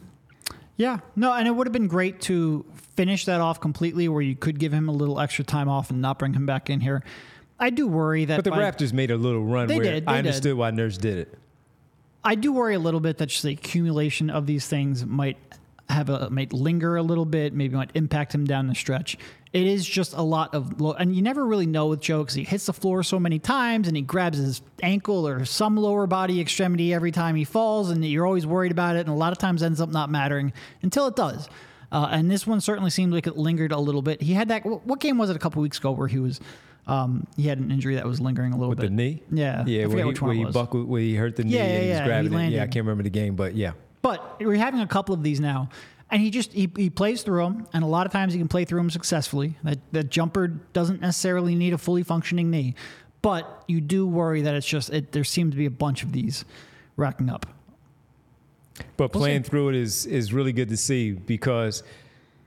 Yeah, 0.77 0.99
no, 1.17 1.33
and 1.33 1.47
it 1.47 1.51
would 1.51 1.67
have 1.67 1.73
been 1.73 1.87
great 1.89 2.21
to 2.23 2.65
finish 2.97 3.25
that 3.27 3.41
off 3.41 3.61
completely, 3.61 4.09
where 4.09 4.23
you 4.23 4.35
could 4.35 4.59
give 4.59 4.73
him 4.73 4.89
a 4.89 4.93
little 4.93 5.21
extra 5.21 5.45
time 5.45 5.69
off 5.69 5.91
and 5.91 6.01
not 6.01 6.19
bring 6.19 6.33
him 6.35 6.47
back 6.47 6.71
in 6.71 6.81
here. 6.81 7.03
I 7.61 7.71
do 7.71 7.87
worry 7.87 8.25
that 8.25 8.37
But 8.37 8.45
the 8.45 8.51
by- 8.51 8.59
Raptors 8.59 8.93
made 8.93 9.11
a 9.11 9.17
little 9.17 9.45
run 9.45 9.69
They 9.69 9.77
where 9.77 9.85
did, 9.85 10.07
they 10.07 10.13
I 10.13 10.17
did. 10.17 10.27
understood 10.29 10.57
why 10.57 10.71
Nurse 10.71 10.97
did 10.97 11.19
it. 11.19 11.39
I 12.25 12.35
do 12.35 12.53
worry 12.53 12.75
a 12.75 12.79
little 12.79 13.01
bit 13.01 13.19
that 13.19 13.27
just 13.27 13.43
the 13.43 13.51
accumulation 13.53 14.31
of 14.31 14.47
these 14.47 14.67
things 14.67 15.05
might 15.05 15.37
have 15.89 16.09
a 16.09 16.31
might 16.31 16.53
linger 16.53 16.97
a 16.97 17.03
little 17.03 17.25
bit, 17.27 17.53
maybe 17.53 17.75
might 17.77 17.91
impact 17.95 18.35
him 18.35 18.45
down 18.47 18.67
the 18.69 18.75
stretch. 18.75 19.19
It 19.53 19.67
is 19.67 19.87
just 19.87 20.15
a 20.15 20.23
lot 20.23 20.55
of, 20.55 20.81
low, 20.81 20.93
and 20.93 21.15
you 21.15 21.21
never 21.21 21.45
really 21.45 21.67
know 21.67 21.89
with 21.89 22.01
Joe 22.01 22.21
because 22.21 22.35
he 22.35 22.43
hits 22.43 22.67
the 22.67 22.73
floor 22.73 23.03
so 23.03 23.19
many 23.21 23.39
times 23.39 23.87
and 23.87 23.95
he 23.95 24.03
grabs 24.03 24.39
his 24.39 24.63
ankle 24.83 25.29
or 25.29 25.45
some 25.45 25.77
lower 25.77 26.07
body 26.07 26.41
extremity 26.41 26.95
every 26.95 27.11
time 27.13 27.35
he 27.35 27.45
falls, 27.45 27.91
and 27.91 28.03
you're 28.05 28.27
always 28.27 28.47
worried 28.47 28.73
about 28.73 28.97
it. 28.97 29.01
And 29.01 29.11
a 29.11 29.15
lot 29.15 29.33
of 29.33 29.39
times 29.39 29.63
ends 29.63 29.81
up 29.81 29.91
not 29.91 30.09
mattering 30.11 30.55
until 30.81 31.07
it 31.07 31.17
does. 31.17 31.51
Uh, 31.91 32.09
and 32.11 32.31
this 32.31 32.47
one 32.47 32.63
certainly 32.63 32.89
seemed 32.89 33.13
like 33.13 33.27
it 33.27 33.37
lingered 33.37 33.73
a 33.73 33.79
little 33.79 34.01
bit. 34.01 34.23
He 34.23 34.33
had 34.33 34.49
that. 34.49 34.65
What 34.65 35.01
game 35.01 35.19
was 35.19 35.29
it 35.29 35.37
a 35.37 35.39
couple 35.39 35.61
weeks 35.61 35.77
ago 35.77 35.91
where 35.93 36.09
he 36.09 36.19
was? 36.19 36.41
Um, 36.87 37.27
he 37.37 37.47
had 37.47 37.59
an 37.59 37.71
injury 37.71 37.97
that 37.97 38.07
was 38.07 38.21
lingering 38.21 38.55
a 38.55 38.57
little 38.57 38.71
with 38.71 38.79
bit. 38.79 38.91
With 38.91 38.97
the 38.97 39.05
knee. 39.15 39.23
Yeah, 39.31 39.65
yeah. 39.67 39.87
Where 39.87 39.99
he, 39.99 40.05
which 40.05 40.23
one 40.23 40.37
where 40.37 40.47
he 40.47 40.51
buckled, 40.51 40.89
where 40.89 41.03
he 41.03 41.15
hurt 41.15 41.37
the 41.37 41.45
knee 41.45 41.51
Yeah, 41.53 41.65
and 41.65 41.73
yeah, 41.73 41.79
was 41.79 41.89
yeah, 41.89 42.05
grabbing 42.07 42.33
he 42.33 42.47
it. 42.47 42.53
Yeah, 42.53 42.63
I 42.63 42.67
can't 42.67 42.87
remember 42.87 43.03
the 43.03 43.11
game, 43.11 43.37
but 43.37 43.55
yeah. 43.55 43.73
But 44.01 44.41
we're 44.41 44.57
having 44.57 44.81
a 44.81 44.87
couple 44.87 45.15
of 45.15 45.23
these 45.23 45.39
now, 45.39 45.69
and 46.13 46.21
he 46.21 46.31
just 46.31 46.53
he, 46.53 46.71
he 46.77 46.91
plays 46.91 47.23
through 47.23 47.43
them, 47.43 47.67
and 47.73 47.83
a 47.83 47.87
lot 47.87 48.07
of 48.07 48.13
times 48.13 48.35
he 48.35 48.39
can 48.39 48.47
play 48.47 48.65
through 48.67 48.79
them 48.79 48.91
successfully. 48.91 49.57
That 49.65 49.79
that 49.93 50.11
jumper 50.11 50.47
doesn't 50.49 51.01
necessarily 51.01 51.55
need 51.55 51.73
a 51.73 51.79
fully 51.79 52.03
functioning 52.03 52.51
knee, 52.51 52.75
but 53.23 53.65
you 53.67 53.81
do 53.81 54.07
worry 54.07 54.43
that 54.43 54.55
it's 54.55 54.67
just 54.67 54.91
it, 54.91 55.11
there 55.13 55.25
seem 55.25 55.51
to 55.51 55.57
be 55.57 55.67
a 55.67 55.71
bunch 55.71 56.03
of 56.05 56.13
these 56.13 56.45
racking 56.97 57.31
up. 57.31 57.47
But 58.97 59.15
We'll 59.15 59.23
playing 59.23 59.45
see. 59.45 59.51
through 59.51 59.71
it 59.71 59.75
is 59.75 60.07
is 60.07 60.33
really 60.33 60.53
good 60.53 60.69
to 60.69 60.77
see 60.77 61.13
because 61.13 61.83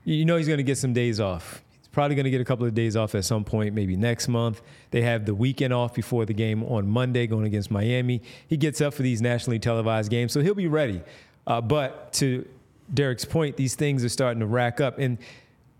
you 0.04 0.24
know 0.24 0.36
he's 0.36 0.46
going 0.46 0.58
to 0.58 0.62
get 0.64 0.78
some 0.78 0.92
days 0.92 1.18
off. 1.18 1.62
He's 1.80 1.88
Probably 1.88 2.14
going 2.14 2.24
to 2.24 2.30
get 2.30 2.40
a 2.40 2.44
couple 2.44 2.66
of 2.66 2.74
days 2.74 2.94
off 2.94 3.16
at 3.16 3.24
some 3.24 3.42
point, 3.42 3.74
maybe 3.74 3.96
next 3.96 4.28
month. 4.28 4.62
They 4.92 5.02
have 5.02 5.26
the 5.26 5.34
weekend 5.34 5.72
off 5.72 5.92
before 5.92 6.24
the 6.24 6.34
game 6.34 6.62
on 6.62 6.88
Monday 6.88 7.26
going 7.26 7.46
against 7.46 7.70
Miami. 7.72 8.22
He 8.46 8.56
gets 8.56 8.80
up 8.80 8.94
for 8.94 9.02
these 9.02 9.20
nationally 9.20 9.58
televised 9.58 10.08
games, 10.08 10.32
so 10.32 10.40
he'll 10.40 10.54
be 10.54 10.68
ready. 10.68 11.02
Uh, 11.48 11.60
but 11.60 12.12
to 12.14 12.46
Derek's 12.92 13.24
point, 13.24 13.56
these 13.56 13.74
things 13.74 14.04
are 14.04 14.08
starting 14.08 14.40
to 14.40 14.46
rack 14.46 14.80
up. 14.80 14.98
And 14.98 15.18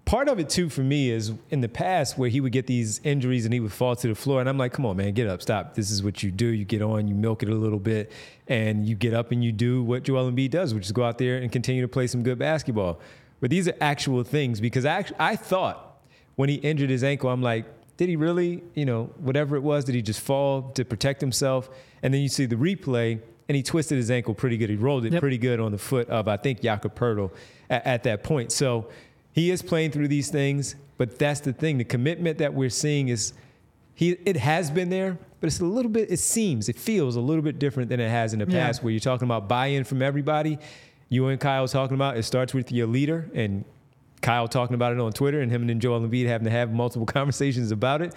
part 0.05 0.29
of 0.29 0.39
it 0.39 0.49
too 0.49 0.69
for 0.69 0.83
me 0.83 1.11
is 1.11 1.33
in 1.51 1.61
the 1.61 1.69
past 1.69 2.17
where 2.17 2.29
he 2.29 2.41
would 2.41 2.53
get 2.53 2.67
these 2.67 3.01
injuries 3.05 3.45
and 3.45 3.53
he 3.53 3.61
would 3.61 3.73
fall 3.73 3.97
to 3.97 4.09
the 4.09 4.15
floor 4.15 4.41
and 4.41 4.49
I'm 4.49 4.57
like, 4.57 4.73
come 4.73 4.87
on, 4.87 4.97
man, 4.97 5.13
get 5.15 5.27
up, 5.27 5.43
stop. 5.43 5.75
This 5.75 5.91
is 5.91 6.03
what 6.03 6.23
you 6.23 6.31
do. 6.31 6.47
You 6.47 6.65
get 6.65 6.83
on, 6.83 7.09
you 7.09 7.15
milk 7.15 7.43
it 7.43 7.49
a 7.49 7.55
little 7.55 7.79
bit, 7.79 8.13
and 8.47 8.87
you 8.87 8.95
get 8.95 9.15
up 9.15 9.33
and 9.33 9.45
you 9.45 9.53
do 9.53 9.83
what 9.83 10.05
Joel 10.05 10.31
Embiid 10.31 10.51
does, 10.51 10.75
which 10.75 10.87
is 10.87 10.93
go 10.93 11.05
out 11.05 11.19
there 11.19 11.39
and 11.39 11.51
continue 11.51 11.83
to 11.83 11.89
play 11.89 12.07
some 12.07 12.23
good 12.23 12.39
basketball. 12.39 13.01
But 13.41 13.51
these 13.51 13.69
are 13.69 13.75
actual 13.81 14.23
things 14.23 14.61
because 14.61 14.87
I, 14.87 15.05
I 15.19 15.37
thought 15.37 16.01
when 16.37 16.49
he 16.49 16.57
injured 16.57 16.91
his 16.91 17.05
ankle, 17.05 17.31
I'm 17.31 17.43
like, 17.43 17.67
did 17.97 18.09
he 18.09 18.17
really, 18.17 18.63
you 18.75 18.85
know, 18.85 19.11
whatever 19.19 19.57
it 19.57 19.63
was, 19.63 19.85
did 19.85 19.95
he 19.95 20.03
just 20.03 20.21
fall 20.21 20.71
to 20.75 20.85
protect 20.85 21.21
himself? 21.21 21.69
And 22.03 22.13
then 22.13 22.21
you 22.21 22.29
see 22.29 22.47
the 22.47 22.57
replay 22.57 23.21
and 23.49 23.57
he 23.57 23.63
twisted 23.63 23.97
his 23.97 24.11
ankle 24.11 24.35
pretty 24.35 24.57
good. 24.57 24.71
He 24.71 24.77
rolled 24.77 25.05
it 25.05 25.13
yep. 25.13 25.21
pretty 25.21 25.39
good 25.39 25.61
on 25.61 25.73
the 25.73 25.79
foot 25.79 26.09
of, 26.09 26.29
I 26.29 26.37
think, 26.37 26.61
Jakob 26.61 26.95
Poeltl 26.95 27.31
at, 27.71 27.87
at 27.87 28.03
that 28.05 28.23
point. 28.23 28.53
So 28.53 28.89
he 29.33 29.51
is 29.51 29.63
playing 29.63 29.93
through 29.93 30.09
these 30.09 30.31
things, 30.31 30.75
but 30.99 31.19
that's 31.19 31.41
the 31.41 31.53
thing. 31.53 31.79
The 31.79 31.85
commitment 31.85 32.39
that 32.39 32.55
we're 32.55 32.71
seeing 32.71 33.09
is 33.09 33.33
he 33.95 34.11
it 34.11 34.37
has 34.37 34.71
been 34.71 34.91
there, 34.91 35.19
but 35.41 35.47
it's 35.47 35.61
a 35.61 35.65
little 35.65 35.91
bit, 35.91 36.11
it 36.11 36.19
seems, 36.19 36.69
it 36.69 36.77
feels 36.77 37.17
a 37.17 37.21
little 37.21 37.43
bit 37.43 37.59
different 37.59 37.89
than 37.89 38.01
it 38.01 38.11
has 38.11 38.33
in 38.33 38.41
the 38.41 38.47
yeah. 38.47 38.67
past, 38.67 38.83
where 38.83 38.91
you're 38.91 39.01
talking 39.01 39.27
about 39.27 39.49
buy-in 39.49 39.85
from 39.85 40.03
everybody. 40.03 40.59
You 41.09 41.29
and 41.29 41.41
Kyle 41.41 41.69
talking 41.69 41.95
about 41.95 42.17
it 42.17 42.25
starts 42.25 42.53
with 42.53 42.73
your 42.73 42.89
leader 42.89 43.31
and 43.33 43.65
Kyle 44.23 44.49
talking 44.49 44.75
about 44.75 44.93
it 44.93 44.99
on 44.99 45.13
Twitter 45.13 45.41
and 45.41 45.53
him 45.53 45.69
and 45.69 45.81
Joel 45.81 46.01
Embiid 46.01 46.27
having 46.27 46.47
to 46.47 46.51
have 46.51 46.73
multiple 46.73 47.07
conversations 47.07 47.71
about 47.71 48.03
it. 48.03 48.15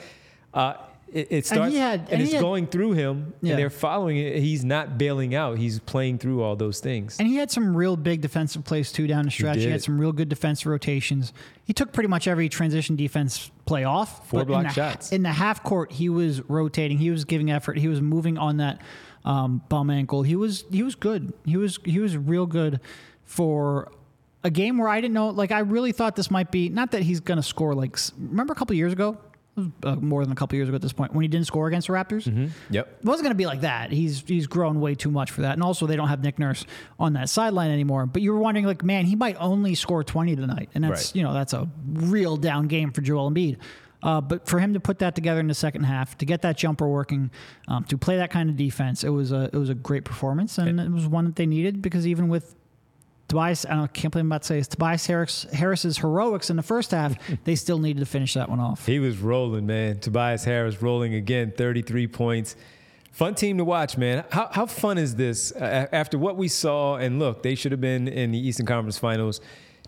Uh, 0.53 0.73
it, 1.13 1.27
it, 1.29 1.45
starts 1.45 1.73
and, 1.73 1.75
had, 1.75 1.99
and, 2.01 2.09
and 2.13 2.21
it's 2.21 2.33
had, 2.33 2.41
going 2.41 2.67
through 2.67 2.93
him 2.93 3.33
yeah. 3.41 3.51
and 3.51 3.59
they're 3.59 3.69
following 3.69 4.17
it. 4.17 4.37
He's 4.37 4.63
not 4.63 4.97
bailing 4.97 5.35
out. 5.35 5.57
He's 5.57 5.79
playing 5.79 6.19
through 6.19 6.41
all 6.41 6.55
those 6.55 6.79
things. 6.79 7.17
And 7.19 7.27
he 7.27 7.35
had 7.35 7.51
some 7.51 7.75
real 7.75 7.95
big 7.95 8.21
defensive 8.21 8.63
plays 8.63 8.91
too 8.91 9.07
down 9.07 9.25
the 9.25 9.31
stretch. 9.31 9.57
He, 9.57 9.63
he 9.63 9.69
had 9.69 9.81
some 9.81 9.99
real 9.99 10.11
good 10.11 10.29
defensive 10.29 10.67
rotations. 10.67 11.33
He 11.63 11.73
took 11.73 11.91
pretty 11.91 12.09
much 12.09 12.27
every 12.27 12.49
transition 12.49 12.95
defense 12.95 13.51
play 13.65 13.83
off. 13.83 14.27
Four 14.27 14.45
block 14.45 14.61
in 14.61 14.67
the, 14.67 14.73
shots. 14.73 15.11
In 15.11 15.23
the 15.23 15.31
half 15.31 15.63
court, 15.63 15.91
he 15.91 16.09
was 16.09 16.41
rotating. 16.49 16.97
He 16.97 17.11
was 17.11 17.25
giving 17.25 17.51
effort. 17.51 17.77
He 17.77 17.87
was 17.87 18.01
moving 18.01 18.37
on 18.37 18.57
that 18.57 18.81
um, 19.25 19.61
bum 19.69 19.89
ankle. 19.89 20.23
He 20.23 20.35
was 20.35 20.65
he 20.71 20.83
was 20.83 20.95
good. 20.95 21.33
He 21.45 21.57
was 21.57 21.79
he 21.85 21.99
was 21.99 22.17
real 22.17 22.45
good 22.45 22.79
for 23.23 23.91
a 24.43 24.49
game 24.49 24.77
where 24.77 24.87
I 24.87 25.01
didn't 25.01 25.13
know. 25.13 25.29
Like 25.29 25.51
I 25.51 25.59
really 25.59 25.91
thought 25.91 26.15
this 26.15 26.31
might 26.31 26.51
be 26.51 26.69
not 26.69 26.91
that 26.91 27.03
he's 27.03 27.19
going 27.19 27.37
to 27.37 27.43
score. 27.43 27.75
Like 27.75 27.97
remember 28.17 28.53
a 28.53 28.55
couple 28.55 28.75
years 28.75 28.93
ago, 28.93 29.17
uh, 29.57 29.95
more 29.95 30.23
than 30.23 30.31
a 30.31 30.35
couple 30.35 30.55
years 30.55 30.69
ago 30.69 30.75
at 30.75 30.81
this 30.81 30.93
point 30.93 31.13
when 31.13 31.21
he 31.21 31.27
didn't 31.27 31.47
score 31.47 31.67
against 31.67 31.87
the 31.87 31.93
Raptors. 31.93 32.25
Mm-hmm. 32.25 32.47
Yep, 32.69 32.97
it 32.99 33.05
wasn't 33.05 33.25
going 33.25 33.33
to 33.33 33.37
be 33.37 33.45
like 33.45 33.61
that. 33.61 33.91
He's 33.91 34.23
he's 34.25 34.47
grown 34.47 34.79
way 34.79 34.95
too 34.95 35.11
much 35.11 35.31
for 35.31 35.41
that, 35.41 35.53
and 35.53 35.63
also 35.63 35.87
they 35.87 35.95
don't 35.95 36.07
have 36.07 36.23
Nick 36.23 36.39
Nurse 36.39 36.65
on 36.99 37.13
that 37.13 37.29
sideline 37.29 37.71
anymore. 37.71 38.05
But 38.05 38.21
you 38.21 38.31
were 38.31 38.39
wondering, 38.39 38.65
like, 38.65 38.83
man, 38.83 39.05
he 39.05 39.15
might 39.15 39.35
only 39.39 39.75
score 39.75 40.03
twenty 40.03 40.35
tonight, 40.35 40.69
and 40.73 40.83
that's 40.83 41.07
right. 41.07 41.15
you 41.15 41.23
know 41.23 41.33
that's 41.33 41.53
a 41.53 41.69
real 41.85 42.37
down 42.37 42.67
game 42.67 42.91
for 42.91 43.01
Joel 43.01 43.31
Embiid. 43.31 43.57
Uh, 44.01 44.21
but 44.21 44.47
for 44.47 44.59
him 44.59 44.73
to 44.73 44.79
put 44.79 44.99
that 44.99 45.13
together 45.13 45.41
in 45.41 45.47
the 45.47 45.53
second 45.53 45.83
half, 45.83 46.17
to 46.17 46.25
get 46.25 46.41
that 46.41 46.57
jumper 46.57 46.87
working, 46.87 47.31
um, 47.67 47.83
to 47.83 47.97
play 47.97 48.15
that 48.15 48.31
kind 48.31 48.49
of 48.49 48.55
defense, 48.55 49.03
it 49.03 49.09
was 49.09 49.31
a 49.31 49.49
it 49.51 49.57
was 49.57 49.69
a 49.69 49.75
great 49.75 50.05
performance, 50.05 50.57
and 50.57 50.79
it 50.79 50.89
was 50.91 51.07
one 51.07 51.25
that 51.25 51.35
they 51.35 51.45
needed 51.45 51.81
because 51.81 52.07
even 52.07 52.29
with 52.29 52.55
Tobias, 53.29 53.65
I, 53.65 53.75
don't, 53.75 53.93
can't 53.93 54.11
believe 54.11 54.23
I'm 54.23 54.31
about 54.31 54.41
to 54.41 54.47
say 54.47 54.57
this. 54.57 54.67
Tobias 54.67 55.05
Harris, 55.05 55.43
Harris's 55.53 55.99
heroics 55.99 56.49
in 56.49 56.57
the 56.57 56.63
first 56.63 56.91
half, 56.91 57.15
they 57.45 57.55
still 57.55 57.77
needed 57.77 57.99
to 57.99 58.05
finish 58.05 58.33
that 58.33 58.49
one 58.49 58.59
off. 58.59 58.85
He 58.85 58.99
was 58.99 59.19
rolling, 59.19 59.67
man. 59.67 59.99
Tobias 59.99 60.43
Harris 60.43 60.81
rolling 60.81 61.13
again, 61.13 61.53
33 61.55 62.07
points. 62.07 62.55
Fun 63.11 63.35
team 63.35 63.57
to 63.59 63.65
watch, 63.65 63.97
man. 63.97 64.25
How, 64.31 64.49
how 64.51 64.65
fun 64.65 64.97
is 64.97 65.15
this? 65.15 65.51
Uh, 65.51 65.87
after 65.91 66.17
what 66.17 66.37
we 66.37 66.47
saw, 66.47 66.95
and 66.97 67.19
look, 67.19 67.43
they 67.43 67.55
should 67.55 67.71
have 67.71 67.81
been 67.81 68.07
in 68.07 68.31
the 68.31 68.39
Eastern 68.39 68.65
Conference 68.65 68.97
Finals. 68.97 69.41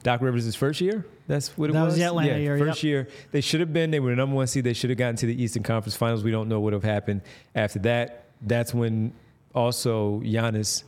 Doc 0.03 0.21
Rivers' 0.21 0.55
first 0.55 0.81
year. 0.81 1.05
That's 1.27 1.55
what 1.57 1.69
it 1.69 1.73
that 1.73 1.81
was. 1.81 1.93
was 1.93 1.99
the 1.99 2.05
Atlanta 2.05 2.31
yeah, 2.31 2.37
year. 2.37 2.57
First 2.57 2.83
yep. 2.83 2.89
year. 2.89 3.07
They 3.31 3.41
should 3.41 3.59
have 3.59 3.71
been. 3.71 3.91
They 3.91 3.99
were 3.99 4.09
the 4.11 4.15
number 4.15 4.35
one 4.35 4.47
seed. 4.47 4.63
They 4.63 4.73
should 4.73 4.89
have 4.89 4.97
gotten 4.97 5.15
to 5.17 5.27
the 5.27 5.41
Eastern 5.41 5.63
Conference 5.63 5.95
Finals. 5.95 6.23
We 6.23 6.31
don't 6.31 6.49
know 6.49 6.59
what 6.59 6.65
would 6.65 6.73
have 6.73 6.83
happened 6.83 7.21
after 7.53 7.79
that. 7.79 8.25
That's 8.41 8.73
when 8.73 9.13
also 9.53 10.19
Giannis 10.21 10.83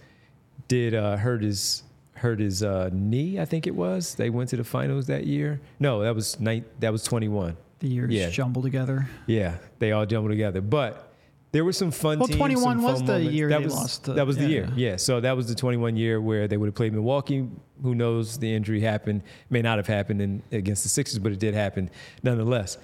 did 0.67 0.95
uh, 0.95 1.17
hurt 1.17 1.43
his 1.43 1.83
hurt 2.23 2.39
his 2.39 2.63
uh, 2.63 2.89
knee. 2.91 3.39
I 3.39 3.45
think 3.45 3.67
it 3.67 3.75
was. 3.75 4.15
They 4.15 4.31
went 4.31 4.49
to 4.49 4.57
the 4.57 4.63
finals 4.63 5.05
that 5.07 5.27
year. 5.27 5.61
No, 5.79 6.01
that 6.01 6.15
was. 6.15 6.35
That 6.79 6.91
was 6.91 7.03
21. 7.03 7.55
The 7.79 7.87
years 7.87 8.11
yeah. 8.11 8.29
jumbled 8.29 8.63
together. 8.63 9.07
Yeah, 9.27 9.57
they 9.79 9.91
all 9.91 10.05
jumbled 10.05 10.31
together. 10.31 10.61
But 10.61 11.13
there 11.51 11.65
were 11.65 11.73
some 11.73 11.91
fun. 11.91 12.17
Well, 12.17 12.27
teams, 12.27 12.39
21 12.39 12.81
was 12.81 13.01
the 13.01 13.05
moments. 13.05 13.33
year 13.33 13.49
that 13.49 13.59
they 13.59 13.65
was, 13.65 13.75
lost. 13.75 14.03
that 14.05 14.25
was 14.25 14.37
the 14.37 14.43
yeah. 14.43 14.49
year. 14.49 14.69
Yeah. 14.75 14.95
So 14.95 15.19
that 15.19 15.35
was 15.35 15.47
the 15.47 15.55
21 15.55 15.97
year 15.97 16.21
where 16.21 16.47
they 16.47 16.57
would 16.57 16.67
have 16.67 16.75
played 16.75 16.93
Milwaukee. 16.93 17.47
Who 17.81 17.93
knows? 17.93 18.39
The 18.39 18.51
injury 18.51 18.79
happened. 18.79 19.21
May 19.49 19.61
not 19.61 19.77
have 19.77 19.87
happened 19.87 20.21
in, 20.21 20.41
against 20.51 20.83
the 20.83 20.89
Sixers, 20.89 21.19
but 21.19 21.33
it 21.33 21.39
did 21.39 21.53
happen 21.53 21.91
nonetheless. 22.23 22.77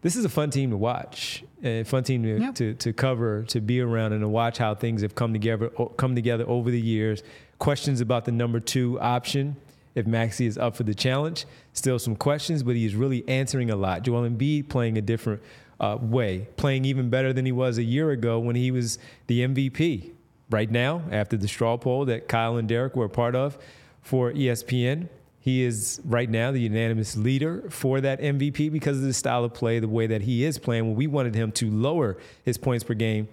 This 0.00 0.14
is 0.14 0.24
a 0.24 0.28
fun 0.28 0.50
team 0.50 0.70
to 0.70 0.76
watch, 0.76 1.42
a 1.62 1.82
fun 1.82 2.04
team 2.04 2.22
to, 2.22 2.38
yep. 2.38 2.54
to, 2.54 2.74
to 2.74 2.92
cover, 2.92 3.42
to 3.44 3.60
be 3.60 3.80
around, 3.80 4.12
and 4.12 4.20
to 4.20 4.28
watch 4.28 4.58
how 4.58 4.74
things 4.74 5.02
have 5.02 5.14
come 5.14 5.32
together 5.32 5.70
come 5.96 6.14
together 6.14 6.44
over 6.46 6.70
the 6.70 6.80
years 6.80 7.22
questions 7.58 8.00
about 8.00 8.24
the 8.24 8.32
number 8.32 8.60
two 8.60 8.98
option 9.00 9.56
if 9.94 10.06
Maxey 10.06 10.46
is 10.46 10.56
up 10.56 10.76
for 10.76 10.84
the 10.84 10.94
challenge. 10.94 11.44
Still 11.72 11.98
some 11.98 12.16
questions, 12.16 12.62
but 12.62 12.76
he's 12.76 12.94
really 12.94 13.28
answering 13.28 13.70
a 13.70 13.76
lot. 13.76 14.02
Joel 14.02 14.28
Embiid 14.28 14.68
playing 14.68 14.96
a 14.96 15.02
different 15.02 15.42
uh, 15.80 15.98
way, 16.00 16.48
playing 16.56 16.84
even 16.84 17.10
better 17.10 17.32
than 17.32 17.44
he 17.44 17.52
was 17.52 17.78
a 17.78 17.82
year 17.82 18.10
ago 18.10 18.38
when 18.38 18.56
he 18.56 18.70
was 18.70 18.98
the 19.26 19.40
MVP. 19.40 20.12
Right 20.50 20.70
now, 20.70 21.02
after 21.10 21.36
the 21.36 21.46
straw 21.46 21.76
poll 21.76 22.06
that 22.06 22.26
Kyle 22.26 22.56
and 22.56 22.66
Derek 22.66 22.96
were 22.96 23.04
a 23.04 23.10
part 23.10 23.34
of 23.34 23.58
for 24.00 24.32
ESPN, 24.32 25.08
he 25.40 25.62
is 25.62 26.00
right 26.04 26.28
now 26.28 26.50
the 26.50 26.60
unanimous 26.60 27.16
leader 27.16 27.64
for 27.70 28.00
that 28.00 28.20
MVP 28.20 28.72
because 28.72 28.98
of 28.98 29.04
the 29.04 29.12
style 29.12 29.44
of 29.44 29.54
play, 29.54 29.78
the 29.78 29.88
way 29.88 30.06
that 30.06 30.22
he 30.22 30.44
is 30.44 30.58
playing. 30.58 30.86
When 30.86 30.96
we 30.96 31.06
wanted 31.06 31.34
him 31.34 31.52
to 31.52 31.70
lower 31.70 32.18
his 32.44 32.58
points 32.58 32.84
per 32.84 32.94
game, 32.94 33.28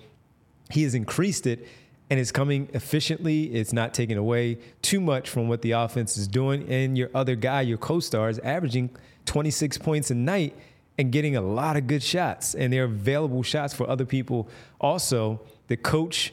he 0.70 0.84
has 0.84 0.96
increased 0.96 1.48
it 1.48 1.68
and 2.10 2.20
it's 2.20 2.32
coming 2.32 2.70
efficiently. 2.74 3.46
It's 3.56 3.74
not 3.74 3.94
taking 3.94 4.18
away 4.18 4.60
too 4.82 5.02
much 5.02 5.30
from 5.30 5.48
what 5.48 5.62
the 5.62 5.72
offense 5.72 6.18
is 6.18 6.28
doing. 6.28 6.68
And 6.70 6.98
your 6.98 7.10
other 7.16 7.36
guy, 7.36 7.62
your 7.62 7.78
co-star, 7.78 8.30
is 8.30 8.40
averaging 8.40 8.92
26 9.26 9.80
points 9.80 10.12
a 10.12 10.16
night 10.16 10.56
and 10.98 11.12
getting 11.12 11.36
a 11.36 11.42
lot 11.42 11.78
of 11.78 11.88
good 11.88 12.04
shots. 12.04 12.54
And 12.54 12.72
they're 12.72 12.84
available 12.84 13.42
shots 13.42 13.74
for 13.74 13.90
other 13.90 14.06
people. 14.06 14.48
Also, 14.80 15.42
the 15.68 15.78
coach, 15.78 16.32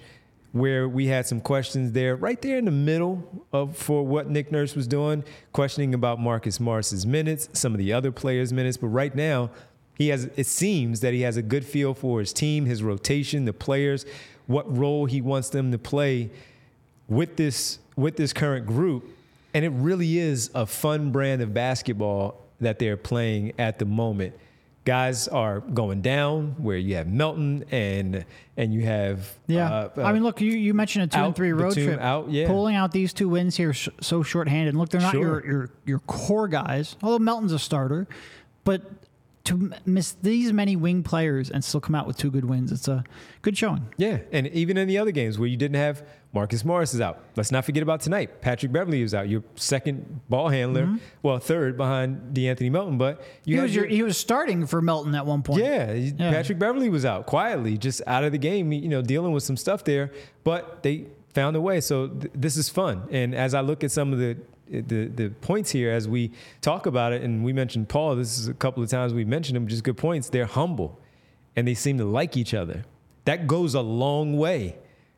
where 0.53 0.89
we 0.89 1.07
had 1.07 1.27
some 1.27 1.41
questions 1.41 1.93
there, 1.93 2.15
right 2.15 2.41
there 2.43 2.59
in 2.59 2.67
the 2.67 2.71
middle 2.71 3.47
of 3.53 3.77
for 3.77 4.07
what 4.07 4.29
Nick 4.29 4.53
Nurse 4.53 4.75
was 4.75 4.87
doing, 4.87 5.25
questioning 5.53 5.95
about 5.95 6.21
Marcus 6.21 6.61
Morris's 6.61 7.07
minutes, 7.07 7.49
some 7.53 7.73
of 7.73 7.79
the 7.79 7.93
other 7.93 8.13
players' 8.13 8.53
minutes. 8.53 8.77
But 8.77 8.89
right 8.89 9.15
now, 9.15 9.51
he 9.97 10.09
has 10.09 10.25
it 10.37 10.47
seems 10.47 11.01
that 11.01 11.15
he 11.15 11.23
has 11.23 11.37
a 11.37 11.43
good 11.43 11.65
feel 11.65 11.95
for 11.95 12.21
his 12.21 12.33
team, 12.33 12.67
his 12.67 12.83
rotation, 12.83 13.45
the 13.45 13.53
players 13.53 14.05
what 14.47 14.77
role 14.77 15.07
he 15.07 15.21
wants 15.21 15.51
them 15.51 15.73
to 15.73 15.79
play 15.79 16.31
with 17.09 17.37
this 17.37 17.79
with 17.97 18.17
this 18.17 18.33
current 18.33 18.67
group. 18.67 19.09
And 19.55 19.65
it 19.65 19.71
really 19.71 20.19
is 20.19 20.51
a 20.55 20.67
fun 20.67 21.11
brand 21.13 21.43
of 21.43 21.53
basketball 21.53 22.41
that 22.61 22.79
they're 22.79 22.97
playing 22.97 23.53
at 23.59 23.79
the 23.79 23.85
moment. 23.85 24.35
Guys 24.85 25.29
are 25.29 25.61
going 25.61 26.03
down 26.03 26.57
where 26.59 26.77
you 26.77 26.97
have 26.97 27.07
Melton 27.07 27.65
and 27.71 28.25
and 28.57 28.75
you 28.75 28.83
have 28.83 29.33
yeah. 29.47 29.73
Uh, 29.97 30.03
I 30.03 30.13
mean, 30.13 30.25
look, 30.25 30.41
you, 30.41 30.51
you 30.51 30.75
mentioned 30.75 31.05
a 31.05 31.07
two 31.07 31.23
and 31.23 31.37
three 31.37 31.53
road 31.53 31.75
trip. 31.75 32.01
Out, 32.01 32.31
yeah. 32.31 32.49
Pulling 32.49 32.75
out 32.75 32.91
these 32.91 33.13
two 33.13 33.29
wins 33.29 33.57
here 33.57 33.73
so 33.75 34.23
shorthanded. 34.25 34.75
Look, 34.75 34.89
they're 34.89 35.01
not 35.01 35.13
sure. 35.13 35.23
your, 35.23 35.47
your 35.47 35.71
your 35.87 35.99
core 36.01 36.49
guys. 36.49 36.97
Although 37.01 37.21
Melton's 37.21 37.53
a 37.53 37.61
starter, 37.61 38.09
but 38.65 38.83
to 39.45 39.73
miss 39.85 40.13
these 40.23 40.53
many 40.53 40.77
wing 40.77 41.03
players 41.03 41.51
and 41.51 41.65
still 41.65 41.81
come 41.81 41.95
out 41.95 42.07
with 42.07 42.17
two 42.17 42.31
good 42.31 42.45
wins, 42.45 42.71
it's 42.71 42.89
a 42.89 43.05
good 43.43 43.57
showing. 43.57 43.87
Yeah, 43.97 44.19
and 44.31 44.47
even 44.49 44.77
in 44.77 44.87
the 44.87 44.99
other 44.99 45.11
games 45.11 45.39
where 45.39 45.49
you 45.49 45.57
didn't 45.57 45.77
have 45.77 46.07
Marcus 46.33 46.65
Morris 46.65 46.95
is 46.95 47.01
out. 47.01 47.23
Let's 47.37 47.53
not 47.53 47.65
forget 47.65 47.83
about 47.83 48.01
tonight. 48.01 48.41
Patrick 48.41 48.73
Beverley 48.73 49.03
is 49.03 49.15
out. 49.15 49.29
Your 49.29 49.43
second 49.57 50.21
ball 50.29 50.49
handler, 50.49 50.87
mm-hmm. 50.87 50.97
well, 51.23 51.39
third 51.39 51.77
behind 51.77 52.35
De'Anthony 52.35 52.71
Melton, 52.71 52.99
but 52.99 53.23
you 53.45 53.57
he 53.57 53.63
was 53.63 53.75
your, 53.75 53.87
he 53.87 54.03
was 54.03 54.17
starting 54.17 54.67
for 54.67 54.81
Melton 54.81 55.15
at 55.15 55.27
one 55.27 55.43
point. 55.43 55.63
Yeah, 55.63 55.93
yeah, 55.93 56.31
Patrick 56.31 56.59
Beverley 56.59 56.89
was 56.89 57.05
out 57.05 57.27
quietly, 57.27 57.77
just 57.77 58.01
out 58.07 58.25
of 58.25 58.33
the 58.33 58.39
game. 58.39 58.73
You 58.73 58.89
know, 58.89 59.03
dealing 59.03 59.33
with 59.33 59.43
some 59.43 59.57
stuff 59.57 59.85
there, 59.85 60.11
but 60.45 60.83
they 60.83 61.07
found 61.35 61.57
a 61.57 61.61
way. 61.61 61.81
So 61.81 62.09
th- 62.09 62.33
this 62.35 62.57
is 62.57 62.69
fun. 62.69 63.03
And 63.11 63.35
as 63.35 63.55
I 63.55 63.61
look 63.61 63.85
at 63.85 63.91
some 63.91 64.13
of 64.13 64.19
the 64.19 64.39
the 64.71 65.07
the 65.07 65.31
points 65.41 65.71
here 65.71 65.91
as 65.91 66.09
we 66.09 66.33
talk 66.61 66.87
about 66.87 67.13
it, 67.13 67.23
and 67.23 67.45
we 67.45 67.53
mentioned 67.53 67.89
Paul. 67.89 68.17
This 68.17 68.39
is 68.39 68.49
a 68.49 68.55
couple 68.55 68.83
of 68.83 68.89
times 68.89 69.15
we 69.15 69.25
mentioned 69.25 69.57
him, 69.57 69.67
just 69.67 69.85
good 69.85 69.97
points. 69.97 70.29
They're 70.29 70.47
humble, 70.47 70.99
and 71.57 71.67
they 71.67 71.75
seem 71.75 71.99
to 71.99 72.05
like 72.05 72.37
each 72.37 72.55
other. 72.55 72.85
That 73.25 73.47
goes 73.47 73.75
a 73.75 73.81
long 73.81 74.37
way 74.37 74.77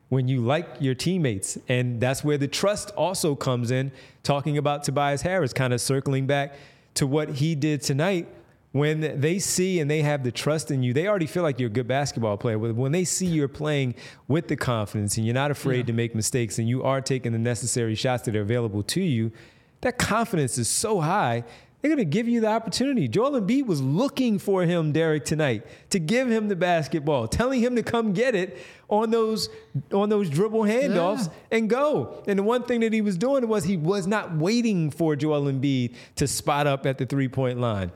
when 0.09 0.27
you 0.27 0.41
like 0.41 0.67
your 0.79 0.95
teammates, 0.95 1.57
and 1.67 1.99
that's 1.99 2.23
where 2.23 2.37
the 2.37 2.47
trust 2.47 2.91
also 2.91 3.35
comes 3.35 3.71
in. 3.71 3.91
Talking 4.23 4.57
about 4.57 4.83
Tobias 4.83 5.21
Harris, 5.21 5.53
kind 5.53 5.73
of 5.73 5.81
circling 5.81 6.27
back 6.27 6.55
to 6.95 7.07
what 7.07 7.29
he 7.29 7.55
did 7.55 7.81
tonight 7.81 8.27
when 8.75 9.21
they 9.21 9.39
see 9.39 9.79
and 9.79 9.89
they 9.89 10.01
have 10.01 10.21
the 10.21 10.33
trust 10.33 10.69
in 10.69 10.83
you, 10.83 10.91
they 10.91 11.07
already 11.07 11.27
feel 11.27 11.43
like 11.43 11.61
you're 11.61 11.69
a 11.69 11.71
good 11.71 11.87
basketball 11.87 12.35
player. 12.35 12.57
But 12.57 12.75
when 12.75 12.91
they 12.91 13.05
see 13.05 13.25
you're 13.25 13.47
playing 13.47 13.95
with 14.27 14.49
the 14.49 14.57
confidence 14.57 15.15
and 15.15 15.25
you're 15.25 15.33
not 15.33 15.49
afraid 15.49 15.77
yeah. 15.77 15.85
to 15.85 15.93
make 15.93 16.13
mistakes 16.13 16.59
and 16.59 16.67
you 16.67 16.83
are 16.83 16.99
taking 16.99 17.31
the 17.31 17.39
necessary 17.39 17.95
shots 17.95 18.23
that 18.23 18.35
are 18.35 18.41
available 18.41 18.83
to 18.83 19.01
you, 19.01 19.31
that 19.79 19.97
confidence 19.97 20.57
is 20.57 20.67
so 20.67 20.99
high. 20.99 21.45
They're 21.79 21.87
going 21.87 21.99
to 21.99 22.03
give 22.03 22.27
you 22.27 22.41
the 22.41 22.49
opportunity. 22.49 23.07
Joel 23.07 23.39
Embiid 23.39 23.65
was 23.65 23.81
looking 23.81 24.39
for 24.39 24.63
him, 24.63 24.91
Derek, 24.91 25.23
tonight 25.23 25.65
to 25.91 25.99
give 25.99 26.29
him 26.29 26.49
the 26.49 26.55
basketball, 26.57 27.29
telling 27.29 27.61
him 27.61 27.77
to 27.77 27.83
come 27.83 28.11
get 28.11 28.35
it 28.35 28.57
on 28.89 29.09
those 29.09 29.47
on 29.93 30.09
those 30.09 30.29
dribble 30.29 30.63
handoffs 30.63 31.27
yeah. 31.27 31.57
and 31.59 31.69
go. 31.69 32.21
And 32.27 32.39
the 32.39 32.43
one 32.43 32.63
thing 32.63 32.81
that 32.81 32.91
he 32.91 32.99
was 32.99 33.17
doing 33.17 33.47
was 33.47 33.63
he 33.63 33.77
was 33.77 34.05
not 34.05 34.35
waiting 34.35 34.91
for 34.91 35.15
Joel 35.15 35.43
Embiid 35.43 35.93
to 36.17 36.27
spot 36.27 36.67
up 36.67 36.85
at 36.85 36.97
the 36.97 37.05
three 37.05 37.29
point 37.29 37.61
line 37.61 37.93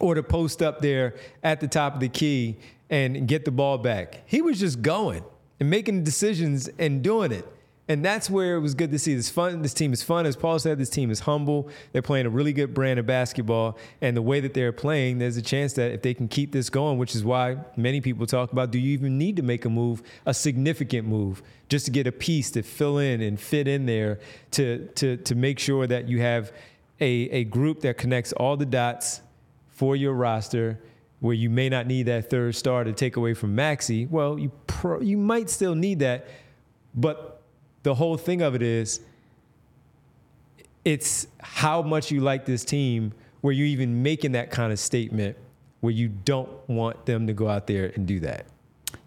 or 0.00 0.14
to 0.14 0.22
post 0.22 0.62
up 0.62 0.80
there 0.80 1.14
at 1.42 1.60
the 1.60 1.68
top 1.68 1.94
of 1.94 2.00
the 2.00 2.08
key 2.08 2.56
and 2.90 3.28
get 3.28 3.44
the 3.44 3.50
ball 3.50 3.78
back. 3.78 4.22
He 4.26 4.42
was 4.42 4.58
just 4.58 4.82
going 4.82 5.24
and 5.60 5.70
making 5.70 6.04
decisions 6.04 6.68
and 6.78 7.02
doing 7.02 7.32
it. 7.32 7.46
And 7.90 8.04
that's 8.04 8.28
where 8.28 8.56
it 8.56 8.60
was 8.60 8.74
good 8.74 8.90
to 8.90 8.98
see 8.98 9.14
this 9.14 9.30
fun. 9.30 9.62
This 9.62 9.72
team 9.72 9.94
is 9.94 10.02
fun. 10.02 10.26
As 10.26 10.36
Paul 10.36 10.58
said, 10.58 10.76
this 10.76 10.90
team 10.90 11.10
is 11.10 11.20
humble. 11.20 11.70
They're 11.92 12.02
playing 12.02 12.26
a 12.26 12.30
really 12.30 12.52
good 12.52 12.74
brand 12.74 12.98
of 12.98 13.06
basketball. 13.06 13.78
And 14.02 14.14
the 14.14 14.20
way 14.20 14.40
that 14.40 14.52
they're 14.52 14.72
playing, 14.72 15.18
there's 15.18 15.38
a 15.38 15.42
chance 15.42 15.72
that 15.74 15.92
if 15.92 16.02
they 16.02 16.12
can 16.12 16.28
keep 16.28 16.52
this 16.52 16.68
going, 16.68 16.98
which 16.98 17.14
is 17.14 17.24
why 17.24 17.56
many 17.76 18.02
people 18.02 18.26
talk 18.26 18.52
about 18.52 18.70
do 18.70 18.78
you 18.78 18.92
even 18.92 19.16
need 19.16 19.36
to 19.36 19.42
make 19.42 19.64
a 19.64 19.70
move, 19.70 20.02
a 20.26 20.34
significant 20.34 21.08
move, 21.08 21.42
just 21.70 21.86
to 21.86 21.90
get 21.90 22.06
a 22.06 22.12
piece 22.12 22.50
to 22.50 22.62
fill 22.62 22.98
in 22.98 23.22
and 23.22 23.40
fit 23.40 23.66
in 23.66 23.86
there 23.86 24.20
to, 24.50 24.86
to, 24.96 25.16
to 25.16 25.34
make 25.34 25.58
sure 25.58 25.86
that 25.86 26.10
you 26.10 26.20
have 26.20 26.52
a, 27.00 27.30
a 27.30 27.44
group 27.44 27.80
that 27.80 27.96
connects 27.96 28.32
all 28.34 28.58
the 28.58 28.66
dots 28.66 29.22
for 29.78 29.94
your 29.94 30.12
roster 30.12 30.76
where 31.20 31.34
you 31.34 31.48
may 31.48 31.68
not 31.68 31.86
need 31.86 32.06
that 32.06 32.28
third 32.28 32.52
star 32.56 32.82
to 32.82 32.92
take 32.92 33.14
away 33.14 33.32
from 33.32 33.54
Maxey. 33.54 34.06
well, 34.06 34.36
you 34.36 34.50
pro- 34.66 35.00
you 35.00 35.16
might 35.16 35.48
still 35.48 35.76
need 35.76 36.00
that, 36.00 36.26
but 36.96 37.42
the 37.84 37.94
whole 37.94 38.16
thing 38.16 38.42
of 38.42 38.56
it 38.56 38.62
is 38.62 39.00
it's 40.84 41.28
how 41.40 41.80
much 41.80 42.10
you 42.10 42.20
like 42.20 42.44
this 42.44 42.64
team 42.64 43.12
where 43.40 43.52
you're 43.52 43.68
even 43.68 44.02
making 44.02 44.32
that 44.32 44.50
kind 44.50 44.72
of 44.72 44.80
statement 44.80 45.36
where 45.78 45.92
you 45.92 46.08
don't 46.08 46.50
want 46.68 47.06
them 47.06 47.28
to 47.28 47.32
go 47.32 47.48
out 47.48 47.68
there 47.68 47.92
and 47.94 48.04
do 48.04 48.18
that. 48.18 48.46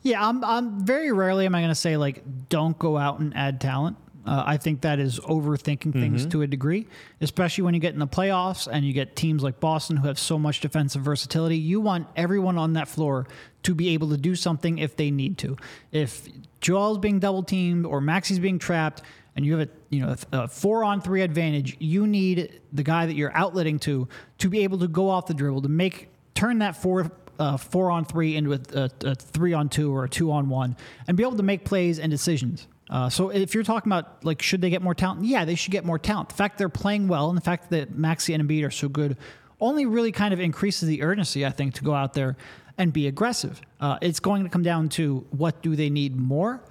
Yeah, 0.04 0.26
I'm, 0.26 0.42
I'm 0.46 0.86
very 0.86 1.12
rarely 1.12 1.46
am 1.46 1.54
I 1.54 1.60
going 1.60 1.70
to 1.70 1.76
say 1.76 1.98
like 1.98 2.24
don't 2.48 2.80
go 2.80 2.98
out 2.98 3.20
and 3.20 3.36
add 3.36 3.60
talent. 3.60 3.98
Uh, 4.26 4.44
I 4.46 4.58
think 4.58 4.82
that 4.82 5.00
is 5.00 5.20
overthinking 5.20 5.94
things 5.94 6.22
mm-hmm. 6.22 6.30
to 6.30 6.42
a 6.44 6.48
degree, 6.48 6.88
especially 7.22 7.64
when 7.64 7.74
you 7.74 7.80
get 7.80 7.94
in 7.94 8.00
the 8.00 8.08
playoffs 8.08 8.68
and 8.72 8.86
you 8.86 8.94
get 8.94 9.16
teams 9.16 9.42
like 9.42 9.60
Boston 9.60 9.98
who 9.98 10.08
have 10.08 10.20
so 10.20 10.38
much 10.38 10.60
defensive 10.60 11.02
versatility. 11.02 11.58
You 11.58 11.82
want 11.82 12.08
everyone 12.16 12.58
on 12.58 12.74
that 12.74 12.88
floor 12.88 13.28
to 13.64 13.74
be 13.74 13.90
able 13.90 14.10
to 14.10 14.18
do 14.18 14.36
something 14.36 14.78
if 14.78 14.96
they 14.96 15.10
need 15.10 15.38
to. 15.40 15.58
If 15.92 16.28
Joel's 16.60 17.00
being 17.00 17.20
double 17.20 17.44
teamed 17.44 17.86
or 17.86 18.00
Maxey's 18.00 18.40
being 18.40 18.60
trapped, 18.60 19.02
and 19.36 19.46
you 19.46 19.58
have 19.58 19.70
a 19.70 19.72
you 19.90 20.02
know 20.02 20.16
a 20.32 20.48
four 20.48 20.84
on 20.84 21.02
three 21.02 21.22
advantage, 21.22 21.78
you 21.80 22.06
need 22.06 22.62
the 22.74 22.84
guy 22.84 23.06
that 23.06 23.16
you're 23.16 23.32
outletting 23.32 23.80
to 23.82 24.08
to 24.40 24.50
be 24.50 24.64
able 24.64 24.80
to 24.80 24.88
go 24.88 25.10
off 25.10 25.26
the 25.26 25.34
dribble 25.34 25.62
to 25.64 25.70
make 25.70 26.10
turn 26.36 26.60
that 26.60 26.76
four 26.76 27.12
uh, 27.40 27.58
four 27.58 27.90
on 27.90 28.06
three 28.06 28.36
into 28.36 28.54
a, 28.54 28.60
a, 28.74 28.90
a, 29.04 29.16
three 29.16 29.54
on 29.54 29.68
two 29.70 29.96
or 29.96 30.04
a 30.04 30.10
two 30.10 30.32
on 30.32 30.50
one, 30.50 30.76
and 31.08 31.18
be 31.18 31.24
able 31.24 31.38
to 31.38 31.44
make 31.44 31.66
plays 31.66 31.98
and 31.98 32.12
decisions. 32.12 32.68
Uh, 32.92 33.10
so 33.10 33.30
if 33.30 33.56
you're 33.56 33.64
talking 33.64 33.90
about 33.90 34.24
like 34.26 34.42
should 34.42 34.62
they 34.62 34.70
get 34.70 34.82
more 34.82 34.94
talent? 34.94 35.24
Yeah, 35.24 35.46
they 35.46 35.56
should 35.56 35.72
get 35.72 35.86
more 35.86 35.98
talent. 35.98 36.30
The 36.30 36.36
fact 36.36 36.58
they're 36.58 36.70
playing 36.70 37.08
well 37.08 37.30
and 37.30 37.38
the 37.38 37.42
fact 37.42 37.70
that 37.70 37.96
Maxey 37.96 38.34
and 38.34 38.48
Embiid 38.48 38.66
are 38.68 38.72
so 38.72 38.90
good 38.90 39.18
only 39.62 39.86
really 39.86 40.12
kind 40.12 40.34
of 40.34 40.40
increases 40.40 40.90
the 40.90 41.04
urgency, 41.04 41.46
I 41.46 41.52
think, 41.52 41.76
to 41.76 41.84
go 41.84 41.94
out 41.94 42.14
there 42.14 42.36
and 42.78 42.92
be 42.92 43.08
aggressive. 43.08 43.62
Uh, 43.80 43.98
it's 44.02 44.20
going 44.20 44.44
to 44.44 44.50
come 44.50 44.64
down 44.64 44.90
to 44.90 45.26
what 45.30 45.62
do 45.62 45.76
they 45.76 45.90
need 45.90 46.16
more, 46.16 46.62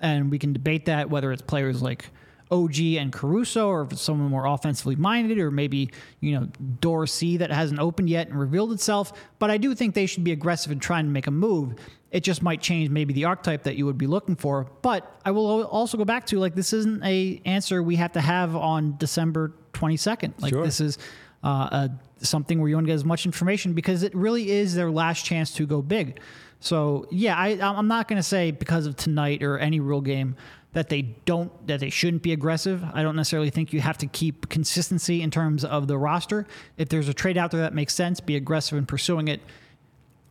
and 0.00 0.30
we 0.30 0.38
can 0.38 0.52
debate 0.52 0.86
that 0.86 1.10
whether 1.10 1.32
it's 1.32 1.42
players 1.42 1.82
like 1.82 2.10
OG 2.50 2.78
and 2.98 3.12
Caruso, 3.12 3.68
or 3.68 3.82
if 3.82 3.92
it's 3.92 4.02
someone 4.02 4.30
more 4.30 4.46
offensively 4.46 4.96
minded, 4.96 5.38
or 5.38 5.50
maybe 5.50 5.90
you 6.20 6.32
know 6.32 6.48
Dorsey 6.80 7.36
that 7.38 7.50
hasn't 7.50 7.80
opened 7.80 8.08
yet 8.08 8.28
and 8.28 8.38
revealed 8.38 8.72
itself. 8.72 9.12
But 9.38 9.50
I 9.50 9.58
do 9.58 9.74
think 9.74 9.94
they 9.94 10.06
should 10.06 10.24
be 10.24 10.32
aggressive 10.32 10.72
in 10.72 10.80
trying 10.80 11.04
to 11.04 11.10
make 11.10 11.26
a 11.26 11.30
move. 11.30 11.74
It 12.10 12.22
just 12.22 12.42
might 12.42 12.62
change 12.62 12.88
maybe 12.88 13.12
the 13.12 13.26
archetype 13.26 13.64
that 13.64 13.76
you 13.76 13.84
would 13.84 13.98
be 13.98 14.06
looking 14.06 14.34
for. 14.34 14.66
But 14.80 15.20
I 15.24 15.30
will 15.30 15.64
also 15.64 15.98
go 15.98 16.04
back 16.04 16.26
to 16.26 16.38
like 16.38 16.54
this 16.54 16.72
isn't 16.72 17.04
a 17.04 17.42
answer 17.44 17.82
we 17.82 17.96
have 17.96 18.12
to 18.12 18.20
have 18.20 18.56
on 18.56 18.96
December 18.96 19.52
22nd. 19.74 20.40
Like 20.40 20.52
sure. 20.52 20.64
this 20.64 20.80
is 20.80 20.98
uh, 21.42 21.88
something 22.18 22.60
where 22.60 22.68
you 22.68 22.76
want 22.76 22.86
to 22.86 22.88
get 22.88 22.94
as 22.94 23.04
much 23.04 23.26
information 23.26 23.72
because 23.72 24.02
it 24.02 24.14
really 24.14 24.50
is 24.50 24.74
their 24.74 24.90
last 24.90 25.24
chance 25.24 25.52
to 25.52 25.66
go 25.66 25.82
big. 25.82 26.20
So 26.60 27.06
yeah, 27.10 27.36
I, 27.36 27.58
I'm 27.60 27.88
not 27.88 28.08
going 28.08 28.16
to 28.16 28.22
say 28.22 28.50
because 28.50 28.86
of 28.86 28.96
tonight 28.96 29.42
or 29.42 29.58
any 29.58 29.80
real 29.80 30.00
game 30.00 30.36
that 30.72 30.88
they 30.90 31.02
don't 31.02 31.66
that 31.66 31.80
they 31.80 31.90
shouldn't 31.90 32.22
be 32.22 32.32
aggressive. 32.32 32.84
I 32.92 33.02
don't 33.02 33.16
necessarily 33.16 33.50
think 33.50 33.72
you 33.72 33.80
have 33.80 33.98
to 33.98 34.06
keep 34.06 34.48
consistency 34.48 35.22
in 35.22 35.30
terms 35.30 35.64
of 35.64 35.88
the 35.88 35.98
roster. 35.98 36.46
If 36.76 36.88
there's 36.88 37.08
a 37.08 37.14
trade 37.14 37.38
out 37.38 37.50
there 37.50 37.60
that 37.60 37.74
makes 37.74 37.94
sense, 37.94 38.20
be 38.20 38.36
aggressive 38.36 38.76
in 38.78 38.86
pursuing 38.86 39.28
it 39.28 39.40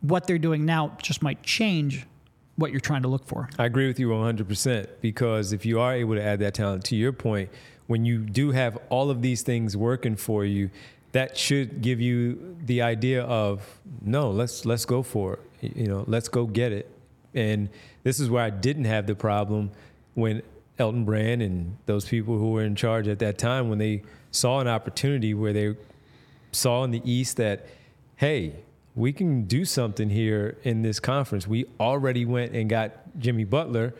what 0.00 0.26
they're 0.26 0.38
doing 0.38 0.64
now 0.64 0.96
just 1.02 1.22
might 1.22 1.42
change 1.42 2.06
what 2.56 2.70
you're 2.70 2.80
trying 2.80 3.02
to 3.02 3.08
look 3.08 3.26
for. 3.26 3.48
I 3.58 3.66
agree 3.66 3.86
with 3.86 3.98
you 4.00 4.08
100% 4.08 4.88
because 5.00 5.52
if 5.52 5.64
you 5.64 5.80
are 5.80 5.94
able 5.94 6.14
to 6.14 6.22
add 6.22 6.40
that 6.40 6.54
talent, 6.54 6.84
to 6.86 6.96
your 6.96 7.12
point, 7.12 7.50
when 7.86 8.04
you 8.04 8.18
do 8.18 8.50
have 8.50 8.78
all 8.88 9.10
of 9.10 9.22
these 9.22 9.42
things 9.42 9.76
working 9.76 10.16
for 10.16 10.44
you, 10.44 10.70
that 11.12 11.36
should 11.36 11.80
give 11.80 12.00
you 12.00 12.56
the 12.64 12.82
idea 12.82 13.22
of 13.22 13.80
no, 14.02 14.30
let's 14.30 14.66
let's 14.66 14.84
go 14.84 15.02
for 15.02 15.38
it. 15.62 15.76
You 15.76 15.86
know, 15.86 16.04
let's 16.06 16.28
go 16.28 16.46
get 16.46 16.72
it. 16.72 16.90
And 17.34 17.70
this 18.02 18.20
is 18.20 18.28
where 18.28 18.44
I 18.44 18.50
didn't 18.50 18.84
have 18.84 19.06
the 19.06 19.14
problem 19.14 19.70
when 20.18 20.42
Elton 20.78 21.04
Brand 21.04 21.42
and 21.42 21.76
those 21.86 22.04
people 22.04 22.38
who 22.38 22.52
were 22.52 22.62
in 22.62 22.74
charge 22.74 23.08
at 23.08 23.18
that 23.20 23.38
time 23.38 23.68
when 23.68 23.78
they 23.78 24.02
saw 24.30 24.60
an 24.60 24.68
opportunity 24.68 25.34
where 25.34 25.52
they 25.52 25.76
saw 26.52 26.84
in 26.84 26.90
the 26.90 27.02
East 27.10 27.36
that, 27.36 27.66
hey, 28.16 28.54
we 28.94 29.12
can 29.12 29.44
do 29.44 29.64
something 29.64 30.10
here 30.10 30.58
in 30.64 30.82
this 30.82 30.98
conference. 30.98 31.46
We 31.46 31.66
already 31.78 32.24
went 32.24 32.52
and 32.52 32.68
got 32.68 33.18
Jimmy 33.18 33.44
Butler. 33.44 33.94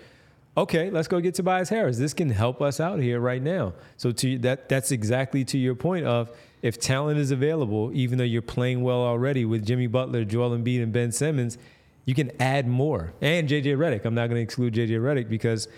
Okay, 0.56 0.90
let's 0.90 1.06
go 1.06 1.20
get 1.20 1.34
Tobias 1.34 1.68
Harris. 1.68 1.98
This 1.98 2.12
can 2.12 2.30
help 2.30 2.60
us 2.60 2.80
out 2.80 2.98
here 2.98 3.20
right 3.20 3.42
now. 3.42 3.74
So 3.96 4.10
to 4.10 4.38
that 4.40 4.68
that's 4.68 4.90
exactly 4.90 5.44
to 5.44 5.58
your 5.58 5.76
point 5.76 6.04
of 6.04 6.32
if 6.62 6.80
talent 6.80 7.20
is 7.20 7.30
available, 7.30 7.92
even 7.94 8.18
though 8.18 8.24
you're 8.24 8.42
playing 8.42 8.82
well 8.82 9.02
already 9.02 9.44
with 9.44 9.64
Jimmy 9.64 9.86
Butler, 9.86 10.24
Joel 10.24 10.50
Embiid, 10.50 10.82
and 10.82 10.92
Ben 10.92 11.12
Simmons, 11.12 11.58
you 12.04 12.14
can 12.14 12.32
add 12.40 12.66
more. 12.66 13.12
And 13.20 13.48
JJ 13.48 13.76
Redick. 13.76 14.04
I'm 14.04 14.14
not 14.14 14.26
going 14.28 14.36
to 14.36 14.42
exclude 14.42 14.74
JJ 14.74 14.98
Redick 14.98 15.28
because 15.28 15.68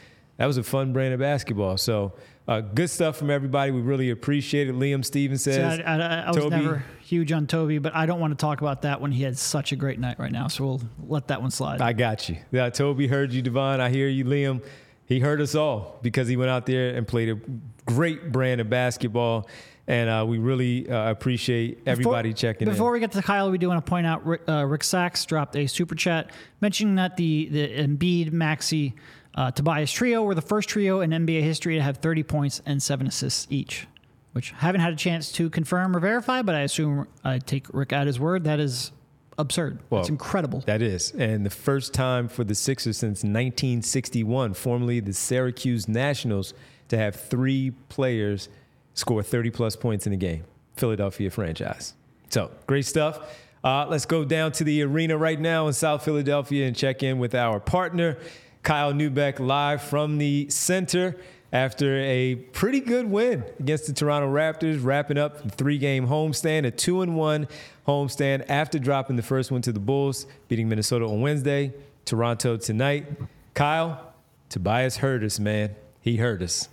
that 0.41 0.47
was 0.47 0.57
a 0.57 0.63
fun 0.63 0.95
brand 0.95 1.13
of 1.13 1.21
basketball. 1.21 1.77
So 1.77 2.15
uh, 2.49 2.63
good 2.63 2.89
stuff 2.89 3.19
from 3.19 3.29
everybody. 3.31 3.73
We 3.73 3.83
really 3.83 4.09
appreciate 4.09 4.71
it. 4.71 4.75
Liam 4.75 5.05
Stevens 5.05 5.43
says. 5.43 5.77
See, 5.77 5.83
I, 5.83 5.99
I, 5.99 6.21
I 6.23 6.29
was 6.29 6.37
Toby, 6.39 6.57
never 6.57 6.85
huge 7.03 7.31
on 7.31 7.47
Toby, 7.47 7.77
but 7.77 7.95
I 7.95 8.07
don't 8.07 8.21
want 8.21 8.31
to 8.31 8.41
talk 8.41 8.63
about 8.63 8.81
that 8.83 9.03
when 9.03 9.13
he 9.13 9.23
had 9.23 9.37
such 9.37 9.73
a 9.73 9.77
great 9.77 9.99
night 9.99 10.19
right 10.19 10.33
now. 10.33 10.49
So 10.49 10.65
we'll 10.65 10.81
let 11.09 11.29
that 11.29 11.43
one 11.43 11.51
slide. 11.51 11.83
I 11.83 11.93
got 11.93 12.31
you. 12.31 12.39
Yeah, 12.53 12.71
Toby 12.71 13.07
heard 13.07 13.35
you, 13.35 13.43
Devon. 13.43 13.83
I 13.83 13.91
hear 13.91 14.09
you, 14.09 14.25
Liam. 14.25 14.65
He 15.05 15.21
heard 15.21 15.43
us 15.43 15.55
all 15.55 15.99
because 16.01 16.27
he 16.27 16.39
went 16.39 16.51
out 16.51 16.65
there 16.65 16.97
and 16.97 17.07
played 17.07 17.29
a 17.29 17.39
great 17.85 18.33
brand 18.33 18.63
of 18.63 18.71
basketball. 18.71 19.47
And 19.87 20.09
uh, 20.09 20.25
we 20.27 20.39
really 20.39 20.89
uh, 20.89 21.11
appreciate 21.11 21.83
everybody 21.85 22.31
before, 22.31 22.39
checking 22.39 22.65
before 22.65 22.71
in. 22.71 22.77
Before 22.77 22.93
we 22.93 23.01
get 23.01 23.13
to 23.13 23.21
Kyle, 23.21 23.51
we 23.51 23.59
do 23.59 23.69
want 23.69 23.85
to 23.85 23.91
point 23.91 24.07
out 24.07 24.25
Rick, 24.25 24.49
uh, 24.49 24.65
Rick 24.65 24.85
Sachs 24.85 25.27
dropped 25.27 25.55
a 25.55 25.67
super 25.67 25.95
chat 25.95 26.31
mentioning 26.63 26.95
that 26.95 27.19
the 27.19 27.49
the 27.51 27.69
Embiid 27.69 28.33
Maxey 28.33 28.95
uh, 29.35 29.51
Tobias 29.51 29.93
Trio 29.93 30.23
were 30.23 30.35
the 30.35 30.43
first 30.43 30.69
trio 30.69 31.01
in 31.01 31.11
NBA 31.11 31.43
history 31.43 31.77
to 31.77 31.83
have 31.83 31.99
30 31.99 32.23
points 32.25 32.61
and 32.67 32.83
seven 32.83 33.07
assists 33.07 33.47
each, 33.51 33.87
which 34.33 34.53
I 34.55 34.59
haven't 34.59 34.81
had 34.81 34.93
a 34.93 34.97
chance 34.97 35.31
to 35.33 35.49
confirm 35.51 35.97
or 35.97 36.01
verify, 36.01 36.43
but 36.43 36.55
I 36.55 36.61
assume 36.61 37.07
I 37.25 37.39
take 37.39 37.67
Rick 37.73 37.93
at 37.93 38.07
his 38.07 38.19
word. 38.19 38.45
That 38.45 38.61
is 38.61 38.93
absurd. 39.39 39.79
Well, 39.89 40.03
That's 40.03 40.11
incredible. 40.11 40.61
That 40.67 40.83
is. 40.83 41.13
And 41.13 41.47
the 41.47 41.51
first 41.51 41.95
time 41.95 42.29
for 42.29 42.45
the 42.45 42.55
Sixers 42.55 42.99
since 42.99 43.19
1961, 43.23 44.55
formerly 44.55 45.01
the 45.01 45.13
Syracuse 45.13 45.89
Nationals, 45.89 46.55
to 46.89 46.99
have 46.99 47.15
three 47.15 47.71
players 47.89 48.49
score 48.95 49.23
30 49.23 49.51
plus 49.51 49.77
points 49.77 50.07
in 50.07 50.13
a 50.13 50.17
game. 50.17 50.45
Philadelphia 50.77 51.31
franchise. 51.31 51.95
So 52.31 52.51
great 52.67 52.87
stuff. 52.87 53.37
Uh, 53.63 53.87
let's 53.89 54.07
go 54.07 54.25
down 54.25 54.53
to 54.53 54.65
the 54.65 54.83
arena 54.83 55.17
right 55.17 55.39
now 55.39 55.67
in 55.67 55.73
South 55.73 56.05
Philadelphia 56.05 56.67
and 56.67 56.75
check 56.75 57.03
in 57.03 57.19
with 57.19 57.35
our 57.35 57.61
partner. 57.61 58.17
Kyle 58.63 58.93
Neubeck 58.93 59.39
live 59.41 59.83
from 59.83 60.19
the 60.19 60.49
center 60.51 61.17
after 61.53 61.99
a 62.01 62.37
pretty 62.37 62.81
good 62.81 63.07
win 63.07 63.43
against 63.59 63.87
the 63.87 63.93
Toronto 63.93 64.29
Raptors, 64.29 64.85
wrapping 64.85 65.19
up 65.19 65.43
the 65.43 65.49
three-game 65.49 66.07
homestand, 66.07 66.67
a 66.67 66.71
two-and-one 66.71 67.49
homestand 67.89 68.45
after 68.49 68.79
dropping 68.79 69.17
the 69.17 69.23
first 69.23 69.51
one 69.51 69.63
to 69.63 69.73
the 69.73 69.81
Bulls, 69.81 70.27
beating 70.49 70.69
Minnesota 70.69 71.07
on 71.07 71.21
Wednesday, 71.21 71.73
Toronto 72.05 72.57
tonight. 72.57 73.07
Kyle, 73.55 74.15
Tobias 74.49 74.99
hurt 74.99 75.25
us, 75.25 75.41
man. 75.41 75.75
He 76.01 76.17
hurt 76.17 76.43
us. 76.43 76.69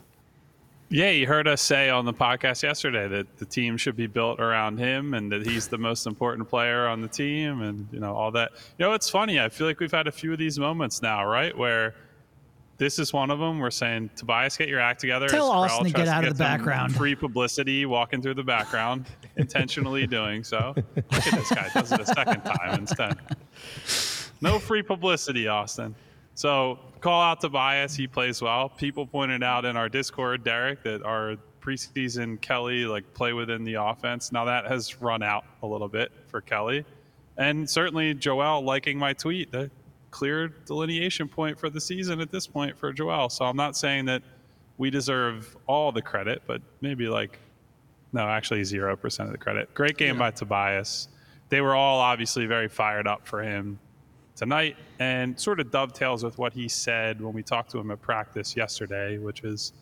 Yeah, 0.89 1.09
you 1.09 1.27
heard 1.27 1.49
us 1.49 1.61
say 1.61 1.89
on 1.89 2.05
the 2.05 2.13
podcast 2.13 2.63
yesterday 2.63 3.09
that 3.09 3.37
the 3.37 3.45
team 3.45 3.75
should 3.75 3.97
be 3.97 4.07
built 4.07 4.39
around 4.39 4.77
him 4.77 5.13
and 5.13 5.29
that 5.33 5.45
he's 5.45 5.67
the 5.67 5.77
most 5.77 6.07
important 6.07 6.47
player 6.47 6.87
on 6.87 7.01
the 7.01 7.09
team 7.09 7.61
and 7.61 7.87
you 7.91 7.99
know 7.99 8.15
all 8.15 8.31
that. 8.31 8.51
You 8.77 8.85
know, 8.85 8.93
it's 8.93 9.09
funny. 9.09 9.39
I 9.39 9.49
feel 9.49 9.67
like 9.67 9.81
we've 9.81 9.91
had 9.91 10.07
a 10.07 10.11
few 10.11 10.31
of 10.31 10.39
these 10.39 10.57
moments 10.57 11.01
now, 11.01 11.25
right, 11.25 11.55
where 11.57 11.95
this 12.77 12.99
is 12.99 13.11
one 13.11 13.31
of 13.31 13.39
them. 13.39 13.59
We're 13.59 13.69
saying 13.69 14.11
Tobias, 14.15 14.55
get 14.55 14.69
your 14.69 14.79
act 14.79 15.01
together. 15.01 15.27
Tell 15.27 15.49
Austin 15.49 15.87
to 15.87 15.91
get 15.91 16.07
out 16.07 16.23
of 16.23 16.37
the 16.37 16.41
background. 16.41 16.95
Free 16.95 17.15
publicity, 17.15 17.85
walking 17.85 18.21
through 18.21 18.35
the 18.35 18.43
background, 18.43 19.07
intentionally 19.35 20.07
doing 20.07 20.43
so. 20.43 20.73
Look 20.75 21.27
at 21.27 21.33
this 21.33 21.49
guy 21.49 21.69
does 21.73 21.91
it 21.91 21.99
a 21.99 22.05
second 22.05 22.41
time 22.43 22.79
instead. 22.79 23.17
No 24.39 24.57
free 24.59 24.83
publicity, 24.83 25.47
Austin. 25.47 25.95
So 26.37 26.77
call 27.01 27.19
out 27.19 27.41
Tobias. 27.41 27.95
He 27.95 28.05
plays 28.05 28.43
well. 28.43 28.69
People 28.69 29.07
pointed 29.07 29.41
out 29.41 29.65
in 29.65 29.75
our 29.75 29.89
Discord, 29.89 30.43
Derek, 30.43 30.83
that 30.83 31.01
our 31.01 31.35
preseason 31.61 32.39
Kelly 32.39 32.85
like 32.85 33.11
play 33.15 33.33
within 33.33 33.63
the 33.63 33.73
offense. 33.73 34.31
Now 34.31 34.45
that 34.45 34.67
has 34.67 35.01
run 35.01 35.23
out 35.23 35.45
a 35.63 35.67
little 35.67 35.87
bit 35.87 36.11
for 36.27 36.39
Kelly, 36.39 36.85
and 37.37 37.67
certainly 37.67 38.13
Joel 38.13 38.61
liking 38.61 38.99
my 38.99 39.13
tweet. 39.13 39.51
The 39.51 39.71
clear 40.11 40.49
delineation 40.67 41.27
point 41.27 41.59
for 41.59 41.71
the 41.71 41.81
season 41.81 42.21
at 42.21 42.31
this 42.31 42.45
point 42.45 42.77
for 42.77 42.93
Joel. 42.93 43.29
So 43.29 43.43
I'm 43.43 43.57
not 43.57 43.75
saying 43.75 44.05
that 44.05 44.21
we 44.77 44.91
deserve 44.91 45.57
all 45.65 45.91
the 45.91 46.03
credit, 46.03 46.43
but 46.45 46.61
maybe 46.81 47.07
like 47.07 47.39
no, 48.13 48.27
actually 48.27 48.63
zero 48.63 48.95
percent 48.95 49.27
of 49.27 49.33
the 49.33 49.39
credit. 49.39 49.73
Great 49.73 49.97
game 49.97 50.17
yeah. 50.17 50.19
by 50.19 50.31
Tobias. 50.31 51.07
They 51.49 51.61
were 51.61 51.73
all 51.73 51.99
obviously 51.99 52.45
very 52.45 52.67
fired 52.67 53.07
up 53.07 53.27
for 53.27 53.41
him 53.41 53.79
tonight 54.37 54.77
and 54.99 55.37
sort 55.37 55.59
of 55.59 55.71
dovetails 55.71 56.23
with 56.23 56.37
what 56.37 56.53
he 56.53 56.69
said 56.69 57.19
when 57.19 57.33
we 57.33 57.43
talked 57.43 57.71
to 57.71 57.79
him 57.79 57.91
at 57.91 58.01
practice 58.01 58.55
yesterday, 58.55 59.17
which 59.17 59.43
is 59.43 59.73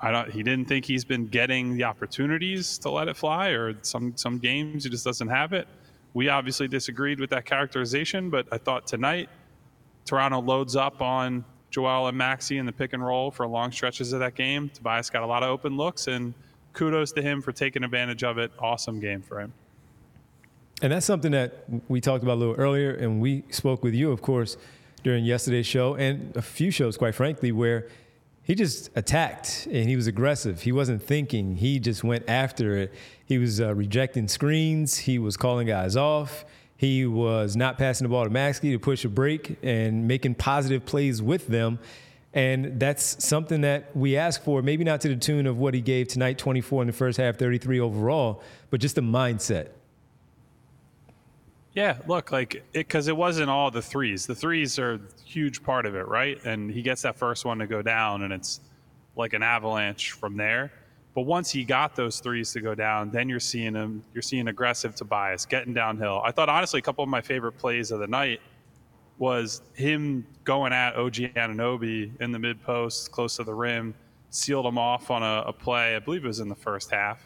I 0.00 0.10
don't 0.10 0.30
he 0.30 0.42
didn't 0.42 0.68
think 0.68 0.84
he's 0.84 1.04
been 1.04 1.26
getting 1.26 1.76
the 1.76 1.84
opportunities 1.84 2.78
to 2.78 2.90
let 2.90 3.08
it 3.08 3.16
fly 3.16 3.48
or 3.48 3.74
some 3.82 4.16
some 4.16 4.38
games 4.38 4.84
he 4.84 4.90
just 4.90 5.04
doesn't 5.04 5.28
have 5.28 5.52
it. 5.52 5.66
We 6.14 6.28
obviously 6.28 6.68
disagreed 6.68 7.20
with 7.20 7.30
that 7.30 7.44
characterization, 7.44 8.30
but 8.30 8.46
I 8.52 8.58
thought 8.58 8.86
tonight 8.86 9.28
Toronto 10.06 10.40
loads 10.40 10.76
up 10.76 11.02
on 11.02 11.44
Joel 11.70 12.06
and 12.06 12.16
Maxey 12.16 12.58
in 12.58 12.64
the 12.64 12.72
pick 12.72 12.92
and 12.92 13.04
roll 13.04 13.30
for 13.30 13.46
long 13.46 13.72
stretches 13.72 14.12
of 14.12 14.20
that 14.20 14.34
game. 14.34 14.70
Tobias 14.70 15.10
got 15.10 15.22
a 15.22 15.26
lot 15.26 15.42
of 15.42 15.50
open 15.50 15.76
looks 15.76 16.06
and 16.06 16.32
kudos 16.72 17.12
to 17.12 17.22
him 17.22 17.42
for 17.42 17.52
taking 17.52 17.82
advantage 17.82 18.22
of 18.22 18.38
it. 18.38 18.52
Awesome 18.58 19.00
game 19.00 19.22
for 19.22 19.40
him. 19.40 19.52
And 20.82 20.92
that's 20.92 21.06
something 21.06 21.32
that 21.32 21.64
we 21.88 22.00
talked 22.00 22.22
about 22.22 22.34
a 22.34 22.40
little 22.40 22.54
earlier, 22.54 22.92
and 22.92 23.20
we 23.20 23.44
spoke 23.50 23.82
with 23.82 23.94
you, 23.94 24.12
of 24.12 24.20
course, 24.20 24.58
during 25.02 25.24
yesterday's 25.24 25.66
show 25.66 25.94
and 25.94 26.36
a 26.36 26.42
few 26.42 26.70
shows, 26.70 26.98
quite 26.98 27.14
frankly, 27.14 27.50
where 27.50 27.88
he 28.42 28.54
just 28.54 28.90
attacked 28.94 29.66
and 29.70 29.88
he 29.88 29.96
was 29.96 30.06
aggressive. 30.06 30.62
He 30.62 30.72
wasn't 30.72 31.02
thinking, 31.02 31.56
he 31.56 31.78
just 31.80 32.04
went 32.04 32.28
after 32.28 32.76
it. 32.76 32.94
He 33.24 33.38
was 33.38 33.60
uh, 33.60 33.74
rejecting 33.74 34.28
screens, 34.28 34.98
he 34.98 35.18
was 35.18 35.36
calling 35.36 35.66
guys 35.66 35.96
off. 35.96 36.44
He 36.76 37.06
was 37.06 37.56
not 37.56 37.78
passing 37.78 38.04
the 38.04 38.10
ball 38.10 38.24
to 38.24 38.30
Maxey 38.30 38.70
to 38.72 38.78
push 38.78 39.04
a 39.04 39.08
break 39.08 39.58
and 39.62 40.06
making 40.06 40.34
positive 40.34 40.84
plays 40.84 41.22
with 41.22 41.46
them. 41.46 41.78
And 42.34 42.78
that's 42.78 43.24
something 43.24 43.62
that 43.62 43.96
we 43.96 44.18
ask 44.18 44.42
for, 44.42 44.60
maybe 44.60 44.84
not 44.84 45.00
to 45.00 45.08
the 45.08 45.16
tune 45.16 45.46
of 45.46 45.56
what 45.56 45.72
he 45.72 45.80
gave 45.80 46.08
tonight 46.08 46.36
24 46.36 46.82
in 46.82 46.86
the 46.86 46.92
first 46.92 47.16
half, 47.16 47.36
33 47.36 47.80
overall, 47.80 48.42
but 48.68 48.78
just 48.78 48.94
the 48.94 49.00
mindset. 49.00 49.68
Yeah, 51.76 51.98
look, 52.06 52.32
like 52.32 52.54
it 52.54 52.64
because 52.72 53.06
it 53.06 53.16
wasn't 53.16 53.50
all 53.50 53.70
the 53.70 53.82
threes. 53.82 54.26
The 54.26 54.34
threes 54.34 54.78
are 54.78 54.94
a 54.94 55.00
huge 55.26 55.62
part 55.62 55.84
of 55.84 55.94
it, 55.94 56.08
right? 56.08 56.42
And 56.46 56.70
he 56.70 56.80
gets 56.80 57.02
that 57.02 57.16
first 57.16 57.44
one 57.44 57.58
to 57.58 57.66
go 57.66 57.82
down, 57.82 58.22
and 58.22 58.32
it's 58.32 58.60
like 59.14 59.34
an 59.34 59.42
avalanche 59.42 60.12
from 60.12 60.38
there. 60.38 60.72
But 61.14 61.22
once 61.22 61.50
he 61.50 61.64
got 61.64 61.94
those 61.94 62.18
threes 62.20 62.50
to 62.54 62.62
go 62.62 62.74
down, 62.74 63.10
then 63.10 63.28
you're 63.28 63.40
seeing 63.40 63.74
him. 63.74 64.02
You're 64.14 64.22
seeing 64.22 64.48
aggressive 64.48 64.94
Tobias 64.94 65.44
getting 65.44 65.74
downhill. 65.74 66.22
I 66.24 66.30
thought 66.32 66.48
honestly, 66.48 66.78
a 66.78 66.82
couple 66.82 67.04
of 67.04 67.10
my 67.10 67.20
favorite 67.20 67.58
plays 67.58 67.90
of 67.90 68.00
the 68.00 68.06
night 68.06 68.40
was 69.18 69.60
him 69.74 70.26
going 70.44 70.72
at 70.72 70.96
OG 70.96 71.14
Anunoby 71.34 72.10
in 72.22 72.32
the 72.32 72.38
mid 72.38 72.62
post, 72.62 73.12
close 73.12 73.36
to 73.36 73.44
the 73.44 73.54
rim, 73.54 73.94
sealed 74.30 74.64
him 74.64 74.78
off 74.78 75.10
on 75.10 75.22
a, 75.22 75.42
a 75.46 75.52
play. 75.52 75.94
I 75.94 75.98
believe 75.98 76.24
it 76.24 76.28
was 76.28 76.40
in 76.40 76.48
the 76.48 76.54
first 76.54 76.90
half. 76.90 77.20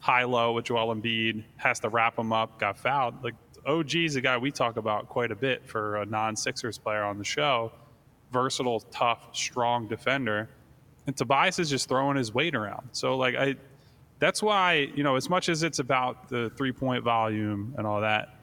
High 0.00 0.24
low 0.24 0.52
with 0.52 0.66
Joel 0.66 0.94
Embiid 0.94 1.42
has 1.56 1.80
to 1.80 1.88
wrap 1.88 2.18
him 2.18 2.34
up, 2.34 2.58
got 2.60 2.78
fouled. 2.78 3.24
Like 3.24 3.34
OG 3.66 3.94
is 3.96 4.16
a 4.16 4.20
guy 4.20 4.36
we 4.36 4.50
talk 4.50 4.76
about 4.76 5.08
quite 5.08 5.30
a 5.30 5.36
bit 5.36 5.66
for 5.66 5.96
a 5.96 6.06
non 6.06 6.36
Sixers 6.36 6.78
player 6.78 7.02
on 7.02 7.18
the 7.18 7.24
show. 7.24 7.72
Versatile, 8.32 8.80
tough, 8.80 9.28
strong 9.32 9.86
defender. 9.86 10.48
And 11.06 11.16
Tobias 11.16 11.58
is 11.58 11.70
just 11.70 11.88
throwing 11.88 12.16
his 12.16 12.32
weight 12.32 12.54
around. 12.54 12.88
So, 12.92 13.16
like, 13.16 13.34
I, 13.36 13.56
that's 14.18 14.42
why, 14.42 14.90
you 14.94 15.02
know, 15.02 15.16
as 15.16 15.28
much 15.28 15.48
as 15.48 15.62
it's 15.62 15.78
about 15.78 16.28
the 16.28 16.50
three 16.56 16.72
point 16.72 17.04
volume 17.04 17.74
and 17.76 17.86
all 17.86 18.00
that, 18.00 18.36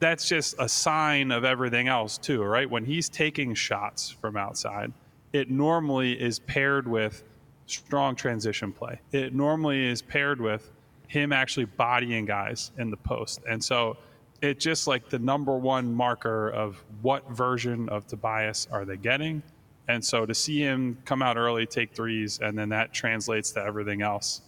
that's 0.00 0.28
just 0.28 0.54
a 0.58 0.68
sign 0.68 1.32
of 1.32 1.44
everything 1.44 1.88
else, 1.88 2.18
too, 2.18 2.42
right? 2.42 2.68
When 2.70 2.84
he's 2.84 3.08
taking 3.08 3.54
shots 3.54 4.10
from 4.10 4.36
outside, 4.36 4.92
it 5.32 5.50
normally 5.50 6.12
is 6.12 6.38
paired 6.38 6.86
with 6.86 7.24
strong 7.66 8.14
transition 8.14 8.72
play. 8.72 9.00
It 9.12 9.34
normally 9.34 9.86
is 9.86 10.00
paired 10.00 10.40
with 10.40 10.70
him 11.08 11.32
actually 11.32 11.64
bodying 11.64 12.26
guys 12.26 12.70
in 12.78 12.90
the 12.90 12.96
post. 12.96 13.40
And 13.48 13.62
so, 13.62 13.96
it's 14.40 14.62
just 14.62 14.86
like 14.86 15.08
the 15.08 15.18
number 15.18 15.56
one 15.56 15.92
marker 15.92 16.50
of 16.50 16.82
what 17.02 17.28
version 17.30 17.88
of 17.88 18.06
Tobias 18.06 18.68
are 18.70 18.84
they 18.84 18.96
getting. 18.96 19.42
And 19.88 20.04
so 20.04 20.26
to 20.26 20.34
see 20.34 20.60
him 20.60 20.98
come 21.04 21.22
out 21.22 21.36
early, 21.36 21.66
take 21.66 21.94
threes, 21.94 22.38
and 22.40 22.56
then 22.56 22.68
that 22.68 22.92
translates 22.92 23.50
to 23.52 23.60
everything 23.62 24.02
else. 24.02 24.42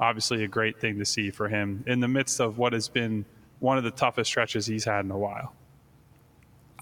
Obviously, 0.00 0.44
a 0.44 0.48
great 0.48 0.80
thing 0.80 0.98
to 0.98 1.04
see 1.04 1.30
for 1.30 1.48
him 1.48 1.84
in 1.86 2.00
the 2.00 2.08
midst 2.08 2.40
of 2.40 2.58
what 2.58 2.72
has 2.72 2.88
been 2.88 3.24
one 3.60 3.78
of 3.78 3.84
the 3.84 3.90
toughest 3.90 4.30
stretches 4.30 4.66
he's 4.66 4.84
had 4.84 5.04
in 5.04 5.10
a 5.10 5.18
while. 5.18 5.54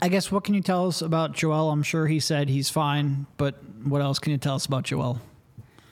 I 0.03 0.09
guess 0.09 0.33
what 0.33 0.45
can 0.45 0.55
you 0.55 0.61
tell 0.61 0.89
us 0.89 1.03
about 1.03 1.33
Joel? 1.33 1.71
I'm 1.71 1.83
sure 1.83 2.07
he 2.07 2.19
said 2.19 2.49
he's 2.49 2.71
fine, 2.71 3.27
but 3.37 3.55
what 3.85 4.01
else 4.01 4.19
can 4.19 4.33
you 4.33 4.39
tell 4.39 4.57
us 4.57 4.67
about 4.67 4.85
Joel? 4.85 5.21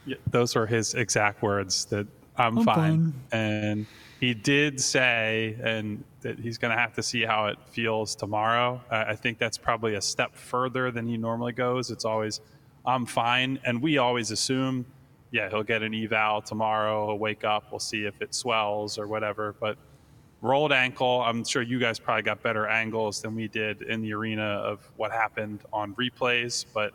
Yeah, 0.05 0.17
those 0.31 0.57
were 0.57 0.67
his 0.67 0.95
exact 0.95 1.43
words 1.43 1.85
that 1.87 2.07
I'm, 2.37 2.59
I'm 2.59 2.65
fine. 2.65 2.75
fine. 2.75 3.15
And 3.31 3.87
he 4.19 4.35
did 4.35 4.81
say, 4.81 5.57
and 5.63 6.03
that 6.23 6.39
he's 6.39 6.59
going 6.59 6.75
to 6.75 6.81
have 6.81 6.93
to 6.95 7.03
see 7.03 7.23
how 7.23 7.47
it 7.47 7.59
feels 7.71 8.15
tomorrow. 8.15 8.81
I 8.91 9.15
think 9.15 9.39
that's 9.39 9.59
probably 9.59 9.95
a 9.95 10.01
step 10.01 10.35
further 10.35 10.91
than 10.91 11.07
he 11.07 11.17
normally 11.17 11.53
goes. 11.53 11.91
It's 11.91 12.05
always, 12.05 12.41
I'm 12.87 13.07
fine. 13.07 13.59
And 13.65 13.83
we 13.83 13.99
always 13.99 14.31
assume, 14.31 14.87
yeah, 15.31 15.49
he'll 15.49 15.63
get 15.63 15.83
an 15.83 15.95
eval 15.95 16.43
tomorrow. 16.43 17.07
He'll 17.07 17.19
wake 17.19 17.45
up. 17.45 17.71
We'll 17.71 17.79
see 17.79 18.05
if 18.05 18.21
it 18.23 18.35
swells 18.35 18.99
or 18.99 19.07
whatever. 19.07 19.55
But 19.61 19.79
rolled 20.41 20.73
ankle, 20.73 21.23
I'm 21.23 21.45
sure 21.45 21.63
you 21.63 21.79
guys 21.79 21.99
probably 21.99 22.23
got 22.23 22.43
better 22.43 22.67
angles 22.67 23.21
than 23.23 23.35
we 23.35 23.49
did 23.49 23.83
in 23.83 24.01
the 24.03 24.13
arena 24.13 24.43
of 24.43 24.81
what 24.97 25.13
happened 25.13 25.63
on 25.73 25.95
replays. 25.95 26.67
But 26.73 26.93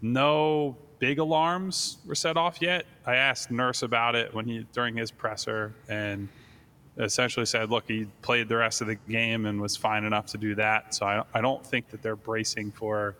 no 0.00 0.76
big 0.98 1.18
alarms 1.18 1.98
were 2.06 2.14
set 2.14 2.36
off 2.36 2.62
yet. 2.62 2.86
I 3.06 3.16
asked 3.16 3.50
Nurse 3.50 3.82
about 3.82 4.14
it 4.14 4.32
when 4.32 4.46
he 4.46 4.66
during 4.72 4.96
his 4.96 5.10
presser 5.10 5.74
and 5.88 6.28
essentially 6.98 7.46
said, 7.46 7.70
look, 7.70 7.84
he 7.88 8.06
played 8.20 8.48
the 8.48 8.56
rest 8.56 8.80
of 8.80 8.86
the 8.86 8.94
game 8.94 9.46
and 9.46 9.60
was 9.60 9.76
fine 9.76 10.04
enough 10.04 10.26
to 10.26 10.38
do 10.38 10.54
that. 10.56 10.94
So 10.94 11.06
I, 11.06 11.24
I 11.34 11.40
don't 11.40 11.64
think 11.64 11.88
that 11.90 12.02
they're 12.02 12.16
bracing 12.16 12.72
for 12.72 13.16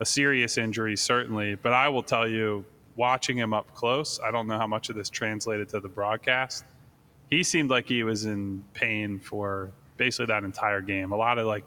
a 0.00 0.06
serious 0.06 0.56
injury, 0.56 0.96
certainly. 0.96 1.54
But 1.54 1.72
I 1.72 1.88
will 1.88 2.02
tell 2.02 2.26
you, 2.26 2.64
watching 2.96 3.36
him 3.36 3.54
up 3.54 3.72
close, 3.74 4.20
I 4.20 4.30
don't 4.30 4.46
know 4.46 4.58
how 4.58 4.66
much 4.66 4.88
of 4.88 4.96
this 4.96 5.10
translated 5.10 5.68
to 5.70 5.80
the 5.80 5.88
broadcast. 5.88 6.64
He 7.30 7.42
seemed 7.42 7.70
like 7.70 7.86
he 7.86 8.02
was 8.02 8.24
in 8.24 8.64
pain 8.72 9.18
for 9.18 9.70
basically 9.96 10.26
that 10.26 10.44
entire 10.44 10.80
game. 10.80 11.12
A 11.12 11.16
lot 11.16 11.38
of 11.38 11.46
like 11.46 11.64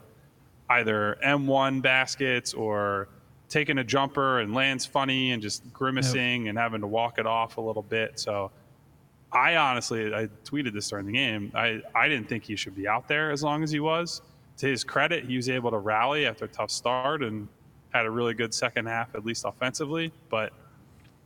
either 0.68 1.12
and 1.24 1.46
one 1.46 1.80
baskets 1.80 2.52
or 2.52 3.08
taking 3.48 3.78
a 3.78 3.84
jumper 3.84 4.40
and 4.40 4.54
lands 4.54 4.84
funny 4.84 5.32
and 5.32 5.40
just 5.40 5.72
grimacing 5.72 6.42
yep. 6.42 6.50
and 6.50 6.58
having 6.58 6.80
to 6.80 6.86
walk 6.86 7.18
it 7.18 7.26
off 7.26 7.56
a 7.56 7.60
little 7.60 7.82
bit. 7.82 8.18
So 8.18 8.50
I 9.34 9.56
honestly, 9.56 10.14
I 10.14 10.28
tweeted 10.44 10.72
this 10.72 10.88
during 10.88 11.06
the 11.06 11.12
game. 11.12 11.50
I, 11.54 11.82
I 11.94 12.08
didn't 12.08 12.28
think 12.28 12.44
he 12.44 12.54
should 12.54 12.76
be 12.76 12.86
out 12.86 13.08
there 13.08 13.32
as 13.32 13.42
long 13.42 13.64
as 13.64 13.70
he 13.70 13.80
was. 13.80 14.22
To 14.58 14.68
his 14.68 14.84
credit, 14.84 15.24
he 15.24 15.36
was 15.36 15.48
able 15.48 15.72
to 15.72 15.78
rally 15.78 16.26
after 16.26 16.44
a 16.44 16.48
tough 16.48 16.70
start 16.70 17.22
and 17.24 17.48
had 17.92 18.06
a 18.06 18.10
really 18.10 18.34
good 18.34 18.54
second 18.54 18.86
half, 18.86 19.12
at 19.16 19.26
least 19.26 19.44
offensively. 19.44 20.12
But 20.30 20.52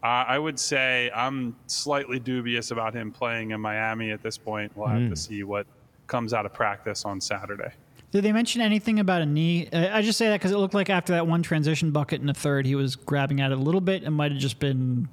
uh, 0.02 0.24
I 0.26 0.38
would 0.38 0.58
say 0.58 1.10
I'm 1.14 1.54
slightly 1.66 2.18
dubious 2.18 2.70
about 2.70 2.94
him 2.94 3.12
playing 3.12 3.50
in 3.50 3.60
Miami 3.60 4.10
at 4.10 4.22
this 4.22 4.38
point. 4.38 4.72
We'll 4.74 4.88
have 4.88 5.00
mm. 5.00 5.10
to 5.10 5.16
see 5.16 5.42
what 5.42 5.66
comes 6.06 6.32
out 6.32 6.46
of 6.46 6.54
practice 6.54 7.04
on 7.04 7.20
Saturday. 7.20 7.72
Did 8.10 8.24
they 8.24 8.32
mention 8.32 8.62
anything 8.62 9.00
about 9.00 9.20
a 9.20 9.26
knee? 9.26 9.68
I 9.70 10.00
just 10.00 10.16
say 10.16 10.28
that 10.28 10.40
because 10.40 10.50
it 10.50 10.56
looked 10.56 10.72
like 10.72 10.88
after 10.88 11.12
that 11.12 11.26
one 11.26 11.42
transition 11.42 11.90
bucket 11.90 12.22
in 12.22 12.26
the 12.26 12.32
third, 12.32 12.64
he 12.64 12.74
was 12.74 12.96
grabbing 12.96 13.42
at 13.42 13.52
it 13.52 13.58
a 13.58 13.60
little 13.60 13.82
bit. 13.82 14.02
It 14.02 14.10
might 14.10 14.32
have 14.32 14.40
just 14.40 14.58
been, 14.58 15.10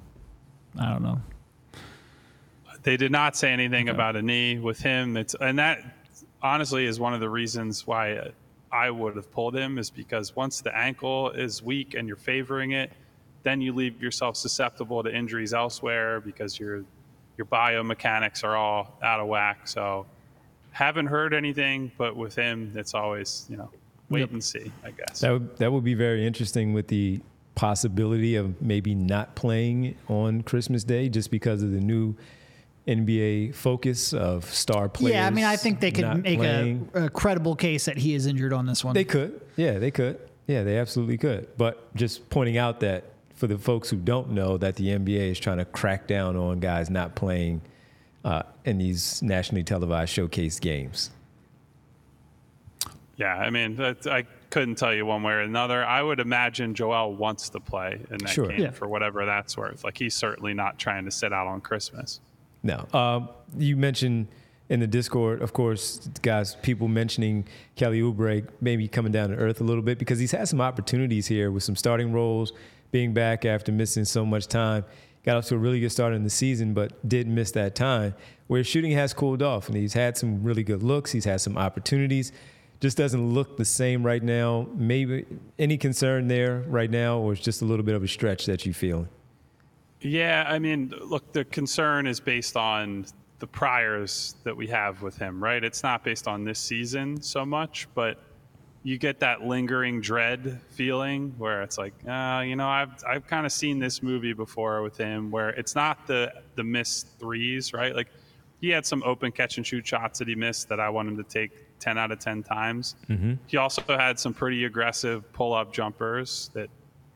I 0.80 0.88
don't 0.88 1.02
know. 1.02 1.20
They 2.86 2.96
did 2.96 3.10
not 3.10 3.36
say 3.36 3.50
anything 3.50 3.88
okay. 3.88 3.96
about 3.96 4.14
a 4.14 4.22
knee 4.22 4.60
with 4.60 4.78
him. 4.78 5.16
It's 5.16 5.34
and 5.40 5.58
that 5.58 5.82
honestly 6.40 6.86
is 6.86 7.00
one 7.00 7.14
of 7.14 7.18
the 7.18 7.28
reasons 7.28 7.84
why 7.84 8.30
I 8.70 8.90
would 8.90 9.16
have 9.16 9.28
pulled 9.32 9.56
him 9.56 9.76
is 9.76 9.90
because 9.90 10.36
once 10.36 10.60
the 10.60 10.72
ankle 10.72 11.32
is 11.32 11.64
weak 11.64 11.94
and 11.94 12.06
you're 12.06 12.16
favoring 12.16 12.70
it, 12.70 12.92
then 13.42 13.60
you 13.60 13.72
leave 13.72 14.00
yourself 14.00 14.36
susceptible 14.36 15.02
to 15.02 15.12
injuries 15.12 15.52
elsewhere 15.52 16.20
because 16.20 16.60
your 16.60 16.84
your 17.36 17.46
biomechanics 17.46 18.44
are 18.44 18.56
all 18.56 18.96
out 19.02 19.18
of 19.18 19.26
whack. 19.26 19.66
So 19.66 20.06
haven't 20.70 21.06
heard 21.06 21.34
anything, 21.34 21.90
but 21.98 22.14
with 22.14 22.36
him, 22.36 22.70
it's 22.76 22.94
always 22.94 23.46
you 23.50 23.56
know 23.56 23.68
wait 24.10 24.20
yep. 24.20 24.30
and 24.30 24.44
see. 24.44 24.70
I 24.84 24.92
guess 24.92 25.22
that 25.22 25.32
would, 25.32 25.56
that 25.56 25.72
would 25.72 25.82
be 25.82 25.94
very 25.94 26.24
interesting 26.24 26.72
with 26.72 26.86
the 26.86 27.18
possibility 27.56 28.36
of 28.36 28.62
maybe 28.62 28.94
not 28.94 29.34
playing 29.34 29.96
on 30.06 30.42
Christmas 30.42 30.84
Day 30.84 31.08
just 31.08 31.32
because 31.32 31.64
of 31.64 31.72
the 31.72 31.80
new 31.80 32.14
NBA 32.86 33.54
focus 33.54 34.12
of 34.12 34.44
star 34.52 34.88
players. 34.88 35.14
Yeah, 35.14 35.26
I 35.26 35.30
mean, 35.30 35.44
I 35.44 35.56
think 35.56 35.80
they 35.80 35.90
could 35.90 36.22
make 36.22 36.38
a, 36.38 36.78
a, 36.94 37.10
credible 37.10 37.56
case 37.56 37.86
that 37.86 37.96
he 37.96 38.14
is 38.14 38.26
injured 38.26 38.52
on 38.52 38.66
this 38.66 38.84
one. 38.84 38.94
They 38.94 39.04
could. 39.04 39.40
Yeah, 39.56 39.78
they 39.78 39.90
could. 39.90 40.20
Yeah, 40.46 40.62
they 40.62 40.78
absolutely 40.78 41.18
could. 41.18 41.48
But 41.56 41.92
just 41.96 42.30
pointing 42.30 42.58
out 42.58 42.80
that 42.80 43.04
for 43.34 43.48
the 43.48 43.58
folks 43.58 43.90
who 43.90 43.96
don't 43.96 44.30
know 44.30 44.56
that 44.56 44.76
the 44.76 44.88
NBA 44.88 45.30
is 45.32 45.40
trying 45.40 45.58
to 45.58 45.64
crack 45.64 46.06
down 46.06 46.36
on 46.36 46.60
guys 46.60 46.88
not 46.88 47.16
playing 47.16 47.60
uh, 48.24 48.42
in 48.64 48.78
these 48.78 49.20
nationally 49.22 49.64
televised 49.64 50.12
showcase 50.12 50.60
games. 50.60 51.10
Yeah, 53.16 53.34
I 53.34 53.50
mean, 53.50 53.80
I 53.80 54.26
couldn't 54.50 54.76
tell 54.76 54.94
you 54.94 55.06
one 55.06 55.22
way 55.22 55.32
or 55.32 55.40
another. 55.40 55.84
I 55.84 56.02
would 56.02 56.20
imagine 56.20 56.74
Joel 56.74 57.14
wants 57.14 57.48
to 57.50 57.60
play 57.60 57.98
in 58.10 58.18
that 58.18 58.28
sure. 58.28 58.48
game 58.48 58.60
yeah. 58.60 58.70
for 58.70 58.86
whatever 58.86 59.24
that's 59.24 59.56
worth. 59.56 59.84
Like 59.84 59.98
he's 59.98 60.14
certainly 60.14 60.54
not 60.54 60.78
trying 60.78 61.04
to 61.06 61.10
sit 61.10 61.32
out 61.32 61.46
on 61.46 61.60
Christmas. 61.60 62.20
No. 62.66 62.86
Um, 62.92 63.28
you 63.56 63.76
mentioned 63.76 64.28
in 64.68 64.80
the 64.80 64.86
Discord, 64.86 65.40
of 65.40 65.52
course, 65.52 66.08
guys, 66.22 66.56
people 66.56 66.88
mentioning 66.88 67.46
Kelly 67.76 68.00
Oubre 68.00 68.48
maybe 68.60 68.88
coming 68.88 69.12
down 69.12 69.30
to 69.30 69.36
earth 69.36 69.60
a 69.60 69.64
little 69.64 69.82
bit 69.82 69.98
because 69.98 70.18
he's 70.18 70.32
had 70.32 70.48
some 70.48 70.60
opportunities 70.60 71.28
here 71.28 71.50
with 71.52 71.62
some 71.62 71.76
starting 71.76 72.12
roles, 72.12 72.52
being 72.90 73.14
back 73.14 73.44
after 73.44 73.70
missing 73.70 74.04
so 74.04 74.26
much 74.26 74.48
time. 74.48 74.84
Got 75.24 75.36
off 75.36 75.46
to 75.46 75.54
a 75.54 75.58
really 75.58 75.80
good 75.80 75.92
start 75.92 76.12
in 76.12 76.24
the 76.24 76.30
season, 76.30 76.74
but 76.74 77.08
did 77.08 77.28
miss 77.28 77.52
that 77.52 77.74
time. 77.74 78.14
Where 78.48 78.62
shooting 78.64 78.92
has 78.92 79.14
cooled 79.14 79.42
off, 79.42 79.68
and 79.68 79.76
he's 79.76 79.92
had 79.92 80.16
some 80.16 80.42
really 80.42 80.62
good 80.62 80.82
looks. 80.82 81.12
He's 81.12 81.24
had 81.24 81.40
some 81.40 81.56
opportunities 81.56 82.32
just 82.80 82.96
doesn't 82.96 83.32
look 83.32 83.56
the 83.56 83.64
same 83.64 84.04
right 84.04 84.22
now. 84.22 84.68
Maybe 84.74 85.24
any 85.58 85.78
concern 85.78 86.28
there 86.28 86.62
right 86.66 86.90
now, 86.90 87.18
or 87.18 87.32
it's 87.32 87.40
just 87.40 87.62
a 87.62 87.64
little 87.64 87.84
bit 87.84 87.94
of 87.94 88.02
a 88.02 88.08
stretch 88.08 88.46
that 88.46 88.66
you 88.66 88.74
feel? 88.74 89.08
Yeah, 90.00 90.44
I 90.46 90.58
mean, 90.58 90.92
look, 91.00 91.32
the 91.32 91.44
concern 91.44 92.06
is 92.06 92.20
based 92.20 92.56
on 92.56 93.06
the 93.38 93.46
priors 93.46 94.36
that 94.44 94.56
we 94.56 94.66
have 94.68 95.02
with 95.02 95.16
him, 95.16 95.42
right? 95.42 95.62
It's 95.62 95.82
not 95.82 96.04
based 96.04 96.26
on 96.28 96.44
this 96.44 96.58
season 96.58 97.20
so 97.20 97.44
much, 97.44 97.88
but 97.94 98.18
you 98.82 98.98
get 98.98 99.18
that 99.20 99.42
lingering 99.42 100.00
dread 100.00 100.60
feeling 100.70 101.34
where 101.38 101.62
it's 101.62 101.76
like, 101.76 101.94
uh, 102.08 102.42
you 102.46 102.56
know, 102.56 102.68
I've 102.68 103.02
I've 103.06 103.26
kind 103.26 103.44
of 103.44 103.52
seen 103.52 103.78
this 103.78 104.02
movie 104.02 104.32
before 104.32 104.82
with 104.82 104.96
him, 104.96 105.30
where 105.30 105.50
it's 105.50 105.74
not 105.74 106.06
the 106.06 106.32
the 106.54 106.62
missed 106.62 107.08
threes, 107.18 107.72
right? 107.72 107.94
Like 107.94 108.08
he 108.60 108.70
had 108.70 108.86
some 108.86 109.02
open 109.04 109.32
catch 109.32 109.56
and 109.56 109.66
shoot 109.66 109.86
shots 109.86 110.18
that 110.20 110.28
he 110.28 110.34
missed 110.34 110.68
that 110.68 110.80
I 110.80 110.88
want 110.88 111.08
him 111.08 111.16
to 111.16 111.24
take 111.24 111.78
10 111.78 111.98
out 111.98 112.10
of 112.10 112.18
10 112.18 112.42
times. 112.42 112.96
Mm-hmm. 113.08 113.34
He 113.46 113.56
also 113.58 113.82
had 113.86 114.18
some 114.18 114.32
pretty 114.32 114.64
aggressive 114.64 115.30
pull 115.32 115.52
up 115.52 115.72
jumpers 115.72 116.50
that 116.54 116.70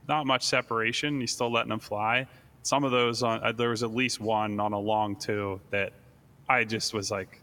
not 0.06 0.26
much 0.26 0.44
separation. 0.44 1.20
He's 1.20 1.32
still 1.32 1.50
letting 1.50 1.70
them 1.70 1.78
fly. 1.78 2.26
Some 2.62 2.84
of 2.84 2.90
those, 2.90 3.22
on, 3.22 3.42
uh, 3.42 3.52
there 3.52 3.70
was 3.70 3.82
at 3.82 3.94
least 3.94 4.20
one 4.20 4.60
on 4.60 4.72
a 4.72 4.78
long 4.78 5.16
two 5.16 5.60
that 5.70 5.92
I 6.48 6.64
just 6.64 6.92
was 6.92 7.10
like, 7.10 7.40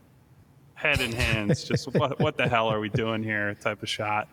head 0.76 1.02
in 1.02 1.12
hands, 1.12 1.64
just 1.64 1.88
what, 1.94 2.20
what 2.20 2.38
the 2.38 2.48
hell 2.48 2.68
are 2.68 2.80
we 2.80 2.90
doing 2.90 3.24
here 3.24 3.54
type 3.56 3.82
of 3.82 3.90
shot. 3.90 4.28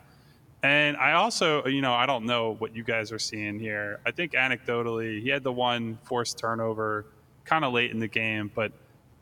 And 0.62 0.96
I 0.96 1.12
also, 1.12 1.66
you 1.66 1.82
know, 1.82 1.92
I 1.92 2.06
don't 2.06 2.24
know 2.24 2.54
what 2.54 2.74
you 2.74 2.84
guys 2.84 3.12
are 3.12 3.18
seeing 3.18 3.58
here. 3.58 4.00
I 4.06 4.10
think 4.10 4.32
anecdotally, 4.32 5.20
he 5.20 5.28
had 5.28 5.42
the 5.42 5.52
one 5.52 5.98
forced 6.04 6.38
turnover 6.38 7.06
kind 7.44 7.64
of 7.64 7.72
late 7.72 7.90
in 7.90 7.98
the 7.98 8.08
game, 8.08 8.50
but 8.54 8.72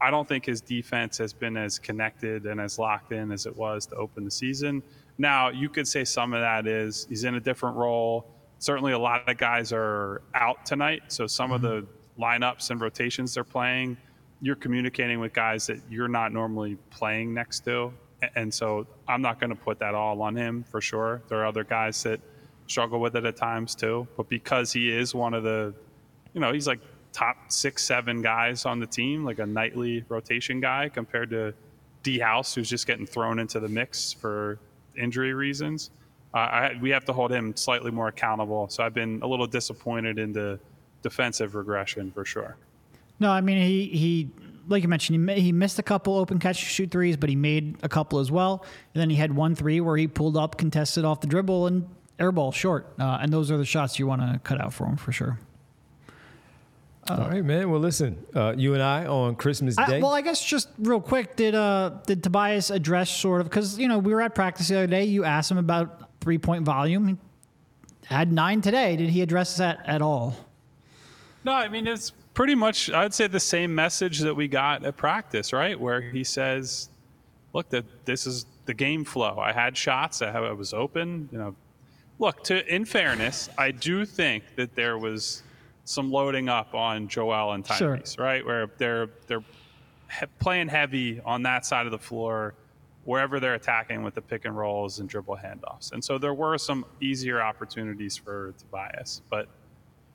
I 0.01 0.11
don't 0.11 0.27
think 0.27 0.45
his 0.45 0.61
defense 0.61 1.19
has 1.19 1.33
been 1.33 1.57
as 1.57 1.79
connected 1.79 2.47
and 2.47 2.61
as 2.61 2.79
locked 2.79 3.13
in 3.13 3.31
as 3.33 3.47
it 3.47 3.57
was 3.57 3.87
to 3.87 3.97
open 3.97 4.25
the 4.25 4.31
season. 4.31 4.83
Now, 5.19 5.49
you 5.49 5.69
could 5.69 5.87
say 5.87 6.05
some 6.05 6.33
of 6.33 6.41
that 6.41 6.67
is 6.67 7.07
he's 7.09 7.25
in 7.25 7.35
a 7.35 7.41
different 7.41 7.77
role. 7.77 8.27
Certainly, 8.63 8.93
a 8.93 8.99
lot 8.99 9.29
of 9.29 9.37
guys 9.39 9.73
are 9.73 10.23
out 10.35 10.65
tonight. 10.65 11.03
So, 11.09 11.27
some 11.27 11.51
mm-hmm. 11.51 11.55
of 11.55 11.63
the 11.63 11.87
lineups 12.17 12.71
and 12.71 12.81
rotations 12.81 13.35
they're 13.35 13.43
playing, 13.43 13.97
you're 14.41 14.55
communicating 14.55 15.19
with 15.19 15.33
guys 15.33 15.67
that 15.67 15.81
you're 15.91 16.07
not 16.07 16.33
normally 16.33 16.77
playing 16.91 17.35
next 17.35 17.65
to. 17.65 17.93
And 18.37 18.55
so, 18.55 18.87
I'm 19.09 19.21
not 19.21 19.41
going 19.41 19.51
to 19.51 19.57
put 19.57 19.81
that 19.81 19.97
all 19.97 20.23
on 20.23 20.37
him 20.37 20.63
for 20.63 20.81
sure. 20.81 21.23
There 21.27 21.41
are 21.41 21.47
other 21.47 21.65
guys 21.65 22.01
that 22.05 22.21
struggle 22.69 23.01
with 23.01 23.17
it 23.17 23.25
at 23.25 23.37
times 23.37 23.75
too. 23.75 24.07
But 24.17 24.29
because 24.29 24.73
he 24.73 24.93
is 24.97 25.13
one 25.13 25.35
of 25.35 25.43
the, 25.43 25.75
you 26.33 26.41
know, 26.41 26.53
he's 26.53 26.69
like 26.69 26.79
top 27.13 27.37
six, 27.49 27.83
seven 27.83 28.23
guys 28.23 28.65
on 28.65 28.79
the 28.79 28.87
team, 28.87 29.25
like 29.25 29.41
a 29.41 29.47
nightly 29.47 30.05
rotation 30.09 30.61
guy, 30.61 30.89
compared 30.89 31.31
to 31.31 31.53
D 32.05 32.21
House, 32.21 32.55
who's 32.55 32.71
just 32.71 32.87
getting 32.87 33.07
thrown 33.07 33.41
into 33.41 33.59
the 33.59 33.69
mix 33.69 34.13
for 34.13 34.61
injury 34.97 35.35
reasons. 35.35 35.91
Uh, 36.35 36.39
I, 36.39 36.79
we 36.81 36.91
have 36.91 37.05
to 37.07 37.13
hold 37.13 37.31
him 37.31 37.55
slightly 37.57 37.91
more 37.91 38.09
accountable. 38.09 38.69
So 38.69 38.83
I've 38.83 38.95
been 38.95 39.21
a 39.23 39.27
little 39.27 39.47
disappointed 39.47 40.19
in 40.19 40.33
the 40.33 40.59
defensive 41.03 41.55
regression 41.55 42.11
for 42.11 42.25
sure. 42.25 42.57
No, 43.21 43.31
I 43.31 43.41
mean 43.41 43.63
he 43.63 43.87
he 43.89 44.31
like 44.69 44.83
you 44.83 44.89
mentioned 44.89 45.31
he, 45.31 45.41
he 45.41 45.53
missed 45.53 45.79
a 45.79 45.83
couple 45.83 46.17
open 46.17 46.39
catch 46.39 46.57
shoot 46.57 46.91
threes, 46.91 47.17
but 47.17 47.29
he 47.29 47.37
made 47.37 47.77
a 47.83 47.89
couple 47.89 48.19
as 48.19 48.31
well. 48.31 48.65
And 48.95 49.01
then 49.01 49.11
he 49.11 49.17
had 49.17 49.35
one 49.35 49.55
three 49.55 49.81
where 49.81 49.97
he 49.97 50.07
pulled 50.07 50.37
up, 50.37 50.57
contested 50.57 51.05
off 51.05 51.21
the 51.21 51.27
dribble, 51.27 51.67
and 51.67 51.89
airball 52.19 52.55
short. 52.55 52.93
Uh, 52.99 53.19
and 53.21 53.33
those 53.33 53.51
are 53.51 53.59
the 53.59 53.65
shots 53.65 53.99
you 53.99 54.07
want 54.07 54.23
to 54.23 54.41
cut 54.43 54.61
out 54.61 54.73
for 54.73 54.87
him 54.87 54.97
for 54.97 55.13
sure. 55.13 55.39
Uh, 57.09 57.15
All 57.15 57.29
right, 57.29 57.45
man. 57.45 57.69
Well, 57.69 57.81
listen, 57.81 58.25
uh, 58.35 58.55
you 58.57 58.75
and 58.75 58.83
I 58.83 59.07
on 59.07 59.35
Christmas 59.35 59.75
Day. 59.75 59.97
I, 59.97 59.99
well, 59.99 60.13
I 60.13 60.21
guess 60.21 60.43
just 60.43 60.69
real 60.79 61.01
quick, 61.01 61.35
did 61.37 61.55
uh 61.55 61.91
did 62.07 62.23
Tobias 62.23 62.71
address 62.71 63.11
sort 63.11 63.41
of 63.41 63.49
because 63.49 63.79
you 63.79 63.89
know 63.89 63.99
we 63.99 64.15
were 64.15 64.23
at 64.23 64.35
practice 64.35 64.69
the 64.69 64.77
other 64.77 64.87
day. 64.87 65.05
You 65.05 65.25
asked 65.25 65.51
him 65.51 65.59
about 65.59 66.09
three 66.23 66.39
point 66.39 66.65
volume. 66.65 67.09
He 67.09 67.17
had 68.07 68.33
nine 68.33 68.61
today. 68.61 68.97
Did 68.97 69.11
he 69.11 69.21
address 69.21 69.57
that 69.57 69.81
at 69.87 70.01
all? 70.01 70.35
No, 71.45 71.53
I 71.53 71.69
mean 71.69 71.87
it's 71.87 72.13
pretty 72.33 72.55
much 72.55 72.91
I'd 72.91 73.13
say 73.13 73.27
the 73.27 73.41
same 73.41 73.75
message 73.75 74.21
that 74.21 74.35
we 74.35 74.49
got 74.49 74.85
at 74.85 74.97
practice, 74.97 75.53
right? 75.53 75.79
Where 75.79 76.01
he 76.01 76.25
says, 76.25 76.89
"Look, 77.53 77.69
that 77.71 77.85
this 78.05 78.27
is 78.27 78.47
the 78.65 78.75
game 78.75 79.05
flow. 79.05 79.39
I 79.39 79.53
had 79.53 79.77
shots. 79.77 80.23
I, 80.23 80.31
I 80.31 80.53
was 80.53 80.73
open. 80.73 81.29
You 81.33 81.39
know, 81.39 81.57
look. 82.19 82.45
To 82.45 82.75
in 82.75 82.85
fairness, 82.85 83.49
I 83.59 83.73
do 83.73 84.07
think 84.07 84.45
that 84.57 84.75
there 84.75 84.97
was." 84.99 85.43
some 85.85 86.13
loading 86.13 86.49
up 86.49 86.77
on 86.77 87.09
Joel 87.09 87.55
and 87.55 87.65
Tyrese, 87.65 88.15
sure. 88.15 88.25
right? 88.25 88.47
Where 88.47 88.69
they're 88.79 89.09
they're 89.27 89.43
he- 90.21 90.27
playing 90.39 90.69
heavy 90.69 91.21
on 91.25 91.43
that 91.43 91.67
side 91.67 91.87
of 91.87 91.93
the 91.93 91.99
floor, 91.99 92.55
wherever 93.05 93.41
they're 93.41 93.55
attacking 93.55 94.03
with 94.03 94.15
the 94.15 94.23
pick 94.23 94.45
and 94.45 94.57
rolls 94.57 95.01
and 95.01 95.09
dribble 95.09 95.37
handoffs. 95.37 95.93
And 95.93 96.05
so 96.05 96.19
there 96.19 96.35
were 96.35 96.57
some 96.59 96.85
easier 97.01 97.43
opportunities 97.43 98.17
for 98.17 98.55
Tobias, 98.59 99.23
but 99.31 99.49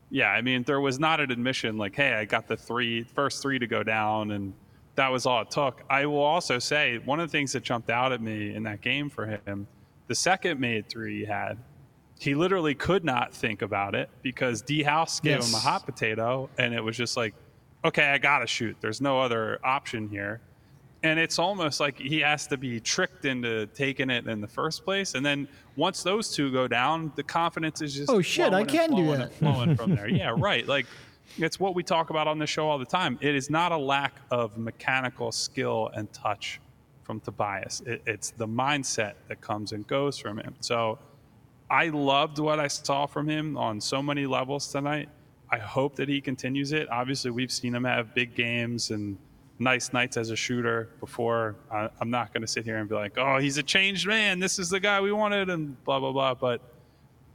yeah, 0.10 0.30
I 0.30 0.42
mean 0.42 0.64
there 0.64 0.80
was 0.80 1.00
not 1.00 1.20
an 1.20 1.32
admission 1.32 1.78
like, 1.78 1.96
hey, 1.96 2.14
I 2.14 2.26
got 2.26 2.48
the 2.48 2.56
three 2.56 3.04
first 3.04 3.42
three 3.42 3.60
to 3.60 3.68
go 3.68 3.84
down 3.84 4.32
and 4.32 4.54
that 4.96 5.10
was 5.10 5.26
all 5.26 5.42
it 5.42 5.52
took. 5.52 5.84
I 5.90 6.06
will 6.06 6.24
also 6.24 6.60
say 6.60 6.98
one 7.00 7.20
of 7.20 7.30
the 7.30 7.32
things 7.32 7.52
that 7.54 7.64
jumped 7.64 7.90
out 7.90 8.12
at 8.12 8.22
me 8.22 8.56
in 8.56 8.64
that 8.64 8.82
game 8.82 9.10
for 9.10 9.26
him, 9.26 9.68
the 10.08 10.16
second 10.16 10.60
made 10.60 10.90
three 10.90 11.20
he 11.20 11.26
had 11.26 11.58
he 12.20 12.36
literally 12.36 12.76
could 12.76 13.04
not 13.04 13.34
think 13.34 13.62
about 13.62 13.96
it 13.96 14.10
because 14.22 14.62
D 14.62 14.84
House 14.84 15.20
gave 15.20 15.38
yes. 15.38 15.50
him 15.50 15.56
a 15.56 15.60
hot 15.60 15.86
potato, 15.86 16.50
and 16.58 16.74
it 16.74 16.84
was 16.84 16.98
just 16.98 17.16
like, 17.16 17.34
okay, 17.86 18.08
I 18.08 18.18
gotta 18.18 18.48
shoot. 18.48 18.76
There's 18.82 19.02
no 19.02 19.20
other 19.20 19.60
option 19.64 20.10
here. 20.10 20.42
And 21.08 21.18
it's 21.18 21.40
almost 21.40 21.80
like 21.80 21.98
he 21.98 22.20
has 22.20 22.48
to 22.48 22.58
be 22.58 22.82
tricked 22.82 23.24
into 23.24 23.66
taking 23.68 24.10
it 24.10 24.28
in 24.28 24.42
the 24.42 24.48
first 24.48 24.84
place. 24.84 25.16
And 25.16 25.26
then 25.26 25.48
once 25.78 26.04
those 26.04 26.36
two 26.36 26.52
go 26.52 26.68
down, 26.68 27.14
the 27.16 27.24
confidence 27.24 27.82
is 27.82 27.96
just 27.96 28.10
oh 28.10 28.22
shit, 28.22 28.54
I 28.54 28.66
can 28.66 28.94
do 28.94 29.16
that. 29.16 29.34
Flowing 29.36 29.78
from 29.78 29.96
there, 29.96 30.08
yeah, 30.22 30.36
right. 30.38 30.68
Like 30.68 30.86
it's 31.38 31.62
what 31.62 31.76
we 31.76 31.84
talk 31.84 32.10
about 32.10 32.28
on 32.28 32.40
the 32.40 32.46
show 32.46 32.68
all 32.68 32.78
the 32.78 32.86
time. 32.86 33.18
It 33.22 33.36
is 33.36 33.50
not 33.50 33.72
a 33.72 33.78
lack 33.78 34.20
of 34.32 34.58
mechanical 34.58 35.32
skill 35.32 35.92
and 35.94 36.12
touch 36.12 36.60
from 37.04 37.22
Tobias. 37.22 37.82
It, 37.86 38.02
it's 38.06 38.32
the 38.32 38.48
mindset 38.48 39.14
that 39.30 39.40
comes 39.40 39.72
and 39.72 39.88
goes 39.88 40.18
from 40.18 40.38
him. 40.40 40.56
So 40.60 41.00
I 41.70 41.88
loved 41.88 42.40
what 42.40 42.60
I 42.60 42.68
saw 42.68 43.06
from 43.06 43.30
him 43.30 43.56
on 43.56 43.80
so 43.80 44.04
many 44.04 44.26
levels 44.26 44.70
tonight. 44.70 45.08
I 45.50 45.60
hope 45.60 45.96
that 45.96 46.10
he 46.10 46.20
continues 46.20 46.74
it. 46.74 46.90
Obviously, 46.92 47.32
we've 47.32 47.52
seen 47.52 47.74
him 47.74 47.86
have 47.86 48.14
big 48.14 48.36
games 48.36 48.92
and 48.92 49.18
nice 49.60 49.94
nights 49.94 50.18
as 50.18 50.30
a 50.30 50.36
shooter 50.36 50.90
before. 51.00 51.56
I, 51.72 51.90
am 52.02 52.10
not 52.10 52.34
going 52.34 52.42
to 52.42 52.48
sit 52.48 52.66
here 52.66 52.78
and 52.78 52.88
be 52.88 52.96
like, 52.96 53.18
oh, 53.18 53.38
he's 53.38 53.58
a 53.58 53.64
changed 53.64 54.08
man. 54.08 54.40
This 54.40 54.60
is 54.60 54.70
the 54.70 54.80
guy 54.80 55.02
we 55.02 55.12
wanted, 55.12 55.50
and 55.50 55.82
blah, 55.84 56.00
blah, 56.00 56.12
blah. 56.12 56.34
But 56.34 56.62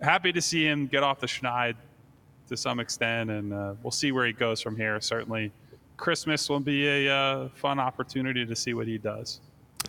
happy 0.00 0.32
to 0.32 0.40
see 0.40 0.64
him 0.64 0.86
get 0.86 1.02
off 1.02 1.20
the 1.20 1.26
schneid 1.26 1.74
to 2.48 2.56
some 2.56 2.80
extent, 2.80 3.30
and 3.30 3.52
uh, 3.52 3.74
we'll 3.82 3.90
see 3.90 4.12
where 4.12 4.26
he 4.26 4.32
goes 4.32 4.60
from 4.60 4.76
here. 4.76 5.00
Certainly, 5.00 5.52
Christmas 5.96 6.48
will 6.48 6.60
be 6.60 6.88
a 6.88 7.14
uh, 7.14 7.48
fun 7.54 7.78
opportunity 7.78 8.44
to 8.44 8.56
see 8.56 8.74
what 8.74 8.86
he 8.86 8.98
does. 8.98 9.40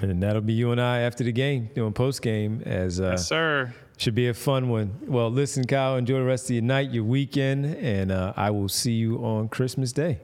And 0.01 0.23
that'll 0.23 0.41
be 0.41 0.53
you 0.53 0.71
and 0.71 0.81
I 0.81 0.99
after 0.99 1.23
the 1.23 1.31
game 1.31 1.69
doing 1.75 1.93
post 1.93 2.21
game 2.23 2.63
as 2.65 2.99
uh, 2.99 3.11
yes, 3.11 3.27
sir. 3.27 3.73
Should 3.97 4.15
be 4.15 4.27
a 4.27 4.33
fun 4.33 4.69
one. 4.69 4.97
Well, 5.05 5.29
listen, 5.29 5.65
Kyle, 5.65 5.97
enjoy 5.97 6.17
the 6.17 6.23
rest 6.23 6.45
of 6.45 6.55
your 6.55 6.63
night, 6.63 6.89
your 6.89 7.03
weekend, 7.03 7.65
and 7.65 8.11
uh, 8.11 8.33
I 8.35 8.49
will 8.49 8.67
see 8.67 8.93
you 8.93 9.23
on 9.23 9.49
Christmas 9.49 9.91
Day. 9.91 10.19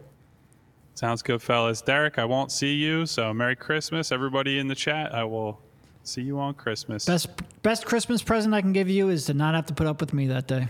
Sounds 0.99 1.21
good, 1.21 1.41
fellas. 1.41 1.81
Derek, 1.81 2.19
I 2.19 2.25
won't 2.25 2.51
see 2.51 2.73
you, 2.73 3.05
so 3.05 3.33
Merry 3.33 3.55
Christmas, 3.55 4.11
everybody 4.11 4.59
in 4.59 4.67
the 4.67 4.75
chat. 4.75 5.15
I 5.15 5.23
will 5.23 5.61
see 6.03 6.21
you 6.21 6.37
on 6.41 6.55
Christmas. 6.55 7.05
Best 7.05 7.29
best 7.61 7.85
Christmas 7.85 8.21
present 8.21 8.53
I 8.53 8.59
can 8.59 8.73
give 8.73 8.89
you 8.89 9.07
is 9.07 9.23
to 9.27 9.33
not 9.33 9.55
have 9.55 9.65
to 9.67 9.73
put 9.73 9.87
up 9.87 10.01
with 10.01 10.13
me 10.13 10.27
that 10.27 10.47
day. 10.47 10.67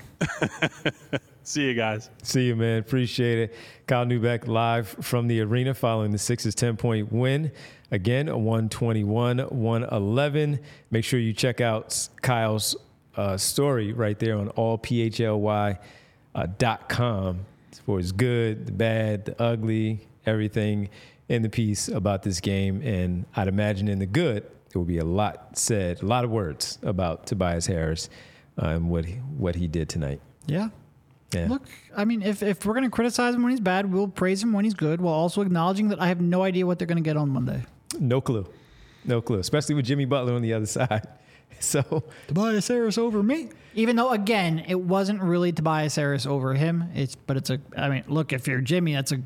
see 1.44 1.64
you 1.64 1.74
guys. 1.74 2.12
See 2.22 2.46
you, 2.46 2.56
man. 2.56 2.78
Appreciate 2.78 3.40
it. 3.40 3.56
Kyle 3.88 4.06
Neubeck 4.06 4.48
live 4.48 4.90
from 5.02 5.26
the 5.26 5.42
arena 5.42 5.74
following 5.74 6.12
the 6.12 6.20
Sixers 6.20 6.54
10 6.54 6.78
point 6.78 7.12
win. 7.12 7.52
Again, 7.90 8.30
a 8.30 8.38
121 8.38 9.40
111. 9.40 10.60
Make 10.92 11.06
sure 11.06 11.20
you 11.20 11.34
check 11.34 11.60
out 11.60 12.08
Kyle's 12.22 12.76
uh, 13.18 13.36
story 13.36 13.94
right 13.94 14.20
there 14.20 14.38
on 14.38 14.50
allphly.com 14.50 15.80
uh, 16.36 16.54
for 17.84 17.98
his 17.98 18.12
good, 18.12 18.68
the 18.68 18.72
bad, 18.72 19.26
the 19.26 19.42
ugly, 19.42 20.06
everything 20.30 20.90
in 21.28 21.42
the 21.42 21.50
piece 21.50 21.88
about 21.88 22.24
this 22.24 22.40
game. 22.40 22.82
And 22.82 23.26
I'd 23.36 23.48
imagine 23.48 23.88
in 23.88 24.00
the 24.00 24.06
good, 24.06 24.44
there 24.44 24.80
will 24.80 24.86
be 24.86 25.00
a 25.00 25.06
lot 25.06 25.58
said, 25.58 26.02
a 26.02 26.06
lot 26.06 26.24
of 26.24 26.32
words 26.32 26.80
about 26.84 27.28
Tobias 27.28 27.66
Harris 27.68 28.10
uh, 28.62 28.68
and 28.68 28.90
what 28.90 29.06
he, 29.06 29.16
what 29.16 29.56
he 29.56 29.68
did 29.68 29.90
tonight. 29.90 30.22
Yeah. 30.46 30.70
Yeah. 31.34 31.48
Look, 31.48 31.64
I 31.96 32.06
mean, 32.06 32.24
if, 32.24 32.42
if 32.42 32.66
we're 32.66 32.74
going 32.74 32.86
to 32.86 32.90
criticize 32.90 33.36
him 33.36 33.44
when 33.44 33.52
he's 33.52 33.60
bad, 33.60 33.92
we'll 33.92 34.08
praise 34.08 34.42
him 34.42 34.52
when 34.52 34.66
he's 34.66 34.74
good 34.74 35.00
while 35.00 35.14
also 35.14 35.42
acknowledging 35.42 35.90
that 35.90 36.02
I 36.02 36.08
have 36.08 36.22
no 36.22 36.42
idea 36.42 36.66
what 36.66 36.80
they're 36.80 36.88
going 36.88 37.04
to 37.04 37.08
get 37.08 37.18
on 37.18 37.30
Monday. 37.30 37.66
No 38.00 38.20
clue. 38.20 38.48
No 39.06 39.22
clue, 39.22 39.38
especially 39.40 39.76
with 39.76 39.86
Jimmy 39.86 40.06
Butler 40.06 40.34
on 40.34 40.42
the 40.42 40.54
other 40.54 40.66
side. 40.66 41.08
So 41.60 42.04
Tobias 42.28 42.68
Harris 42.68 42.98
over 42.98 43.22
me. 43.22 43.50
Even 43.74 43.96
though 43.96 44.12
again, 44.12 44.64
it 44.68 44.80
wasn't 44.80 45.22
really 45.22 45.52
Tobias 45.52 45.96
Harris 45.96 46.26
over 46.26 46.54
him. 46.54 46.86
It's 46.96 47.16
but 47.16 47.38
it's 47.38 47.50
a 47.50 47.60
I 47.76 47.90
mean, 47.90 48.04
look, 48.08 48.34
if 48.34 48.48
you're 48.48 48.62
Jimmy, 48.62 48.94
that's 48.94 49.12
a 49.12 49.22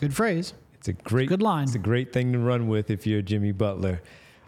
good 0.00 0.14
phrase. 0.14 0.54
It's 0.74 0.88
a 0.88 0.92
great 0.92 1.24
it's 1.24 1.32
a 1.32 1.36
good 1.36 1.42
line. 1.42 1.64
It's 1.64 1.74
a 1.74 1.78
great 1.78 2.12
thing 2.12 2.32
to 2.32 2.38
run 2.38 2.68
with 2.68 2.90
if 2.90 3.06
you're 3.06 3.22
Jimmy 3.22 3.52
Butler. 3.52 4.02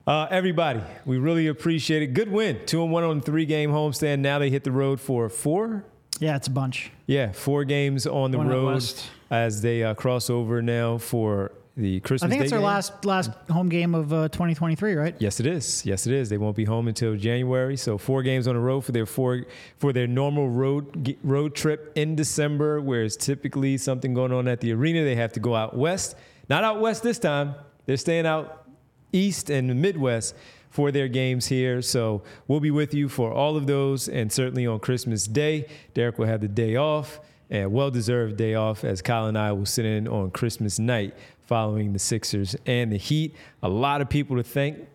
Uh, 0.07 0.27
everybody, 0.31 0.81
we 1.05 1.19
really 1.19 1.49
appreciate 1.49 2.03
it. 2.03 2.15
Good 2.15 2.31
win. 2.31 2.61
Two 2.65 2.83
and 2.83 2.91
one 2.91 3.05
on 3.05 3.21
three 3.21 3.45
game 3.45 3.71
homestand. 3.71 4.21
Now 4.21 4.39
they 4.39 4.49
hit 4.49 4.65
the 4.65 4.73
road 4.73 5.01
for 5.01 5.29
four. 5.29 5.85
Yeah, 6.19 6.37
it's 6.37 6.49
a 6.49 6.51
bunch. 6.51 6.91
Yeah, 7.07 7.33
four 7.33 7.65
games 7.65 8.07
on 8.07 8.31
the 8.31 8.39
road 8.39 8.83
as 9.31 9.63
they 9.63 9.85
uh, 9.85 9.95
cross 9.95 10.31
over 10.31 10.63
now 10.63 10.99
for 10.99 11.53
the 11.79 12.01
Christmas. 12.01 12.27
I 12.27 12.31
think 12.31 12.43
it's 12.43 12.51
their 12.51 12.61
last 12.61 13.05
last 13.05 13.31
home 13.49 13.69
game 13.69 13.95
of 13.95 14.13
uh, 14.13 14.29
2023, 14.29 14.95
right? 14.95 15.15
Yes, 15.19 15.39
it 15.39 15.47
is. 15.47 15.87
Yes, 15.87 16.07
it 16.07 16.13
is. 16.13 16.29
They 16.29 16.37
won't 16.37 16.57
be 16.57 16.65
home 16.65 16.89
until 16.89 17.17
January. 17.17 17.77
So 17.77 17.97
four 17.97 18.23
games 18.23 18.49
on 18.49 18.55
the 18.55 18.61
road 18.61 18.83
for 18.83 18.93
their 18.93 19.07
four 19.07 19.45
for 19.79 19.93
their 19.93 20.09
normal 20.09 20.51
road 20.51 21.17
road 21.23 21.55
trip 21.55 21.93
in 21.95 22.17
December, 22.17 22.81
where 22.81 23.05
it's 23.05 23.17
typically 23.17 23.79
something 23.79 24.13
going 24.13 24.33
on 24.33 24.49
at 24.49 24.61
the 24.61 24.73
arena. 24.73 25.05
They 25.05 25.15
have 25.15 25.33
to 25.35 25.41
go 25.41 25.55
out 25.55 25.77
west. 25.77 26.17
Not 26.49 26.65
out 26.65 26.81
west 26.81 27.03
this 27.03 27.19
time. 27.19 27.55
They're 27.87 27.97
staying 27.97 28.27
out 28.27 28.67
east 29.13 29.49
and 29.49 29.71
the 29.71 29.75
Midwest 29.75 30.35
for 30.71 30.91
their 30.91 31.09
games 31.09 31.47
here. 31.47 31.81
So 31.81 32.23
we'll 32.49 32.61
be 32.61 32.71
with 32.71 32.93
you 32.93 33.09
for 33.09 33.33
all 33.33 33.57
of 33.57 33.67
those, 33.67 34.09
and 34.09 34.31
certainly 34.33 34.67
on 34.67 34.81
Christmas 34.81 35.27
Day, 35.27 35.69
Derek 35.95 36.19
will 36.19 36.27
have 36.27 36.41
the 36.41 36.49
day 36.49 36.77
off 36.77 37.21
and 37.51 37.73
well 37.73 37.91
deserved 37.91 38.37
day 38.37 38.55
off 38.55 38.85
as 38.85 39.01
Kyle 39.01 39.27
and 39.27 39.39
I 39.39 39.53
will 39.53 39.67
sit 39.67 39.87
in 39.87 40.07
on 40.07 40.31
Christmas 40.31 40.79
night 40.79 41.15
following 41.49 41.95
the 41.95 41.99
Sixers 41.99 42.55
and 42.67 42.93
the 42.93 42.99
Heat. 42.99 43.35
A 43.63 43.69
lot 43.69 44.03
of 44.03 44.11
people 44.11 44.37
to 44.37 44.43
thank 44.43 44.87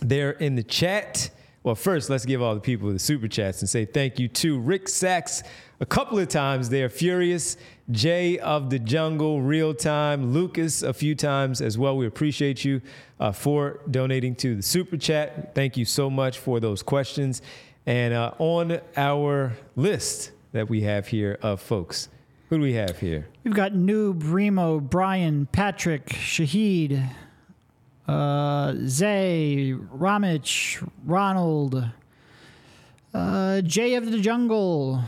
there 0.00 0.30
in 0.30 0.54
the 0.54 0.62
chat. 0.62 1.28
Well, 1.64 1.74
first, 1.74 2.08
let's 2.08 2.24
give 2.24 2.40
all 2.40 2.54
the 2.54 2.60
people 2.60 2.92
the 2.92 3.00
super 3.00 3.26
chats 3.26 3.60
and 3.62 3.68
say 3.68 3.84
thank 3.84 4.20
you 4.20 4.28
to 4.28 4.60
Rick 4.60 4.88
Sachs 4.88 5.42
a 5.80 5.86
couple 5.86 6.20
of 6.20 6.28
times 6.28 6.68
there. 6.68 6.88
Furious, 6.88 7.56
Jay 7.90 8.38
of 8.38 8.70
the 8.70 8.78
Jungle, 8.78 9.42
Real 9.42 9.74
Time, 9.74 10.32
Lucas 10.32 10.84
a 10.84 10.92
few 10.92 11.16
times 11.16 11.60
as 11.60 11.76
well. 11.76 11.96
We 11.96 12.06
appreciate 12.06 12.64
you 12.64 12.80
uh, 13.18 13.32
for 13.32 13.80
donating 13.90 14.36
to 14.36 14.54
the 14.54 14.62
super 14.62 14.96
chat. 14.96 15.52
Thank 15.54 15.76
you 15.76 15.84
so 15.84 16.08
much 16.08 16.38
for 16.38 16.60
those 16.60 16.80
questions. 16.82 17.42
And 17.86 18.14
uh, 18.14 18.34
on 18.38 18.80
our 18.96 19.52
list 19.74 20.30
that 20.52 20.68
we 20.68 20.82
have 20.82 21.08
here 21.08 21.38
of 21.42 21.60
folks, 21.60 22.08
who 22.52 22.58
do 22.58 22.62
we 22.64 22.74
have 22.74 22.98
here? 22.98 23.26
We've 23.44 23.54
got 23.54 23.72
Noob, 23.72 24.30
Remo, 24.30 24.78
Brian, 24.78 25.46
Patrick, 25.46 26.04
Shahid, 26.08 27.08
uh, 28.06 28.74
Zay, 28.84 29.72
Ramich, 29.72 30.86
Ronald, 31.06 31.82
uh, 33.14 33.62
Jay 33.62 33.94
of 33.94 34.10
the 34.10 34.18
Jungle, 34.18 35.02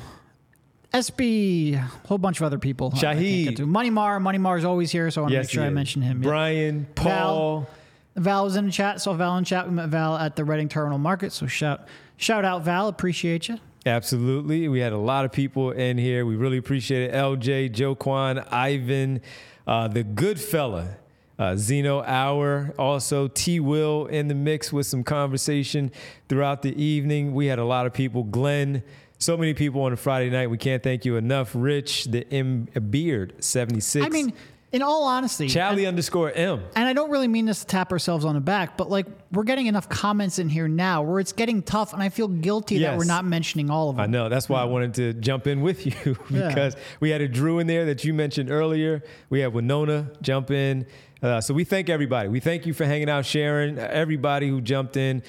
SB, 0.95 1.75
a 1.75 1.81
whole 2.09 2.17
bunch 2.17 2.41
of 2.41 2.45
other 2.45 2.59
people. 2.59 2.93
Shahid. 2.93 3.59
Money 3.61 3.91
Mar. 3.91 4.19
Money 4.21 4.39
Mar 4.39 4.57
is 4.57 4.65
always 4.65 4.91
here, 4.91 5.11
so 5.11 5.21
I 5.21 5.23
want 5.25 5.33
to 5.33 5.37
yes, 5.37 5.45
make 5.45 5.51
sure 5.51 5.65
I 5.65 5.69
mention 5.69 6.01
him. 6.01 6.23
Brian, 6.23 6.87
Paul. 6.95 7.69
Val, 8.15 8.25
Val 8.25 8.45
was 8.45 8.57
in 8.57 8.65
the 8.65 8.73
chat. 8.73 9.03
Saw 9.03 9.13
Val 9.13 9.37
in 9.37 9.45
chat. 9.45 9.69
We 9.69 9.75
met 9.75 9.91
Val 9.91 10.17
at 10.17 10.35
the 10.35 10.47
Reading 10.47 10.71
Terminal 10.71 10.97
Market. 10.97 11.31
So 11.31 11.47
shout 11.47 11.89
shout 12.17 12.47
out 12.47 12.63
Val. 12.63 12.89
Appreciate 12.89 13.51
you. 13.51 13.59
Absolutely. 13.87 14.69
We 14.69 14.81
had 14.81 14.93
a 14.93 14.99
lot 14.99 15.25
of 15.25 15.33
people 15.33 15.71
in 15.71 15.99
here. 15.99 16.25
We 16.25 16.37
really 16.37 16.57
appreciate 16.57 17.11
it. 17.11 17.15
LJ, 17.15 17.73
Joe 17.73 17.95
Kwan, 17.95 18.39
Ivan, 18.51 19.21
uh, 19.67 19.89
the 19.89 20.03
good 20.03 20.41
fella, 20.41 20.97
uh, 21.39 21.57
Zeno 21.57 22.03
Hour, 22.03 22.73
also 22.79 23.29
T 23.29 23.61
Will 23.61 24.07
in 24.07 24.29
the 24.29 24.35
mix 24.35 24.73
with 24.73 24.87
some 24.87 25.05
conversation 25.05 25.93
throughout 26.29 26.63
the 26.63 26.75
evening. 26.83 27.35
We 27.35 27.47
had 27.47 27.59
a 27.59 27.65
lot 27.65 27.85
of 27.85 27.93
people. 27.93 28.23
Glenn, 28.23 28.83
so 29.19 29.37
many 29.37 29.53
people 29.53 29.83
on 29.83 29.93
a 29.93 29.97
Friday 29.97 30.31
night. 30.31 30.49
We 30.49 30.59
can't 30.59 30.83
thank 30.83 31.05
you 31.05 31.17
enough. 31.17 31.51
Rich, 31.55 32.07
the 32.07 32.27
M 32.33 32.69
Beard, 32.91 33.35
76. 33.41 34.05
I 34.05 34.09
mean, 34.09 34.33
in 34.75 34.83
all 34.83 35.05
honesty, 35.05 35.49
Charlie 35.49 35.87
underscore 35.87 36.33
M. 36.33 36.61
And 36.75 36.89
I 36.89 36.93
don't 36.93 37.09
really 37.09 37.29
mean 37.29 37.47
this 37.47 37.61
to 37.61 37.67
tap 37.67 37.93
ourselves 37.93 38.25
on 38.25 38.35
the 38.35 38.41
back, 38.41 38.77
but 38.77 38.91
like 38.91 39.07
we're 39.31 39.45
getting 39.45 39.67
enough 39.67 39.89
comments 39.89 40.41
in 40.41 40.49
here 40.49 40.67
now 40.67 41.03
where 41.03 41.21
it's 41.21 41.33
getting 41.33 41.63
tough, 41.63 41.93
and 41.93 42.03
I 42.03 42.09
feel 42.09 42.27
guilty 42.27 42.77
yes. 42.77 42.91
that 42.91 42.99
we're 42.99 43.05
not 43.05 43.25
mentioning 43.25 43.71
all 43.71 43.89
of 43.89 43.97
them. 43.97 44.03
I 44.03 44.07
know. 44.07 44.29
That's 44.29 44.49
why 44.49 44.59
yeah. 44.59 44.63
I 44.63 44.67
wanted 44.67 44.95
to 44.95 45.13
jump 45.15 45.47
in 45.47 45.61
with 45.61 45.87
you 46.07 46.17
because 46.29 46.75
yeah. 46.75 46.81
we 46.99 47.11
had 47.11 47.21
a 47.21 47.29
Drew 47.29 47.61
in 47.61 47.69
there 47.69 47.87
that 47.87 48.03
you 48.03 48.13
mentioned 48.13 48.51
earlier. 48.51 49.05
We 49.31 49.41
had 49.41 49.55
Winona 49.55 50.11
jump 50.21 50.51
in. 50.51 50.87
Uh, 51.23 51.41
so 51.41 51.55
we 51.55 51.63
thank 51.63 51.89
everybody. 51.89 52.29
We 52.29 52.41
thank 52.41 52.67
you 52.67 52.75
for 52.75 52.85
hanging 52.85 53.09
out, 53.09 53.25
sharing. 53.25 53.79
Everybody 53.79 54.49
who 54.49 54.61
jumped 54.61 54.97
in, 54.97 55.23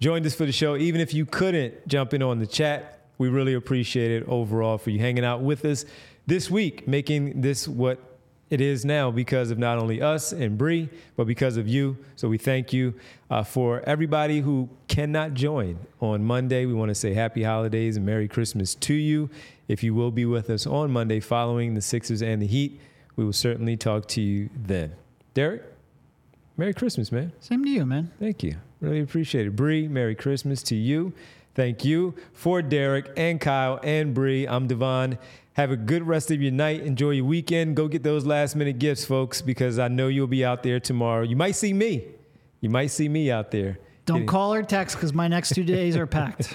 joined 0.00 0.26
us 0.26 0.34
for 0.34 0.44
the 0.44 0.52
show. 0.52 0.76
Even 0.76 1.00
if 1.00 1.14
you 1.14 1.24
couldn't 1.24 1.86
jump 1.86 2.14
in 2.14 2.22
on 2.22 2.40
the 2.40 2.48
chat, 2.48 3.04
we 3.16 3.28
really 3.28 3.54
appreciate 3.54 4.10
it 4.10 4.28
overall 4.28 4.76
for 4.76 4.90
you 4.90 4.98
hanging 4.98 5.24
out 5.24 5.40
with 5.40 5.64
us 5.64 5.84
this 6.26 6.50
week, 6.50 6.88
making 6.88 7.40
this 7.40 7.68
what 7.68 8.07
it 8.50 8.60
is 8.60 8.84
now 8.84 9.10
because 9.10 9.50
of 9.50 9.58
not 9.58 9.78
only 9.78 10.00
us 10.00 10.32
and 10.32 10.56
Bree, 10.56 10.88
but 11.16 11.26
because 11.26 11.56
of 11.56 11.68
you. 11.68 11.96
So 12.16 12.28
we 12.28 12.38
thank 12.38 12.72
you 12.72 12.94
uh, 13.30 13.42
for 13.42 13.80
everybody 13.86 14.40
who 14.40 14.68
cannot 14.88 15.34
join 15.34 15.78
on 16.00 16.24
Monday. 16.24 16.64
We 16.64 16.72
want 16.72 16.88
to 16.88 16.94
say 16.94 17.12
happy 17.12 17.42
holidays 17.42 17.96
and 17.96 18.06
Merry 18.06 18.28
Christmas 18.28 18.74
to 18.76 18.94
you. 18.94 19.28
If 19.68 19.82
you 19.82 19.94
will 19.94 20.10
be 20.10 20.24
with 20.24 20.48
us 20.48 20.66
on 20.66 20.90
Monday 20.90 21.20
following 21.20 21.74
the 21.74 21.82
Sixers 21.82 22.22
and 22.22 22.40
the 22.40 22.46
Heat, 22.46 22.80
we 23.16 23.24
will 23.24 23.34
certainly 23.34 23.76
talk 23.76 24.08
to 24.08 24.22
you 24.22 24.48
then. 24.56 24.92
Derek, 25.34 25.62
Merry 26.56 26.72
Christmas, 26.72 27.12
man. 27.12 27.32
Same 27.40 27.62
to 27.64 27.70
you, 27.70 27.84
man. 27.84 28.10
Thank 28.18 28.42
you. 28.42 28.56
Really 28.80 29.00
appreciate 29.00 29.46
it. 29.46 29.54
Bree, 29.56 29.88
Merry 29.88 30.14
Christmas 30.14 30.62
to 30.64 30.74
you. 30.74 31.12
Thank 31.54 31.84
you 31.84 32.14
for 32.32 32.62
Derek 32.62 33.10
and 33.16 33.40
Kyle 33.40 33.80
and 33.82 34.14
Bree. 34.14 34.46
I'm 34.46 34.68
Devon. 34.68 35.18
Have 35.58 35.72
a 35.72 35.76
good 35.76 36.06
rest 36.06 36.30
of 36.30 36.40
your 36.40 36.52
night. 36.52 36.82
Enjoy 36.82 37.10
your 37.10 37.24
weekend. 37.24 37.74
Go 37.74 37.88
get 37.88 38.04
those 38.04 38.24
last 38.24 38.54
minute 38.54 38.78
gifts, 38.78 39.04
folks, 39.04 39.42
because 39.42 39.80
I 39.80 39.88
know 39.88 40.06
you'll 40.06 40.28
be 40.28 40.44
out 40.44 40.62
there 40.62 40.78
tomorrow. 40.78 41.24
You 41.24 41.34
might 41.34 41.56
see 41.56 41.72
me. 41.72 42.04
You 42.60 42.70
might 42.70 42.92
see 42.92 43.08
me 43.08 43.32
out 43.32 43.50
there. 43.50 43.80
Don't 44.06 44.24
call 44.24 44.54
or 44.54 44.62
text 44.62 44.94
because 44.94 45.12
my 45.12 45.26
next 45.26 45.56
two 45.56 45.64
days 45.64 45.96
are 45.96 46.06
packed. 46.06 46.54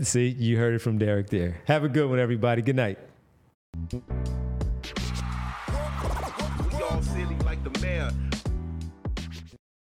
see, 0.02 0.28
you 0.28 0.58
heard 0.58 0.74
it 0.74 0.80
from 0.80 0.98
Derek 0.98 1.30
there. 1.30 1.62
Have 1.64 1.82
a 1.82 1.88
good 1.88 2.10
one, 2.10 2.18
everybody. 2.18 2.60
Good 2.60 2.76
night. 2.76 2.98